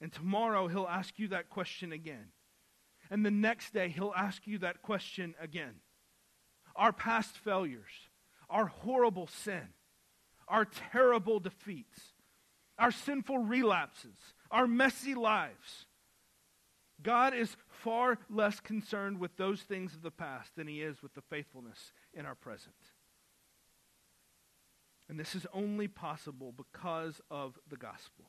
And 0.00 0.12
tomorrow 0.12 0.66
he'll 0.66 0.88
ask 0.88 1.20
you 1.20 1.28
that 1.28 1.48
question 1.48 1.92
again. 1.92 2.32
And 3.08 3.24
the 3.24 3.30
next 3.30 3.72
day 3.72 3.88
he'll 3.88 4.14
ask 4.16 4.48
you 4.48 4.58
that 4.58 4.82
question 4.82 5.36
again. 5.40 5.74
Our 6.74 6.92
past 6.92 7.36
failures, 7.36 8.08
our 8.48 8.66
horrible 8.66 9.28
sin, 9.28 9.68
our 10.48 10.64
terrible 10.64 11.38
defeats, 11.38 12.00
our 12.80 12.90
sinful 12.90 13.38
relapses, 13.38 14.16
our 14.50 14.66
messy 14.66 15.14
lives. 15.14 15.86
God 17.02 17.34
is 17.34 17.56
far 17.68 18.18
less 18.28 18.60
concerned 18.60 19.18
with 19.18 19.36
those 19.36 19.62
things 19.62 19.94
of 19.94 20.02
the 20.02 20.10
past 20.10 20.54
than 20.56 20.66
he 20.66 20.82
is 20.82 21.02
with 21.02 21.14
the 21.14 21.22
faithfulness 21.22 21.92
in 22.12 22.26
our 22.26 22.34
present. 22.34 22.74
And 25.08 25.18
this 25.18 25.34
is 25.34 25.46
only 25.52 25.88
possible 25.88 26.52
because 26.56 27.20
of 27.30 27.58
the 27.68 27.76
gospel. 27.76 28.26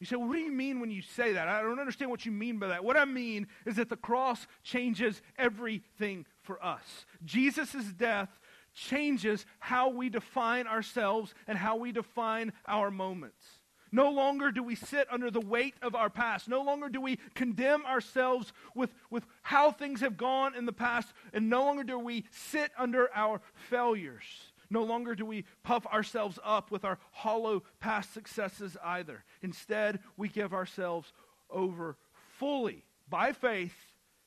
You 0.00 0.06
say, 0.06 0.16
well, 0.16 0.26
what 0.26 0.34
do 0.34 0.40
you 0.40 0.50
mean 0.50 0.80
when 0.80 0.90
you 0.90 1.02
say 1.02 1.34
that? 1.34 1.46
I 1.46 1.62
don't 1.62 1.78
understand 1.78 2.10
what 2.10 2.26
you 2.26 2.32
mean 2.32 2.58
by 2.58 2.66
that. 2.68 2.82
What 2.82 2.96
I 2.96 3.04
mean 3.04 3.46
is 3.64 3.76
that 3.76 3.88
the 3.88 3.96
cross 3.96 4.48
changes 4.64 5.22
everything 5.38 6.26
for 6.42 6.60
us. 6.64 7.06
Jesus' 7.24 7.92
death 7.96 8.40
changes 8.74 9.46
how 9.60 9.90
we 9.90 10.08
define 10.08 10.66
ourselves 10.66 11.34
and 11.46 11.56
how 11.56 11.76
we 11.76 11.92
define 11.92 12.52
our 12.66 12.90
moments. 12.90 13.60
No 13.94 14.10
longer 14.10 14.50
do 14.50 14.62
we 14.62 14.74
sit 14.74 15.06
under 15.10 15.30
the 15.30 15.40
weight 15.40 15.74
of 15.82 15.94
our 15.94 16.08
past. 16.08 16.48
No 16.48 16.62
longer 16.62 16.88
do 16.88 17.00
we 17.00 17.18
condemn 17.34 17.84
ourselves 17.84 18.54
with, 18.74 18.94
with 19.10 19.26
how 19.42 19.70
things 19.70 20.00
have 20.00 20.16
gone 20.16 20.54
in 20.54 20.64
the 20.64 20.72
past. 20.72 21.12
And 21.34 21.50
no 21.50 21.64
longer 21.64 21.84
do 21.84 21.98
we 21.98 22.24
sit 22.30 22.72
under 22.78 23.10
our 23.14 23.42
failures. 23.68 24.24
No 24.70 24.82
longer 24.82 25.14
do 25.14 25.26
we 25.26 25.44
puff 25.62 25.86
ourselves 25.86 26.38
up 26.42 26.70
with 26.70 26.86
our 26.86 26.98
hollow 27.10 27.62
past 27.80 28.14
successes 28.14 28.78
either. 28.82 29.24
Instead, 29.42 30.00
we 30.16 30.28
give 30.28 30.54
ourselves 30.54 31.12
over 31.50 31.98
fully 32.38 32.86
by 33.10 33.32
faith 33.32 33.74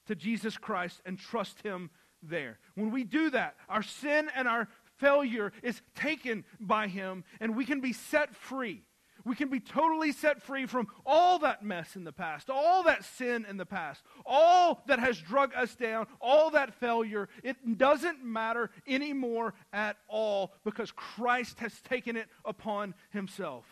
to 0.06 0.14
Jesus 0.14 0.56
Christ 0.58 1.02
and 1.08 1.18
trust 1.18 1.64
Him 1.64 1.90
there. 2.22 2.60
When 2.76 2.92
we 2.92 3.04
do 3.04 3.32
that, 3.32 3.56
our 3.68 3.82
sin 3.82 4.30
and 4.36 4.48
our 4.48 4.68
failure 4.98 5.52
is 5.64 5.82
taken 5.96 6.46
by 6.60 6.88
Him, 6.88 7.24
and 7.40 7.56
we 7.56 7.66
can 7.66 7.82
be 7.82 7.92
set 7.92 8.36
free 8.36 8.84
we 9.26 9.36
can 9.36 9.50
be 9.50 9.60
totally 9.60 10.12
set 10.12 10.42
free 10.42 10.66
from 10.68 10.88
all 11.06 11.40
that 11.40 11.64
mess 11.64 11.96
in 11.96 12.04
the 12.04 12.12
past, 12.12 12.50
all 12.50 12.84
that 12.84 13.04
sin 13.04 13.46
in 13.50 13.58
the 13.58 13.66
past, 13.66 14.04
all 14.26 14.84
that 14.88 15.00
has 15.00 15.20
drug 15.20 15.52
us 15.56 15.76
down, 15.76 16.08
all 16.22 16.52
that 16.52 16.74
failure. 16.76 17.28
It 17.44 17.78
doesn't 17.78 18.24
matter 18.24 18.70
anymore 18.88 19.56
at 19.74 19.98
all 20.08 20.54
because 20.64 20.92
Christ 20.92 21.60
has 21.60 21.74
taken 21.82 22.16
it 22.16 22.28
upon 22.46 22.94
himself. 23.10 23.66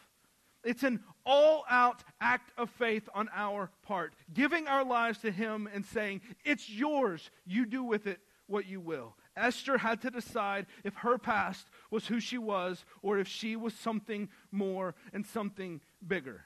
It's 0.63 0.83
an 0.83 1.01
all 1.25 1.65
out 1.69 2.03
act 2.21 2.51
of 2.57 2.69
faith 2.69 3.07
on 3.13 3.29
our 3.35 3.69
part, 3.83 4.13
giving 4.33 4.67
our 4.67 4.85
lives 4.85 5.19
to 5.19 5.31
Him 5.31 5.69
and 5.73 5.85
saying, 5.85 6.21
It's 6.45 6.69
yours. 6.69 7.29
You 7.45 7.65
do 7.65 7.83
with 7.83 8.07
it 8.07 8.19
what 8.47 8.65
you 8.65 8.79
will. 8.79 9.15
Esther 9.35 9.77
had 9.77 10.01
to 10.01 10.11
decide 10.11 10.67
if 10.83 10.93
her 10.95 11.17
past 11.17 11.67
was 11.89 12.07
who 12.07 12.19
she 12.19 12.37
was 12.37 12.85
or 13.01 13.17
if 13.17 13.27
she 13.27 13.55
was 13.55 13.73
something 13.73 14.29
more 14.51 14.95
and 15.11 15.25
something 15.25 15.81
bigger. 16.05 16.45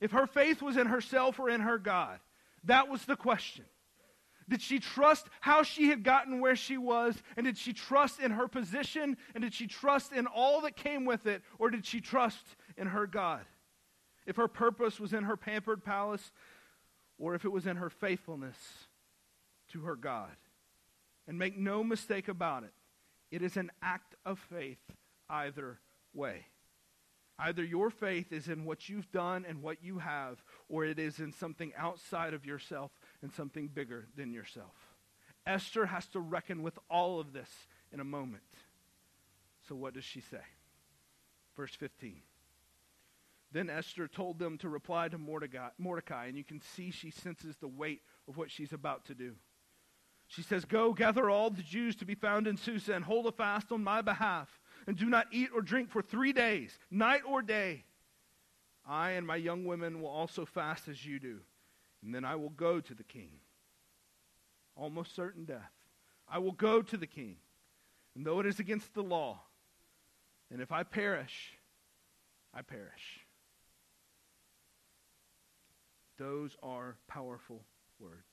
If 0.00 0.12
her 0.12 0.26
faith 0.26 0.62
was 0.62 0.76
in 0.76 0.86
herself 0.86 1.38
or 1.38 1.50
in 1.50 1.60
her 1.60 1.78
God. 1.78 2.20
That 2.64 2.88
was 2.88 3.04
the 3.04 3.16
question. 3.16 3.64
Did 4.48 4.62
she 4.62 4.80
trust 4.80 5.28
how 5.40 5.62
she 5.62 5.88
had 5.88 6.02
gotten 6.02 6.40
where 6.40 6.56
she 6.56 6.76
was? 6.76 7.14
And 7.36 7.46
did 7.46 7.56
she 7.56 7.72
trust 7.72 8.18
in 8.18 8.32
her 8.32 8.48
position? 8.48 9.16
And 9.34 9.42
did 9.42 9.54
she 9.54 9.66
trust 9.66 10.12
in 10.12 10.26
all 10.26 10.62
that 10.62 10.76
came 10.76 11.04
with 11.04 11.26
it? 11.26 11.42
Or 11.58 11.70
did 11.70 11.86
she 11.86 12.00
trust 12.00 12.44
in 12.76 12.88
her 12.88 13.06
God? 13.06 13.44
If 14.26 14.36
her 14.36 14.48
purpose 14.48 14.98
was 14.98 15.12
in 15.12 15.24
her 15.24 15.36
pampered 15.36 15.84
palace, 15.84 16.32
or 17.18 17.34
if 17.34 17.44
it 17.44 17.52
was 17.52 17.66
in 17.66 17.76
her 17.76 17.90
faithfulness 17.90 18.56
to 19.72 19.82
her 19.82 19.94
God. 19.94 20.36
And 21.26 21.38
make 21.38 21.56
no 21.56 21.84
mistake 21.84 22.28
about 22.28 22.64
it, 22.64 22.72
it 23.30 23.42
is 23.42 23.56
an 23.56 23.70
act 23.82 24.14
of 24.24 24.38
faith 24.38 24.80
either 25.28 25.78
way. 26.12 26.46
Either 27.38 27.64
your 27.64 27.88
faith 27.88 28.32
is 28.32 28.48
in 28.48 28.64
what 28.64 28.88
you've 28.88 29.10
done 29.12 29.46
and 29.48 29.62
what 29.62 29.82
you 29.82 29.98
have, 29.98 30.42
or 30.68 30.84
it 30.84 30.98
is 30.98 31.20
in 31.20 31.32
something 31.32 31.72
outside 31.76 32.34
of 32.34 32.44
yourself 32.44 32.90
and 33.22 33.32
something 33.32 33.68
bigger 33.68 34.08
than 34.14 34.32
yourself. 34.32 34.74
Esther 35.46 35.86
has 35.86 36.06
to 36.08 36.20
reckon 36.20 36.62
with 36.62 36.78
all 36.90 37.18
of 37.18 37.32
this 37.32 37.48
in 37.92 38.00
a 38.00 38.04
moment. 38.04 38.42
So, 39.68 39.74
what 39.74 39.94
does 39.94 40.04
she 40.04 40.20
say? 40.20 40.42
Verse 41.56 41.74
15. 41.74 42.20
Then 43.52 43.70
Esther 43.70 44.06
told 44.06 44.38
them 44.38 44.58
to 44.58 44.68
reply 44.68 45.08
to 45.08 45.18
Mordecai, 45.18 45.70
Mordecai, 45.78 46.26
and 46.26 46.36
you 46.36 46.44
can 46.44 46.60
see 46.60 46.90
she 46.90 47.10
senses 47.10 47.56
the 47.56 47.68
weight 47.68 48.02
of 48.28 48.36
what 48.36 48.50
she's 48.50 48.72
about 48.72 49.06
to 49.06 49.14
do. 49.14 49.34
She 50.30 50.42
says, 50.42 50.64
Go 50.64 50.92
gather 50.92 51.28
all 51.28 51.50
the 51.50 51.60
Jews 51.60 51.96
to 51.96 52.04
be 52.04 52.14
found 52.14 52.46
in 52.46 52.56
Susa 52.56 52.94
and 52.94 53.04
hold 53.04 53.26
a 53.26 53.32
fast 53.32 53.72
on 53.72 53.82
my 53.82 54.00
behalf, 54.00 54.60
and 54.86 54.96
do 54.96 55.06
not 55.06 55.26
eat 55.32 55.50
or 55.52 55.60
drink 55.60 55.90
for 55.90 56.02
three 56.02 56.32
days, 56.32 56.78
night 56.88 57.22
or 57.28 57.42
day. 57.42 57.84
I 58.86 59.10
and 59.10 59.26
my 59.26 59.34
young 59.34 59.64
women 59.64 60.00
will 60.00 60.08
also 60.08 60.44
fast 60.44 60.86
as 60.86 61.04
you 61.04 61.18
do, 61.18 61.40
and 62.04 62.14
then 62.14 62.24
I 62.24 62.36
will 62.36 62.50
go 62.50 62.80
to 62.80 62.94
the 62.94 63.02
king. 63.02 63.40
Almost 64.76 65.16
certain 65.16 65.46
death. 65.46 65.72
I 66.28 66.38
will 66.38 66.52
go 66.52 66.80
to 66.80 66.96
the 66.96 67.08
king, 67.08 67.38
and 68.14 68.24
though 68.24 68.38
it 68.38 68.46
is 68.46 68.60
against 68.60 68.94
the 68.94 69.02
law, 69.02 69.40
and 70.48 70.62
if 70.62 70.70
I 70.70 70.84
perish, 70.84 71.54
I 72.54 72.62
perish. 72.62 73.26
Those 76.18 76.56
are 76.62 76.98
powerful 77.08 77.64
words. 77.98 78.29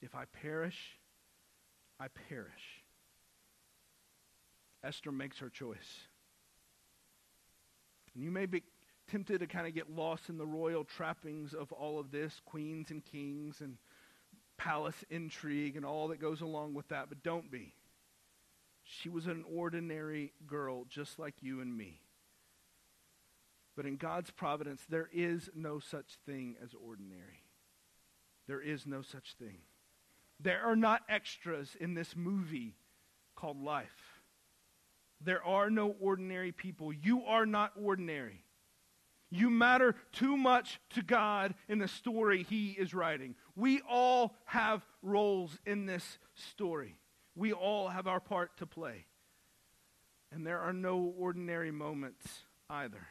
If 0.00 0.14
I 0.14 0.24
perish, 0.26 0.98
I 1.98 2.06
perish. 2.28 2.84
Esther 4.84 5.12
makes 5.12 5.38
her 5.38 5.48
choice. 5.48 6.06
And 8.14 8.22
you 8.22 8.30
may 8.30 8.46
be 8.46 8.62
tempted 9.10 9.40
to 9.40 9.46
kind 9.46 9.66
of 9.66 9.74
get 9.74 9.90
lost 9.90 10.28
in 10.28 10.38
the 10.38 10.46
royal 10.46 10.84
trappings 10.84 11.54
of 11.54 11.72
all 11.72 11.98
of 11.98 12.10
this 12.10 12.40
queens 12.44 12.90
and 12.90 13.04
kings 13.04 13.60
and 13.60 13.76
palace 14.56 15.04
intrigue 15.10 15.76
and 15.76 15.84
all 15.84 16.08
that 16.08 16.20
goes 16.20 16.40
along 16.40 16.74
with 16.74 16.88
that, 16.88 17.08
but 17.08 17.22
don't 17.22 17.50
be. 17.50 17.74
She 18.84 19.08
was 19.08 19.26
an 19.26 19.44
ordinary 19.54 20.32
girl 20.46 20.84
just 20.88 21.18
like 21.18 21.34
you 21.40 21.60
and 21.60 21.76
me. 21.76 22.00
But 23.76 23.86
in 23.86 23.96
God's 23.96 24.30
providence, 24.30 24.82
there 24.88 25.08
is 25.12 25.50
no 25.54 25.78
such 25.78 26.16
thing 26.26 26.56
as 26.62 26.70
ordinary. 26.74 27.44
There 28.48 28.60
is 28.60 28.86
no 28.86 29.02
such 29.02 29.34
thing. 29.38 29.58
There 30.40 30.62
are 30.64 30.76
not 30.76 31.02
extras 31.08 31.76
in 31.80 31.94
this 31.94 32.14
movie 32.16 32.76
called 33.34 33.62
life. 33.62 34.20
There 35.20 35.42
are 35.42 35.70
no 35.70 35.96
ordinary 36.00 36.52
people. 36.52 36.92
You 36.92 37.24
are 37.24 37.46
not 37.46 37.72
ordinary. 37.80 38.44
You 39.30 39.50
matter 39.50 39.94
too 40.12 40.36
much 40.36 40.80
to 40.90 41.02
God 41.02 41.54
in 41.68 41.78
the 41.78 41.88
story 41.88 42.44
He 42.44 42.70
is 42.70 42.94
writing. 42.94 43.34
We 43.56 43.80
all 43.88 44.34
have 44.44 44.86
roles 45.02 45.58
in 45.66 45.86
this 45.86 46.18
story. 46.34 46.98
We 47.34 47.52
all 47.52 47.88
have 47.88 48.06
our 48.06 48.20
part 48.20 48.56
to 48.58 48.66
play. 48.66 49.06
And 50.32 50.46
there 50.46 50.60
are 50.60 50.72
no 50.72 51.12
ordinary 51.18 51.70
moments 51.70 52.26
either. 52.70 53.06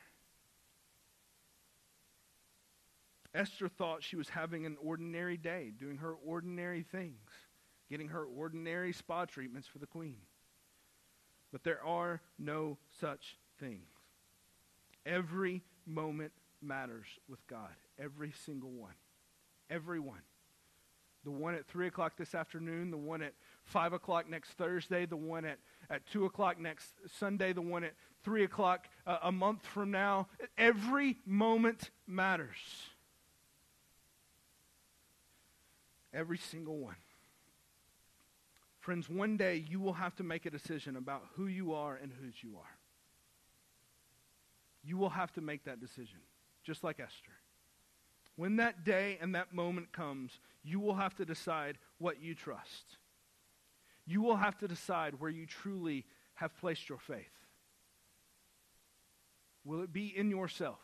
Esther 3.37 3.67
thought 3.67 4.03
she 4.03 4.15
was 4.15 4.29
having 4.29 4.65
an 4.65 4.77
ordinary 4.81 5.37
day, 5.37 5.71
doing 5.77 5.97
her 5.97 6.15
ordinary 6.25 6.81
things, 6.81 7.29
getting 7.89 8.07
her 8.09 8.25
ordinary 8.25 8.91
spa 8.91 9.25
treatments 9.25 9.67
for 9.67 9.77
the 9.77 9.85
queen. 9.85 10.17
But 11.51 11.63
there 11.63 11.83
are 11.85 12.19
no 12.39 12.77
such 12.99 13.37
things. 13.59 13.87
Every 15.05 15.63
moment 15.85 16.31
matters 16.61 17.05
with 17.29 17.45
God. 17.47 17.69
Every 17.99 18.33
single 18.43 18.71
one. 18.71 18.95
Every 19.69 19.99
one. 19.99 20.21
The 21.23 21.31
one 21.31 21.55
at 21.55 21.67
3 21.67 21.87
o'clock 21.87 22.13
this 22.17 22.33
afternoon, 22.33 22.89
the 22.89 22.97
one 22.97 23.21
at 23.21 23.33
5 23.65 23.93
o'clock 23.93 24.29
next 24.29 24.51
Thursday, 24.51 25.05
the 25.05 25.17
one 25.17 25.45
at, 25.45 25.59
at 25.89 26.05
2 26.07 26.25
o'clock 26.25 26.59
next 26.59 26.87
Sunday, 27.19 27.53
the 27.53 27.61
one 27.61 27.83
at 27.83 27.93
3 28.23 28.45
o'clock 28.45 28.87
uh, 29.05 29.17
a 29.23 29.31
month 29.31 29.65
from 29.65 29.91
now. 29.91 30.27
Every 30.57 31.17
moment 31.25 31.91
matters. 32.07 32.55
Every 36.17 36.39
single 36.39 36.79
one. 36.79 36.95
Friends, 38.79 39.07
one 39.07 39.37
day 39.37 39.63
you 39.69 39.79
will 39.79 39.93
have 39.93 40.15
to 40.15 40.23
make 40.23 40.47
a 40.47 40.49
decision 40.49 40.95
about 40.95 41.21
who 41.35 41.45
you 41.45 41.73
are 41.73 41.95
and 41.95 42.11
whose 42.11 42.33
you 42.41 42.57
are. 42.57 42.77
You 44.83 44.97
will 44.97 45.11
have 45.11 45.31
to 45.33 45.41
make 45.41 45.65
that 45.65 45.79
decision, 45.79 46.17
just 46.63 46.83
like 46.83 46.99
Esther. 46.99 47.33
When 48.35 48.55
that 48.55 48.83
day 48.83 49.19
and 49.21 49.35
that 49.35 49.53
moment 49.53 49.91
comes, 49.91 50.39
you 50.63 50.79
will 50.79 50.95
have 50.95 51.15
to 51.17 51.25
decide 51.25 51.77
what 51.99 52.19
you 52.19 52.33
trust. 52.33 52.97
You 54.07 54.23
will 54.23 54.37
have 54.37 54.57
to 54.59 54.67
decide 54.67 55.19
where 55.19 55.29
you 55.29 55.45
truly 55.45 56.03
have 56.35 56.57
placed 56.57 56.89
your 56.89 56.99
faith. 56.99 57.25
Will 59.63 59.83
it 59.83 59.93
be 59.93 60.17
in 60.17 60.31
yourself, 60.31 60.79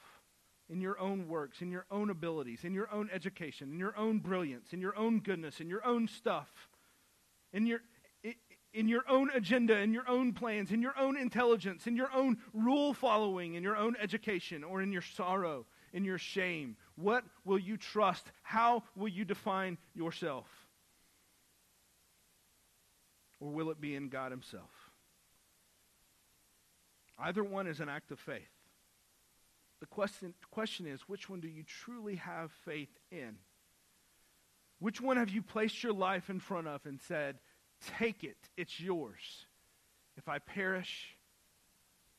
in 0.70 0.82
your 0.82 1.00
own 1.00 1.28
works, 1.28 1.62
in 1.62 1.72
your 1.72 1.86
own 1.92 2.10
abilities, 2.10 2.64
in 2.64 2.74
your 2.74 2.92
own 2.92 3.10
education, 3.14 3.72
in 3.72 3.80
your 3.80 3.98
own 3.98 4.20
brilliance, 4.20 4.74
in 4.74 4.82
your 4.82 4.98
own 4.98 5.20
goodness, 5.20 5.60
in 5.60 5.70
your 5.70 5.86
own 5.86 6.08
stuff, 6.08 6.50
in 7.52 7.66
your, 7.66 7.82
in 8.74 8.88
your 8.88 9.04
own 9.10 9.30
agenda, 9.32 9.78
in 9.78 9.94
your 9.94 10.10
own 10.10 10.34
plans, 10.34 10.72
in 10.72 10.82
your 10.82 10.98
own 10.98 11.18
intelligence, 11.18 11.86
in 11.86 11.96
your 11.96 12.12
own 12.14 12.38
rule 12.54 12.94
following, 12.94 13.56
in 13.56 13.64
your 13.64 13.78
own 13.78 13.96
education, 14.02 14.64
or 14.64 14.82
in 14.82 14.92
your 14.92 15.02
sorrow, 15.02 15.66
in 15.94 16.06
your 16.06 16.18
shame? 16.18 16.76
What 16.96 17.24
will 17.46 17.60
you 17.60 17.78
trust? 17.78 18.32
How 18.42 18.84
will 18.96 19.10
you 19.10 19.26
define 19.26 19.78
yourself? 19.94 20.48
Or 23.40 23.50
will 23.50 23.70
it 23.70 23.82
be 23.82 23.96
in 23.96 24.10
God 24.10 24.32
Himself? 24.32 24.72
Either 27.20 27.44
one 27.44 27.68
is 27.68 27.80
an 27.80 27.90
act 27.90 28.12
of 28.12 28.20
faith. 28.20 28.53
The 29.84 29.88
question, 29.88 30.34
question 30.50 30.88
is 30.88 31.02
which 31.10 31.30
one 31.30 31.42
do 31.42 31.50
you 31.50 31.62
truly 31.64 32.16
have 32.16 32.54
faith 32.64 32.98
in? 33.12 33.36
Which 34.80 35.02
one 35.02 35.18
have 35.18 35.30
you 35.30 35.42
placed 35.42 35.84
your 35.84 35.92
life 35.92 36.30
in 36.30 36.40
front 36.40 36.68
of 36.68 36.86
and 36.86 37.02
said, 37.02 37.40
Take 37.98 38.24
it, 38.24 38.38
it's 38.56 38.80
yours. 38.80 39.46
If 40.16 40.30
I 40.30 40.40
perish, 40.40 41.18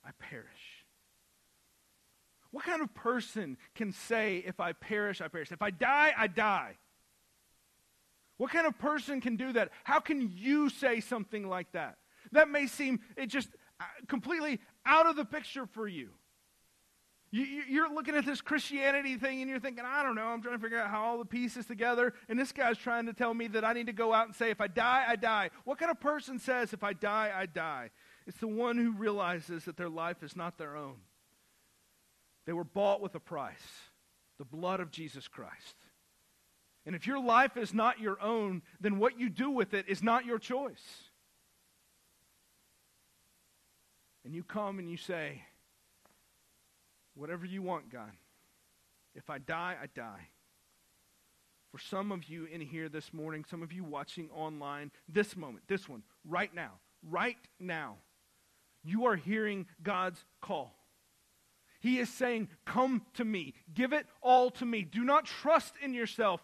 I 0.04 0.10
perish. 0.18 0.84
What 2.50 2.66
kind 2.66 2.82
of 2.82 2.92
person 2.94 3.56
can 3.74 3.92
say, 3.92 4.44
if 4.46 4.60
I 4.60 4.74
perish, 4.74 5.22
I 5.22 5.28
perish? 5.28 5.50
If 5.50 5.62
I 5.62 5.70
die, 5.70 6.12
I 6.14 6.26
die. 6.26 6.76
What 8.36 8.50
kind 8.50 8.66
of 8.66 8.78
person 8.78 9.22
can 9.22 9.36
do 9.36 9.54
that? 9.54 9.70
How 9.84 10.00
can 10.00 10.30
you 10.36 10.68
say 10.68 11.00
something 11.00 11.48
like 11.48 11.72
that? 11.72 11.96
That 12.32 12.50
may 12.50 12.66
seem 12.66 13.00
it 13.16 13.28
just 13.28 13.48
uh, 13.80 13.84
completely 14.06 14.60
out 14.84 15.06
of 15.06 15.16
the 15.16 15.24
picture 15.24 15.64
for 15.64 15.88
you. 15.88 16.10
You, 17.37 17.82
are 17.82 17.93
looking 17.93 18.14
at 18.14 18.24
this 18.24 18.41
Christianity 18.41 19.16
thing 19.16 19.41
and 19.41 19.51
you're 19.51 19.59
thinking, 19.59 19.82
I 19.85 20.05
don't 20.05 20.14
know, 20.14 20.26
I'm 20.26 20.41
trying 20.41 20.55
to 20.55 20.62
figure 20.62 20.78
out 20.78 20.89
how 20.89 21.03
all 21.03 21.18
the 21.18 21.24
pieces 21.24 21.66
together. 21.66 22.14
And 22.28 22.39
this 22.39 22.53
guy's 22.53 22.78
trying 22.78 23.07
to 23.07 23.12
tell 23.12 23.35
me 23.35 23.49
that 23.49 23.64
I 23.64 23.72
need 23.72 23.87
to 23.87 23.93
go 23.93 24.12
out 24.14 24.26
and 24.26 24.37
say, 24.37 24.51
if 24.51 24.61
I 24.61 24.68
die, 24.68 25.05
I 25.09 25.16
die. 25.16 25.51
What 25.64 25.80
kind 25.80 25.91
of 25.91 25.99
person 25.99 26.39
says, 26.39 26.72
if 26.72 26.85
I 26.85 26.93
die, 26.93 27.32
I 27.35 27.47
die? 27.47 27.91
It's 28.28 28.39
the 28.39 28.47
one 28.47 28.78
who 28.78 28.93
realizes 28.93 29.64
that 29.64 29.76
their 29.76 29.89
life 29.89 30.22
is 30.22 30.37
not 30.37 30.59
their 30.59 30.76
own. 30.76 30.95
They 32.47 32.53
were 32.53 32.62
bought 32.62 33.01
with 33.01 33.16
a 33.16 33.20
price 33.20 33.91
the 34.39 34.45
blood 34.45 34.78
of 34.78 34.93
Jesus 34.93 35.26
Christ. 35.26 35.74
And 36.87 36.95
if 36.95 37.05
your 37.05 37.18
life 37.18 37.57
is 37.57 37.74
not 37.74 37.99
your 37.99 38.20
own, 38.22 38.62
then 38.80 39.01
what 39.01 39.18
you 39.18 39.28
do 39.28 39.51
with 39.51 39.74
it 39.74 39.87
is 39.89 40.05
not 40.05 40.24
your 40.24 40.39
choice. 40.39 41.11
And 44.24 44.37
you 44.37 44.45
come 44.45 44.78
and 44.78 44.89
you 44.89 44.97
say, 44.97 45.43
Whatever 47.14 47.46
you 47.46 47.62
want, 47.62 47.90
God. 47.90 48.10
If 49.14 49.30
I 49.30 49.38
die, 49.38 49.76
I 49.80 49.86
die. 49.94 50.28
For 51.70 51.78
some 51.78 52.12
of 52.12 52.24
you 52.24 52.44
in 52.46 52.60
here 52.60 52.88
this 52.88 53.12
morning, 53.12 53.44
some 53.48 53.62
of 53.62 53.72
you 53.72 53.84
watching 53.84 54.28
online, 54.30 54.90
this 55.08 55.36
moment, 55.36 55.64
this 55.66 55.88
one, 55.88 56.02
right 56.24 56.54
now, 56.54 56.72
right 57.08 57.36
now, 57.58 57.96
you 58.84 59.06
are 59.06 59.16
hearing 59.16 59.66
God's 59.82 60.24
call. 60.40 60.76
He 61.80 61.98
is 61.98 62.08
saying, 62.08 62.48
Come 62.64 63.02
to 63.14 63.24
me. 63.24 63.54
Give 63.74 63.92
it 63.92 64.06
all 64.22 64.50
to 64.52 64.64
me. 64.64 64.82
Do 64.82 65.04
not 65.04 65.26
trust 65.26 65.74
in 65.82 65.94
yourself. 65.94 66.42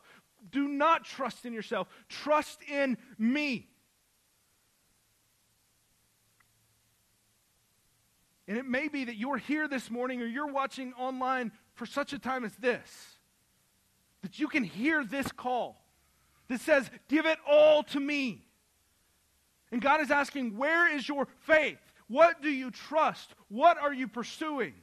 Do 0.50 0.68
not 0.68 1.04
trust 1.04 1.46
in 1.46 1.52
yourself. 1.52 1.88
Trust 2.08 2.60
in 2.70 2.98
me. 3.18 3.69
And 8.50 8.58
it 8.58 8.66
may 8.66 8.88
be 8.88 9.04
that 9.04 9.14
you're 9.14 9.36
here 9.36 9.68
this 9.68 9.92
morning 9.92 10.20
or 10.20 10.26
you're 10.26 10.50
watching 10.50 10.92
online 10.94 11.52
for 11.76 11.86
such 11.86 12.12
a 12.12 12.18
time 12.18 12.44
as 12.44 12.52
this, 12.56 13.16
that 14.22 14.40
you 14.40 14.48
can 14.48 14.64
hear 14.64 15.04
this 15.04 15.30
call 15.30 15.84
that 16.48 16.60
says, 16.60 16.90
Give 17.06 17.26
it 17.26 17.38
all 17.48 17.84
to 17.84 18.00
me. 18.00 18.44
And 19.70 19.80
God 19.80 20.00
is 20.00 20.10
asking, 20.10 20.56
Where 20.56 20.92
is 20.92 21.08
your 21.08 21.28
faith? 21.42 21.78
What 22.08 22.42
do 22.42 22.50
you 22.50 22.72
trust? 22.72 23.36
What 23.46 23.78
are 23.78 23.94
you 23.94 24.08
pursuing? 24.08 24.74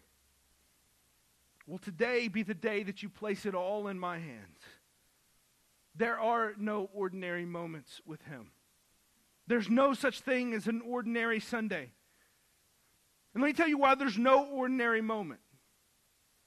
Will 1.67 1.77
today 1.77 2.29
be 2.29 2.43
the 2.43 2.53
day 2.53 2.83
that 2.83 3.03
you 3.03 3.09
place 3.09 3.45
it 3.45 3.53
all 3.53 3.89
in 3.89 3.99
my 3.99 4.17
hands? 4.17 4.59
There 5.93 6.17
are 6.17 6.53
no 6.57 6.89
ordinary 6.93 7.43
moments 7.43 7.99
with 8.05 8.21
Him. 8.21 8.51
There's 9.45 9.69
no 9.69 9.93
such 9.93 10.21
thing 10.21 10.53
as 10.53 10.67
an 10.67 10.81
ordinary 10.87 11.41
Sunday. 11.41 11.91
And 13.37 13.43
let 13.43 13.49
me 13.49 13.53
tell 13.53 13.67
you 13.67 13.77
why 13.77 13.93
there's 13.93 14.17
no 14.17 14.47
ordinary 14.47 14.99
moment. 14.99 15.41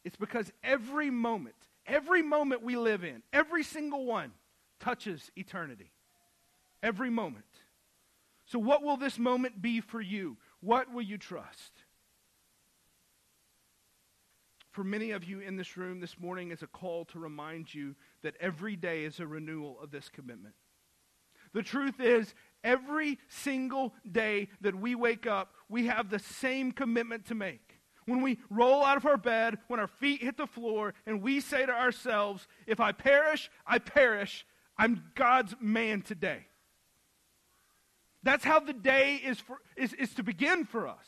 It's 0.05 0.17
because 0.17 0.51
every 0.65 1.09
moment, 1.09 1.55
every 1.87 2.21
moment 2.21 2.65
we 2.65 2.75
live 2.75 3.05
in, 3.05 3.23
every 3.33 3.63
single 3.63 4.07
one, 4.07 4.33
touches 4.81 5.31
eternity. 5.37 5.93
Every 6.83 7.09
moment. 7.09 7.45
So, 8.45 8.59
what 8.59 8.83
will 8.83 8.97
this 8.97 9.21
moment 9.21 9.63
be 9.63 9.81
for 9.81 10.01
you? 10.01 10.37
What 10.63 10.93
will 10.93 11.03
you 11.03 11.17
trust? 11.17 11.71
For 14.73 14.83
many 14.83 15.13
of 15.13 15.23
you 15.23 15.39
in 15.39 15.57
this 15.57 15.77
room 15.77 16.01
this 16.01 16.19
morning 16.19 16.51
is 16.51 16.65
a 16.65 16.67
call 16.67 17.05
to 17.05 17.21
remind 17.21 17.73
you 17.73 17.95
that 18.23 18.35
every 18.41 18.75
day 18.75 19.05
is 19.05 19.21
a 19.21 19.29
renewal 19.29 19.79
of 19.81 19.93
this 19.93 20.09
commitment. 20.09 20.57
The 21.53 21.63
truth 21.63 22.01
is, 22.01 22.35
every 22.65 23.19
single 23.29 23.95
day 24.11 24.49
that 24.61 24.75
we 24.75 24.95
wake 24.95 25.27
up, 25.27 25.55
we 25.69 25.87
have 25.87 26.11
the 26.11 26.19
same 26.19 26.73
commitment 26.73 27.27
to 27.27 27.35
make. 27.35 27.79
When 28.07 28.23
we 28.23 28.39
roll 28.49 28.85
out 28.85 28.97
of 28.97 29.07
our 29.07 29.17
bed, 29.17 29.59
when 29.69 29.79
our 29.79 29.87
feet 29.87 30.23
hit 30.23 30.37
the 30.37 30.47
floor, 30.47 30.95
and 31.07 31.23
we 31.23 31.41
say 31.41 31.65
to 31.67 31.73
ourselves, 31.73 32.47
If 32.67 32.81
I 32.81 32.93
perish, 32.93 33.51
I 33.67 33.79
perish, 33.79 34.47
I'm 34.77 35.05
God's 35.15 35.55
man 35.61 36.03
today. 36.03 36.47
That's 38.23 38.45
how 38.45 38.61
the 38.61 38.73
day 38.73 39.17
is, 39.17 39.39
for, 39.39 39.59
is, 39.77 39.93
is 39.95 40.15
to 40.15 40.23
begin 40.23 40.65
for 40.65 40.89
us. 40.89 41.07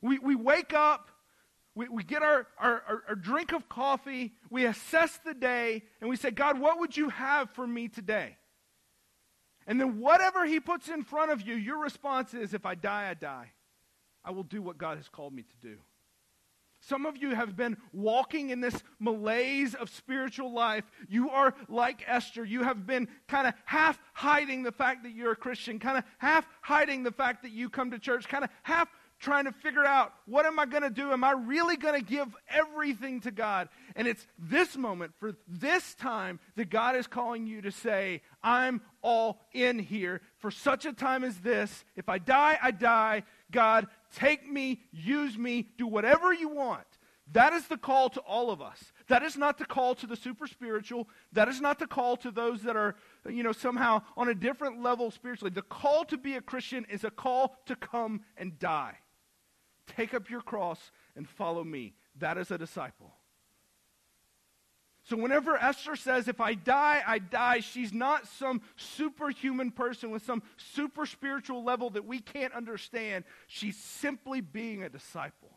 We, 0.00 0.18
we 0.18 0.34
wake 0.34 0.74
up 0.74 1.10
we, 1.78 1.88
we 1.88 2.02
get 2.02 2.24
our, 2.24 2.48
our, 2.58 2.82
our, 2.88 3.02
our 3.10 3.14
drink 3.14 3.52
of 3.52 3.68
coffee, 3.68 4.32
we 4.50 4.66
assess 4.66 5.16
the 5.24 5.32
day, 5.32 5.84
and 6.00 6.10
we 6.10 6.16
say, 6.16 6.32
God, 6.32 6.58
what 6.58 6.80
would 6.80 6.96
you 6.96 7.08
have 7.08 7.50
for 7.50 7.68
me 7.68 7.86
today? 7.86 8.36
And 9.68 9.78
then 9.78 10.00
whatever 10.00 10.46
he 10.46 10.58
puts 10.60 10.88
in 10.88 11.04
front 11.04 11.30
of 11.30 11.42
you, 11.42 11.54
your 11.54 11.78
response 11.78 12.32
is, 12.32 12.54
if 12.54 12.64
I 12.64 12.74
die, 12.74 13.10
I 13.10 13.14
die. 13.14 13.52
I 14.24 14.30
will 14.30 14.42
do 14.42 14.62
what 14.62 14.78
God 14.78 14.96
has 14.96 15.08
called 15.08 15.34
me 15.34 15.42
to 15.42 15.56
do. 15.60 15.76
Some 16.80 17.06
of 17.06 17.16
you 17.16 17.34
have 17.34 17.56
been 17.56 17.76
walking 17.92 18.50
in 18.50 18.60
this 18.60 18.82
malaise 18.98 19.74
of 19.74 19.90
spiritual 19.90 20.52
life. 20.52 20.84
You 21.08 21.28
are 21.30 21.54
like 21.68 22.04
Esther. 22.06 22.44
You 22.44 22.62
have 22.62 22.86
been 22.86 23.08
kind 23.26 23.46
of 23.46 23.54
half 23.64 24.00
hiding 24.14 24.62
the 24.62 24.72
fact 24.72 25.02
that 25.02 25.12
you're 25.12 25.32
a 25.32 25.36
Christian, 25.36 25.78
kind 25.78 25.98
of 25.98 26.04
half 26.18 26.48
hiding 26.62 27.02
the 27.02 27.10
fact 27.12 27.42
that 27.42 27.50
you 27.50 27.68
come 27.68 27.90
to 27.90 27.98
church, 27.98 28.28
kind 28.28 28.44
of 28.44 28.50
half 28.62 28.88
trying 29.18 29.44
to 29.44 29.52
figure 29.52 29.84
out 29.84 30.12
what 30.26 30.46
am 30.46 30.58
I 30.58 30.66
going 30.66 30.82
to 30.82 30.90
do? 30.90 31.12
Am 31.12 31.24
I 31.24 31.32
really 31.32 31.76
going 31.76 31.98
to 31.98 32.04
give 32.04 32.28
everything 32.48 33.20
to 33.22 33.30
God? 33.30 33.68
And 33.96 34.06
it's 34.06 34.26
this 34.38 34.76
moment, 34.76 35.12
for 35.18 35.34
this 35.46 35.94
time, 35.94 36.40
that 36.56 36.70
God 36.70 36.96
is 36.96 37.06
calling 37.06 37.46
you 37.46 37.62
to 37.62 37.70
say, 37.72 38.22
I'm 38.42 38.80
all 39.02 39.40
in 39.52 39.78
here 39.78 40.20
for 40.38 40.50
such 40.50 40.86
a 40.86 40.92
time 40.92 41.24
as 41.24 41.38
this. 41.38 41.84
If 41.96 42.08
I 42.08 42.18
die, 42.18 42.58
I 42.62 42.70
die. 42.70 43.24
God, 43.50 43.86
take 44.14 44.48
me, 44.48 44.80
use 44.92 45.36
me, 45.36 45.68
do 45.76 45.86
whatever 45.86 46.32
you 46.32 46.48
want. 46.48 46.84
That 47.32 47.52
is 47.52 47.66
the 47.66 47.76
call 47.76 48.08
to 48.10 48.20
all 48.20 48.50
of 48.50 48.62
us. 48.62 48.92
That 49.08 49.22
is 49.22 49.36
not 49.36 49.58
the 49.58 49.66
call 49.66 49.94
to 49.96 50.06
the 50.06 50.16
super 50.16 50.46
spiritual. 50.46 51.08
That 51.32 51.48
is 51.48 51.60
not 51.60 51.78
the 51.78 51.86
call 51.86 52.16
to 52.18 52.30
those 52.30 52.62
that 52.62 52.76
are, 52.76 52.94
you 53.28 53.42
know, 53.42 53.52
somehow 53.52 54.02
on 54.16 54.28
a 54.28 54.34
different 54.34 54.82
level 54.82 55.10
spiritually. 55.10 55.50
The 55.50 55.62
call 55.62 56.04
to 56.06 56.16
be 56.16 56.36
a 56.36 56.40
Christian 56.40 56.86
is 56.88 57.04
a 57.04 57.10
call 57.10 57.56
to 57.66 57.76
come 57.76 58.22
and 58.36 58.58
die. 58.58 58.96
Take 59.96 60.14
up 60.14 60.30
your 60.30 60.40
cross 60.40 60.90
and 61.16 61.28
follow 61.28 61.64
me. 61.64 61.94
That 62.18 62.38
is 62.38 62.50
a 62.50 62.58
disciple. 62.58 63.14
So, 65.04 65.16
whenever 65.16 65.56
Esther 65.56 65.96
says, 65.96 66.28
If 66.28 66.40
I 66.40 66.54
die, 66.54 67.02
I 67.06 67.18
die, 67.18 67.60
she's 67.60 67.94
not 67.94 68.26
some 68.26 68.60
superhuman 68.76 69.70
person 69.70 70.10
with 70.10 70.22
some 70.24 70.42
super 70.56 71.06
spiritual 71.06 71.64
level 71.64 71.90
that 71.90 72.04
we 72.04 72.20
can't 72.20 72.52
understand. 72.52 73.24
She's 73.46 73.76
simply 73.76 74.42
being 74.42 74.82
a 74.82 74.90
disciple. 74.90 75.56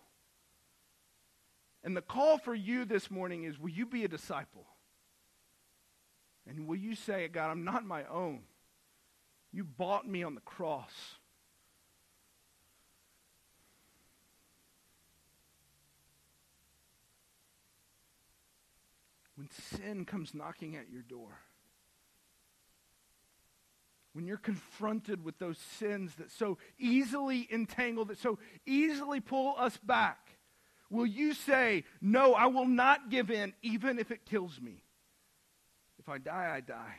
And 1.84 1.98
the 1.98 2.02
call 2.02 2.38
for 2.38 2.56
you 2.56 2.86
this 2.86 3.12
morning 3.12 3.44
is 3.44 3.60
Will 3.60 3.72
you 3.72 3.86
be 3.86 4.06
a 4.06 4.08
disciple? 4.08 4.68
And 6.48 6.66
will 6.66 6.78
you 6.78 6.96
say, 6.96 7.28
God, 7.28 7.52
I'm 7.52 7.66
not 7.66 7.86
my 7.86 8.06
own? 8.06 8.42
You 9.52 9.64
bought 9.64 10.08
me 10.08 10.24
on 10.24 10.34
the 10.36 10.42
cross. 10.42 10.92
When 19.42 19.50
sin 19.80 20.06
comes 20.06 20.36
knocking 20.36 20.76
at 20.76 20.92
your 20.92 21.02
door, 21.02 21.40
when 24.14 24.28
you're 24.28 24.38
confronted 24.38 25.24
with 25.24 25.40
those 25.40 25.58
sins 25.80 26.14
that 26.16 26.30
so 26.30 26.60
easily 26.78 27.48
entangle, 27.52 28.06
that 28.06 28.20
so 28.20 28.38
easily 28.68 29.20
pull 29.20 29.56
us 29.58 29.76
back, 29.78 30.38
will 30.92 31.08
you 31.08 31.34
say, 31.34 31.86
No, 32.02 32.36
I 32.36 32.48
will 32.48 32.68
not 32.68 33.10
give 33.10 33.32
in, 33.32 33.54
even 33.64 33.98
if 33.98 34.12
it 34.12 34.26
kills 34.26 34.62
me? 34.62 34.84
If 35.98 36.08
I 36.08 36.20
die, 36.20 36.52
I 36.54 36.60
die. 36.60 36.98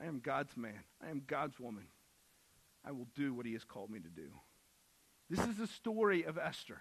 I 0.00 0.06
am 0.06 0.18
God's 0.18 0.56
man. 0.56 0.82
I 1.00 1.10
am 1.10 1.22
God's 1.24 1.60
woman. 1.60 1.86
I 2.84 2.90
will 2.90 3.06
do 3.14 3.32
what 3.32 3.46
he 3.46 3.52
has 3.52 3.62
called 3.62 3.90
me 3.90 4.00
to 4.00 4.08
do. 4.08 4.30
This 5.30 5.46
is 5.46 5.56
the 5.56 5.68
story 5.68 6.24
of 6.24 6.36
Esther. 6.36 6.80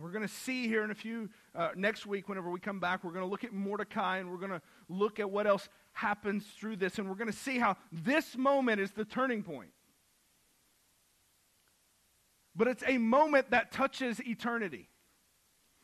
We're 0.00 0.10
going 0.10 0.26
to 0.26 0.32
see 0.32 0.66
here 0.66 0.82
in 0.82 0.90
a 0.90 0.94
few, 0.94 1.30
uh, 1.54 1.70
next 1.76 2.06
week, 2.06 2.28
whenever 2.28 2.50
we 2.50 2.58
come 2.58 2.80
back, 2.80 3.04
we're 3.04 3.12
going 3.12 3.24
to 3.24 3.30
look 3.30 3.44
at 3.44 3.52
Mordecai 3.52 4.18
and 4.18 4.30
we're 4.30 4.38
going 4.38 4.50
to 4.50 4.62
look 4.88 5.20
at 5.20 5.30
what 5.30 5.46
else 5.46 5.68
happens 5.92 6.44
through 6.58 6.76
this. 6.76 6.98
And 6.98 7.08
we're 7.08 7.14
going 7.14 7.30
to 7.30 7.36
see 7.36 7.58
how 7.58 7.76
this 7.92 8.36
moment 8.36 8.80
is 8.80 8.90
the 8.92 9.04
turning 9.04 9.42
point. 9.42 9.70
But 12.56 12.68
it's 12.68 12.84
a 12.86 12.98
moment 12.98 13.50
that 13.50 13.72
touches 13.72 14.20
eternity. 14.20 14.88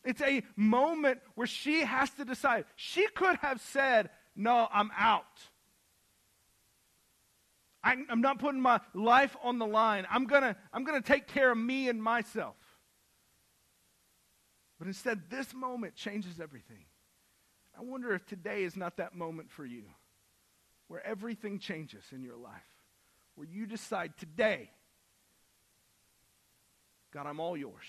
It's 0.04 0.22
a 0.22 0.42
moment 0.56 1.20
where 1.34 1.46
she 1.46 1.82
has 1.82 2.10
to 2.10 2.24
decide. 2.24 2.64
She 2.76 3.06
could 3.08 3.36
have 3.38 3.60
said, 3.60 4.10
No, 4.34 4.68
I'm 4.72 4.90
out. 4.96 5.24
I'm 7.82 8.20
not 8.20 8.38
putting 8.38 8.60
my 8.60 8.80
life 8.92 9.36
on 9.42 9.58
the 9.58 9.66
line. 9.66 10.06
I'm 10.10 10.26
going 10.26 10.42
to 10.42 10.56
I'm 10.72 10.84
going 10.84 11.00
to 11.00 11.06
take 11.06 11.26
care 11.26 11.50
of 11.50 11.56
me 11.56 11.88
and 11.88 12.02
myself. 12.02 12.54
But 14.80 14.88
instead, 14.88 15.28
this 15.28 15.52
moment 15.52 15.94
changes 15.94 16.40
everything. 16.40 16.86
I 17.78 17.82
wonder 17.82 18.14
if 18.14 18.26
today 18.26 18.64
is 18.64 18.76
not 18.76 18.96
that 18.96 19.14
moment 19.14 19.50
for 19.50 19.64
you 19.64 19.84
where 20.88 21.06
everything 21.06 21.58
changes 21.58 22.02
in 22.12 22.24
your 22.24 22.36
life, 22.36 22.66
where 23.36 23.46
you 23.46 23.66
decide 23.66 24.16
today, 24.16 24.70
God, 27.12 27.26
I'm 27.26 27.40
all 27.40 27.56
yours. 27.56 27.84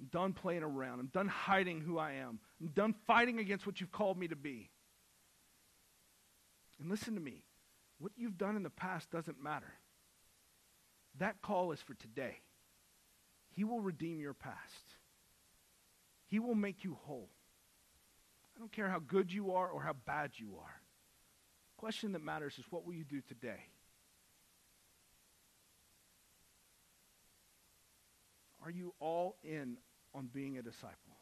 I'm 0.00 0.06
done 0.06 0.32
playing 0.32 0.64
around. 0.64 1.00
I'm 1.00 1.06
done 1.06 1.28
hiding 1.28 1.80
who 1.80 1.98
I 1.98 2.14
am. 2.14 2.40
I'm 2.60 2.68
done 2.68 2.94
fighting 3.06 3.38
against 3.38 3.64
what 3.64 3.80
you've 3.80 3.92
called 3.92 4.18
me 4.18 4.28
to 4.28 4.36
be. 4.36 4.70
And 6.80 6.90
listen 6.90 7.14
to 7.14 7.20
me. 7.20 7.44
What 7.98 8.12
you've 8.16 8.38
done 8.38 8.56
in 8.56 8.62
the 8.62 8.70
past 8.70 9.10
doesn't 9.10 9.42
matter. 9.42 9.72
That 11.18 11.42
call 11.42 11.72
is 11.72 11.80
for 11.80 11.94
today. 11.94 12.38
He 13.54 13.64
will 13.64 13.80
redeem 13.80 14.20
your 14.20 14.34
past. 14.34 14.87
He 16.28 16.38
will 16.38 16.54
make 16.54 16.84
you 16.84 16.96
whole. 17.04 17.30
I 18.54 18.60
don't 18.60 18.72
care 18.72 18.88
how 18.88 18.98
good 18.98 19.32
you 19.32 19.52
are 19.52 19.68
or 19.68 19.82
how 19.82 19.94
bad 20.06 20.32
you 20.36 20.56
are. 20.60 20.80
The 21.76 21.80
question 21.80 22.12
that 22.12 22.22
matters 22.22 22.58
is 22.58 22.64
what 22.70 22.86
will 22.86 22.94
you 22.94 23.04
do 23.04 23.20
today? 23.22 23.64
Are 28.62 28.70
you 28.70 28.92
all 29.00 29.36
in 29.42 29.78
on 30.14 30.28
being 30.32 30.58
a 30.58 30.62
disciple? 30.62 31.16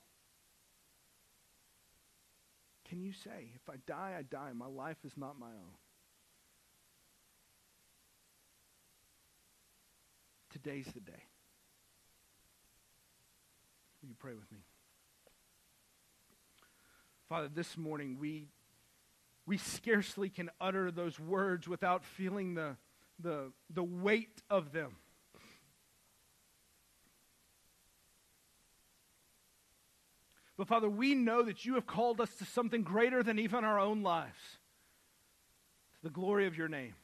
Can 2.88 3.02
you 3.02 3.12
say, 3.12 3.50
if 3.54 3.68
I 3.68 3.76
die, 3.86 4.14
I 4.18 4.22
die. 4.22 4.52
My 4.54 4.66
life 4.66 4.96
is 5.04 5.12
not 5.16 5.38
my 5.38 5.46
own? 5.46 5.74
Today's 10.50 10.86
the 10.86 11.00
day. 11.00 11.22
Will 14.00 14.08
you 14.08 14.14
pray 14.18 14.34
with 14.34 14.50
me? 14.50 14.58
Father, 17.28 17.48
this 17.52 17.76
morning 17.76 18.18
we, 18.20 18.46
we 19.46 19.58
scarcely 19.58 20.28
can 20.28 20.48
utter 20.60 20.90
those 20.92 21.18
words 21.18 21.66
without 21.66 22.04
feeling 22.04 22.54
the, 22.54 22.76
the, 23.18 23.50
the 23.68 23.82
weight 23.82 24.42
of 24.48 24.72
them. 24.72 24.96
But 30.56 30.68
Father, 30.68 30.88
we 30.88 31.14
know 31.14 31.42
that 31.42 31.64
you 31.64 31.74
have 31.74 31.86
called 31.86 32.20
us 32.20 32.34
to 32.36 32.44
something 32.44 32.82
greater 32.82 33.22
than 33.22 33.38
even 33.38 33.64
our 33.64 33.78
own 33.78 34.02
lives, 34.02 34.38
to 35.96 36.02
the 36.04 36.10
glory 36.10 36.46
of 36.46 36.56
your 36.56 36.68
name. 36.68 36.94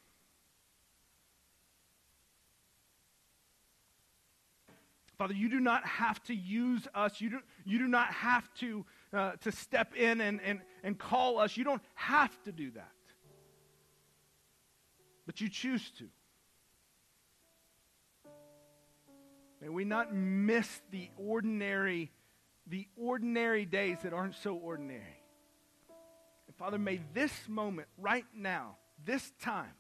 Father, 5.19 5.35
you 5.35 5.49
do 5.49 5.61
not 5.61 5.87
have 5.87 6.23
to 6.25 6.35
use 6.35 6.89
us. 6.95 7.21
You 7.21 7.31
do, 7.31 7.39
you 7.65 7.79
do 7.79 7.87
not 7.87 8.13
have 8.13 8.53
to 8.55 8.85
uh, 9.13 9.33
to 9.43 9.53
step 9.53 9.95
in 9.95 10.21
and, 10.21 10.41
and, 10.43 10.61
and 10.83 10.99
call 10.99 11.39
us. 11.39 11.57
You 11.57 11.65
don't 11.65 11.83
have 11.95 12.31
to 12.45 12.53
do 12.53 12.71
that. 12.73 12.91
But 15.27 15.41
you 15.41 15.49
choose 15.49 15.91
to. 15.99 16.09
May 19.61 19.69
we 19.69 19.85
not 19.85 20.13
miss 20.13 20.69
the 20.91 21.09
ordinary, 21.17 22.11
the 22.67 22.89
ordinary 22.97 23.65
days 23.65 23.99
that 24.03 24.13
aren't 24.13 24.35
so 24.35 24.55
ordinary. 24.57 25.23
And 26.49 26.57
Father, 26.57 26.79
may 26.79 27.01
this 27.15 27.33
moment 27.47 27.87
right 27.97 28.27
now, 28.35 28.77
this 29.05 29.33
time, 29.41 29.75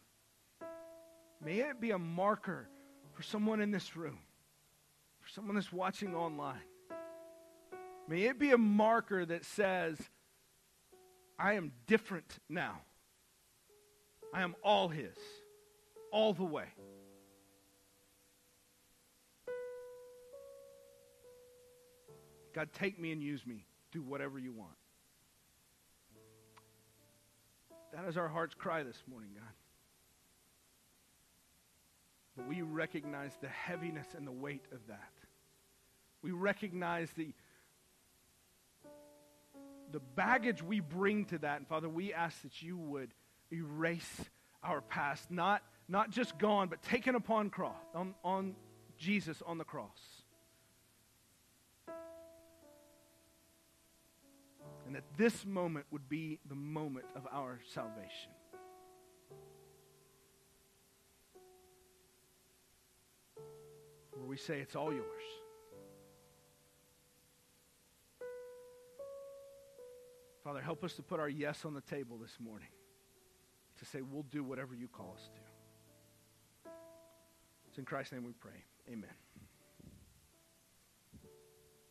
may 1.44 1.58
it 1.58 1.80
be 1.80 1.90
a 1.90 1.98
marker 1.98 2.68
for 3.12 3.22
someone 3.22 3.60
in 3.60 3.72
this 3.72 3.96
room, 3.96 4.18
for 5.20 5.28
someone 5.30 5.56
that's 5.56 5.72
watching 5.72 6.14
online 6.14 6.60
May 8.08 8.24
it 8.24 8.38
be 8.38 8.50
a 8.50 8.58
marker 8.58 9.24
that 9.24 9.44
says, 9.44 9.98
I 11.38 11.54
am 11.54 11.72
different 11.86 12.38
now. 12.48 12.80
I 14.34 14.42
am 14.42 14.54
all 14.62 14.88
His, 14.88 15.16
all 16.10 16.32
the 16.32 16.44
way. 16.44 16.66
God, 22.54 22.68
take 22.72 22.98
me 22.98 23.12
and 23.12 23.22
use 23.22 23.46
me. 23.46 23.64
Do 23.92 24.02
whatever 24.02 24.38
you 24.38 24.52
want. 24.52 24.72
That 27.94 28.06
is 28.08 28.16
our 28.16 28.28
heart's 28.28 28.54
cry 28.54 28.82
this 28.82 29.02
morning, 29.08 29.30
God. 29.34 29.44
But 32.36 32.48
we 32.48 32.62
recognize 32.62 33.32
the 33.40 33.48
heaviness 33.48 34.06
and 34.16 34.26
the 34.26 34.32
weight 34.32 34.64
of 34.72 34.86
that. 34.88 35.12
We 36.22 36.30
recognize 36.30 37.10
the, 37.12 37.34
the 39.92 40.00
baggage 40.00 40.62
we 40.62 40.80
bring 40.80 41.26
to 41.26 41.38
that. 41.38 41.58
And 41.58 41.68
Father, 41.68 41.88
we 41.88 42.12
ask 42.12 42.40
that 42.42 42.62
you 42.62 42.76
would 42.76 43.12
erase 43.52 44.24
our 44.62 44.80
past, 44.80 45.30
not, 45.30 45.62
not 45.88 46.10
just 46.10 46.38
gone, 46.38 46.68
but 46.68 46.82
taken 46.82 47.14
upon 47.14 47.50
cross, 47.50 47.76
on, 47.94 48.14
on 48.24 48.56
Jesus 48.98 49.42
on 49.44 49.58
the 49.58 49.64
cross. 49.64 49.90
And 54.86 54.96
that 54.96 55.04
this 55.16 55.44
moment 55.46 55.86
would 55.90 56.08
be 56.08 56.38
the 56.48 56.54
moment 56.54 57.06
of 57.16 57.26
our 57.32 57.60
salvation. 57.72 58.30
Where 64.12 64.26
we 64.26 64.36
say, 64.36 64.60
It's 64.60 64.76
all 64.76 64.92
yours. 64.92 65.41
Father, 70.42 70.60
help 70.60 70.82
us 70.82 70.94
to 70.94 71.02
put 71.02 71.20
our 71.20 71.28
yes 71.28 71.64
on 71.64 71.74
the 71.74 71.80
table 71.82 72.18
this 72.18 72.36
morning. 72.40 72.68
To 73.78 73.84
say, 73.84 74.00
We'll 74.02 74.24
do 74.24 74.42
whatever 74.42 74.74
you 74.74 74.88
call 74.88 75.14
us 75.16 75.28
to. 75.34 76.70
It's 77.68 77.78
in 77.78 77.84
Christ's 77.84 78.12
name 78.12 78.24
we 78.24 78.32
pray. 78.32 78.64
Amen. 78.88 79.10